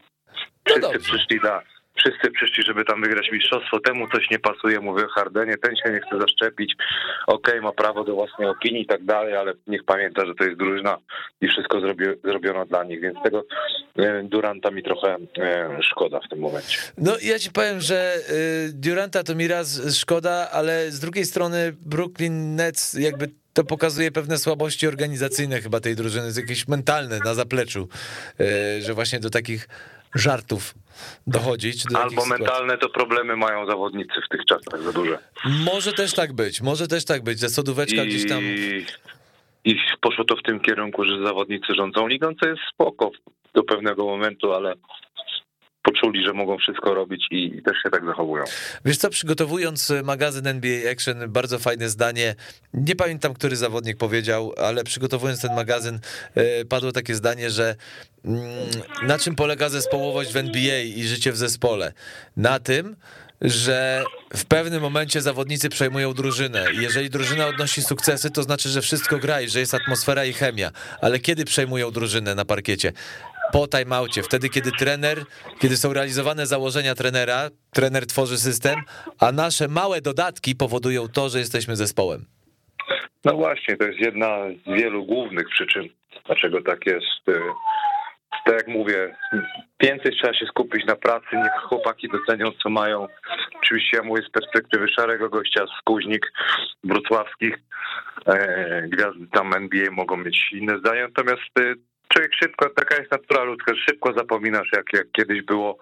wszyscy 0.67 0.93
no 0.93 1.01
przyszli 1.01 1.41
na, 1.43 1.63
wszyscy 2.01 2.31
przyszli, 2.31 2.63
żeby 2.67 2.85
tam 2.85 3.03
wygrać 3.03 3.31
mistrzostwo, 3.33 3.81
temu 3.81 4.09
coś 4.09 4.31
nie 4.31 4.39
pasuje, 4.39 4.81
mówię 4.81 5.05
Hardenie, 5.15 5.55
ten 5.57 5.77
się 5.77 5.93
nie 5.93 6.01
chce 6.01 6.21
zaszczepić, 6.21 6.75
okej, 7.27 7.55
okay, 7.55 7.63
ma 7.63 7.73
prawo 7.73 8.05
do 8.05 8.15
własnej 8.15 8.49
opinii 8.49 8.83
i 8.83 8.87
tak 8.87 9.05
dalej, 9.05 9.37
ale 9.37 9.53
niech 9.67 9.85
pamięta, 9.85 10.27
że 10.27 10.35
to 10.35 10.45
jest 10.45 10.59
drużyna 10.59 10.99
i 11.41 11.49
wszystko 11.49 11.81
zrobi, 11.81 12.05
zrobiono 12.25 12.67
dla 12.67 12.85
nich, 12.85 13.01
więc 13.01 13.23
tego 13.23 13.45
e, 13.99 14.23
Duranta 14.23 14.71
mi 14.71 14.83
trochę 14.83 15.17
e, 15.39 15.79
szkoda 15.83 16.21
w 16.27 16.29
tym 16.29 16.39
momencie. 16.39 16.79
No 16.99 17.13
ja 17.23 17.39
ci 17.39 17.51
powiem, 17.51 17.81
że 17.81 18.15
e, 18.15 18.21
Duranta 18.73 19.23
to 19.23 19.35
mi 19.35 19.49
raz 19.49 19.97
szkoda, 19.99 20.49
ale 20.53 20.91
z 20.91 21.01
drugiej 21.01 21.25
strony 21.25 21.73
Brooklyn 21.87 22.55
Nets 22.55 22.95
jakby 22.95 23.29
to 23.53 23.65
pokazuje 23.65 24.11
pewne 24.11 24.39
słabości 24.39 24.87
organizacyjne 24.87 25.61
chyba 25.61 25.81
tej 25.81 25.97
drużyny, 25.97 26.33
jakieś 26.37 26.69
mentalne 26.69 27.19
na 27.25 27.35
zapleczu, 27.35 27.89
że 28.81 28.95
właśnie 28.95 29.21
do 29.21 29.31
takich 29.31 29.69
żartów 30.15 30.75
dochodzić. 31.27 31.85
Do 31.85 32.03
Albo 32.03 32.27
mentalne 32.27 32.79
to 32.79 32.89
problemy 32.89 33.37
mają 33.37 33.67
zawodnicy 33.67 34.13
w 34.27 34.29
tych 34.29 34.45
czasach 34.45 34.83
za 34.83 34.93
duże. 34.93 35.19
Może 35.65 35.93
też 35.93 36.15
tak 36.15 36.33
być, 36.33 36.61
może 36.61 36.89
też 36.89 37.05
tak 37.05 37.23
być, 37.23 37.41
że 37.41 37.49
sodóweczka 37.49 38.05
I... 38.05 38.09
gdzieś 38.09 38.29
tam... 38.29 38.43
I 39.65 39.77
poszło 40.01 40.25
to 40.25 40.37
w 40.37 40.43
tym 40.43 40.61
kierunku, 40.61 41.05
że 41.05 41.25
zawodnicy 41.27 41.75
rządzą 41.75 42.07
ligą, 42.07 42.35
co 42.41 42.49
jest 42.49 42.63
spoko 42.75 43.11
do 43.55 43.63
pewnego 43.63 44.05
momentu, 44.05 44.53
ale 44.53 44.75
poczuli, 45.83 46.25
że 46.27 46.33
mogą 46.33 46.59
wszystko 46.59 46.95
robić 46.95 47.27
i, 47.31 47.63
też 47.63 47.77
się 47.83 47.91
tak 47.91 48.05
zachowują. 48.05 48.45
Wiesz 48.85 48.97
co, 48.97 49.11
przygotowując 49.11 49.93
magazyn 50.05 50.47
NBA 50.47 50.91
Action, 50.93 51.17
bardzo 51.29 51.59
fajne 51.59 51.89
zdanie, 51.89 52.35
nie 52.75 52.97
pamiętam, 52.97 53.35
który 53.35 53.57
zawodnik 53.57 53.97
powiedział, 53.97 54.53
ale 54.57 54.85
przygotowując 54.85 55.43
ten 55.43 55.55
magazyn, 55.55 55.99
e, 56.35 56.65
padło 56.65 56.93
takie 56.93 57.15
zdanie, 57.15 57.51
że 57.51 57.77
mm, 58.25 58.41
na 59.03 59.19
czym 59.19 59.37
polega 59.37 59.69
zespołowość 59.69 60.33
w 60.33 60.37
NBA 60.37 60.81
i 60.81 61.03
życie 61.03 61.33
w 61.33 61.37
zespole? 61.37 61.93
Na 62.37 62.59
tym, 62.59 62.97
że 63.41 64.05
w 64.37 64.45
pewnym 64.45 64.83
momencie 64.83 65.23
zawodnicy 65.23 65.69
przejmują 65.69 66.15
drużynę 66.15 66.67
jeżeli 66.73 67.11
drużyna 67.11 67.47
odnosi 67.47 67.83
sukcesy, 67.83 68.31
to 68.31 68.43
znaczy, 68.43 68.69
że 68.69 68.83
wszystko 68.83 69.19
gra 69.19 69.41
i 69.41 69.49
że 69.49 69.61
jest 69.61 69.75
atmosfera 69.75 70.25
i 70.25 70.33
chemia. 70.33 70.71
Ale 71.01 71.19
kiedy 71.19 71.45
przejmują 71.45 71.91
drużynę 71.91 72.35
na 72.35 72.45
parkiecie? 72.45 72.93
Po 73.53 73.67
timeoutie, 73.69 74.23
wtedy 74.23 74.49
kiedy 74.49 74.71
trener, 74.73 75.19
kiedy 75.59 75.77
są 75.77 75.93
realizowane 75.93 76.47
założenia 76.47 76.95
trenera, 76.95 77.49
trener 77.73 78.07
tworzy 78.07 78.39
system, 78.39 78.75
a 79.21 79.33
nasze 79.33 79.69
małe 79.69 80.01
dodatki 80.01 80.57
powodują 80.57 81.09
to, 81.09 81.29
że 81.29 81.39
jesteśmy 81.39 81.77
zespołem. 81.77 82.25
No 83.25 83.33
właśnie, 83.33 83.77
to 83.77 83.85
jest 83.85 83.99
jedna 83.99 84.37
z 84.67 84.81
wielu 84.81 85.05
głównych 85.05 85.49
przyczyn, 85.49 85.89
dlaczego 86.27 86.63
tak 86.63 86.87
jest. 86.87 87.29
Y, 87.29 87.41
tak 88.45 88.55
jak 88.55 88.69
mówię, 88.69 89.17
więcej 89.81 90.13
trzeba 90.13 90.35
się 90.35 90.47
skupić 90.47 90.87
na 90.87 90.97
pracy, 90.97 91.27
niech 91.33 91.53
chłopaki 91.69 92.09
docenią, 92.09 92.47
co 92.63 92.71
mają. 92.71 93.07
Oczywiście 93.63 93.97
ja 93.97 94.03
mówię 94.03 94.23
z 94.23 94.31
perspektywy 94.31 94.89
szarego 94.89 95.29
gościa 95.29 95.67
z 95.67 95.83
Kuźnik 95.85 96.33
wrocławskich. 96.85 97.59
E, 98.27 98.89
gwiazdy 98.89 99.27
tam 99.33 99.55
NBA 99.55 99.91
mogą 99.91 100.17
mieć 100.17 100.53
inne 100.53 100.79
zdanie, 100.79 101.03
natomiast 101.03 101.59
y, 101.59 101.75
człowiek 102.13 102.31
szybko, 102.43 102.71
taka 102.77 102.97
jest 102.97 103.11
natura 103.11 103.45
ludzka, 103.45 103.73
szybko 103.89 104.13
zapominasz, 104.13 104.69
jak, 104.73 104.87
jak 104.93 105.13
kiedyś 105.13 105.43
było. 105.43 105.79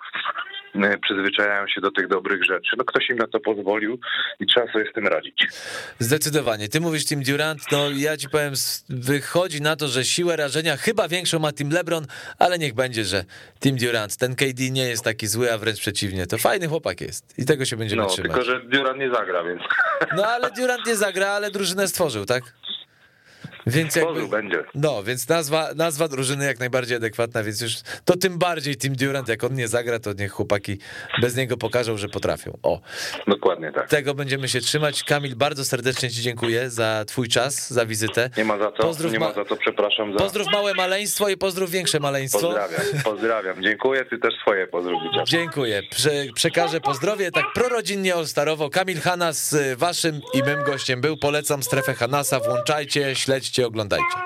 e, 0.74 0.98
przyzwyczajają 0.98 1.68
się 1.68 1.80
do 1.80 1.90
tych 1.90 2.08
dobrych 2.08 2.44
rzeczy. 2.44 2.76
No 2.78 2.84
ktoś 2.84 3.10
im 3.10 3.16
na 3.18 3.26
to 3.26 3.40
pozwolił 3.40 3.98
i 4.40 4.46
trzeba 4.46 4.72
sobie 4.72 4.90
z 4.90 4.94
tym 4.94 5.06
radzić. 5.06 5.46
Zdecydowanie. 5.98 6.68
Ty 6.68 6.80
mówisz 6.80 7.04
Team 7.06 7.22
Durant, 7.22 7.60
no 7.72 7.90
ja 7.96 8.16
ci 8.16 8.28
powiem, 8.28 8.52
wychodzi 8.88 9.62
na 9.62 9.76
to, 9.76 9.88
że 9.88 10.04
siłę 10.04 10.36
rażenia 10.36 10.76
chyba 10.76 11.08
większą 11.08 11.38
ma 11.38 11.52
Team 11.52 11.70
LeBron, 11.70 12.06
ale 12.38 12.58
niech 12.58 12.74
będzie, 12.74 13.04
że 13.04 13.24
Team 13.60 13.76
Durant, 13.76 14.16
ten 14.16 14.34
KD 14.36 14.70
nie 14.70 14.88
jest 14.88 15.04
taki 15.04 15.26
zły, 15.26 15.52
a 15.52 15.58
wręcz 15.58 15.80
przeciwnie. 15.80 16.26
To 16.26 16.38
fajny 16.38 16.66
chłopak 16.68 17.00
jest 17.00 17.38
i 17.38 17.44
tego 17.44 17.64
się 17.64 17.76
będziemy 17.76 18.02
No, 18.02 18.08
trzymać. 18.08 18.32
tylko 18.32 18.44
że 18.44 18.60
Durant 18.60 18.98
nie 18.98 19.10
zagra, 19.10 19.44
więc 19.44 19.62
No 20.16 20.26
ale 20.26 20.50
Durant 20.50 20.86
nie 20.86 20.96
zagra, 20.96 21.28
ale 21.28 21.50
drużynę 21.50 21.88
stworzył, 21.88 22.24
tak? 22.24 22.42
Więc 23.66 23.96
jakby, 23.96 24.28
będzie. 24.28 24.64
No, 24.74 25.02
więc 25.02 25.28
nazwa, 25.28 25.68
nazwa 25.76 26.08
drużyny 26.08 26.44
jak 26.44 26.60
najbardziej 26.60 26.96
adekwatna, 26.96 27.42
więc 27.42 27.60
już 27.60 27.72
to 28.04 28.16
tym 28.16 28.38
bardziej 28.38 28.76
Team 28.76 28.94
Durant, 28.96 29.28
jak 29.28 29.44
on 29.44 29.54
nie 29.54 29.68
zagra, 29.68 29.98
to 29.98 30.12
niech 30.12 30.32
chłopaki 30.32 30.78
bez 31.20 31.36
niego 31.36 31.56
pokażą, 31.56 31.96
że 31.96 32.08
potrafią. 32.08 32.58
O, 32.62 32.80
dokładnie 33.26 33.72
tak. 33.72 33.88
tego 33.88 34.14
będziemy 34.14 34.48
się 34.48 34.60
trzymać. 34.60 35.04
Kamil, 35.04 35.36
bardzo 35.36 35.64
serdecznie 35.64 36.10
ci 36.10 36.22
dziękuję 36.22 36.70
za 36.70 37.04
twój 37.06 37.28
czas, 37.28 37.70
za 37.70 37.86
wizytę. 37.86 38.30
Nie 38.36 38.44
ma 38.44 38.58
za 38.58 38.72
co, 38.72 38.82
Pozdrów 38.82 39.12
nie 39.12 39.18
ma- 39.18 39.32
za 39.32 39.44
co, 39.44 39.56
przepraszam 39.56 40.12
za... 40.12 40.18
Pozdrów 40.18 40.46
małe 40.52 40.74
maleństwo 40.74 41.28
i 41.28 41.36
pozdrów 41.36 41.70
większe 41.70 42.00
maleństwo. 42.00 42.40
Pozdrawiam, 42.40 42.80
pozdrawiam. 43.04 43.62
Dziękuję, 43.62 44.04
ty 44.04 44.18
też 44.18 44.34
swoje 44.40 44.66
pozdrowić. 44.66 45.12
Dziękuję. 45.26 45.82
Prze 45.90 46.10
przekażę 46.34 46.80
pozdrowie 46.80 47.30
tak 47.30 47.44
prorodzinnie 47.54 48.14
all-starowo. 48.14 48.70
Kamil 48.70 49.00
Hanas 49.00 49.56
waszym 49.76 50.20
i 50.34 50.42
mym 50.42 50.64
gościem 50.64 51.00
był. 51.00 51.16
Polecam 51.16 51.62
strefę 51.62 51.94
Hanasa. 51.94 52.40
Włączajcie, 52.40 53.14
śledźcie, 53.14 53.47
oglądajcie. 53.66 54.16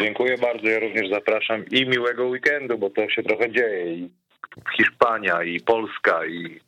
Dziękuję 0.00 0.38
bardzo, 0.38 0.68
ja 0.68 0.78
również 0.80 1.10
zapraszam 1.10 1.64
i 1.70 1.86
miłego 1.86 2.24
weekendu, 2.26 2.78
bo 2.78 2.90
to 2.90 3.10
się 3.10 3.22
trochę 3.22 3.52
dzieje 3.52 3.94
i 3.94 4.10
Hiszpania, 4.76 5.42
i 5.42 5.60
Polska, 5.60 6.26
i 6.26 6.60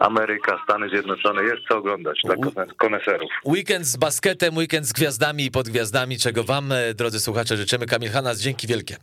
Ameryka, 0.00 0.60
Stany 0.64 0.88
Zjednoczone, 0.88 1.42
jest 1.42 1.62
co 1.68 1.76
oglądać 1.78 2.18
dla 2.24 2.34
kone- 2.34 2.74
koneserów. 2.76 3.30
Weekend 3.44 3.86
z 3.86 3.96
basketem, 3.96 4.56
weekend 4.56 4.86
z 4.86 4.92
gwiazdami 4.92 5.44
i 5.44 5.50
pod 5.50 5.68
gwiazdami, 5.68 6.18
czego 6.18 6.44
wam, 6.44 6.72
e, 6.72 6.94
drodzy 6.94 7.20
słuchacze, 7.20 7.56
życzymy. 7.56 7.86
Kamil 7.86 8.10
Hanas, 8.10 8.40
dzięki 8.40 8.66
wielkie. 8.66 8.96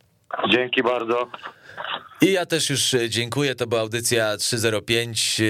Dzięki 0.50 0.84
bardzo. 0.84 1.28
I 2.22 2.32
ja 2.32 2.46
też 2.46 2.70
już 2.70 2.94
e, 2.94 3.10
dziękuję, 3.10 3.56
to 3.56 3.68
była 3.68 3.82
audycja 3.82 4.38
305. 4.38 5.40
Yy, 5.40 5.48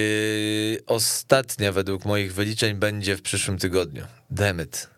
Ostatnia 0.88 1.72
według 1.72 2.06
moich 2.06 2.34
wyliczeń 2.34 2.74
będzie 2.76 3.16
w 3.16 3.22
przyszłym 3.22 3.58
tygodniu. 3.58 4.04
Demet. 4.30 4.93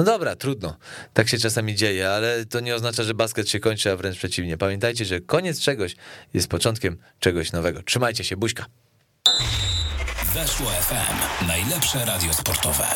No 0.00 0.04
dobra, 0.04 0.36
trudno. 0.36 0.76
Tak 1.14 1.28
się 1.28 1.38
czasami 1.38 1.74
dzieje, 1.74 2.10
ale 2.10 2.46
to 2.46 2.60
nie 2.60 2.74
oznacza, 2.74 3.02
że 3.02 3.14
basket 3.14 3.48
się 3.48 3.60
kończy, 3.60 3.92
a 3.92 3.96
wręcz 3.96 4.16
przeciwnie. 4.16 4.56
Pamiętajcie, 4.56 5.04
że 5.04 5.20
koniec 5.20 5.60
czegoś 5.60 5.96
jest 6.34 6.48
początkiem 6.48 6.96
czegoś 7.18 7.52
nowego. 7.52 7.82
Trzymajcie 7.82 8.24
się, 8.24 8.36
buźka. 8.36 8.66
Weszło 10.34 10.70
FM. 10.70 11.46
Najlepsze 11.46 12.04
radio 12.04 12.34
sportowe. 12.34 12.86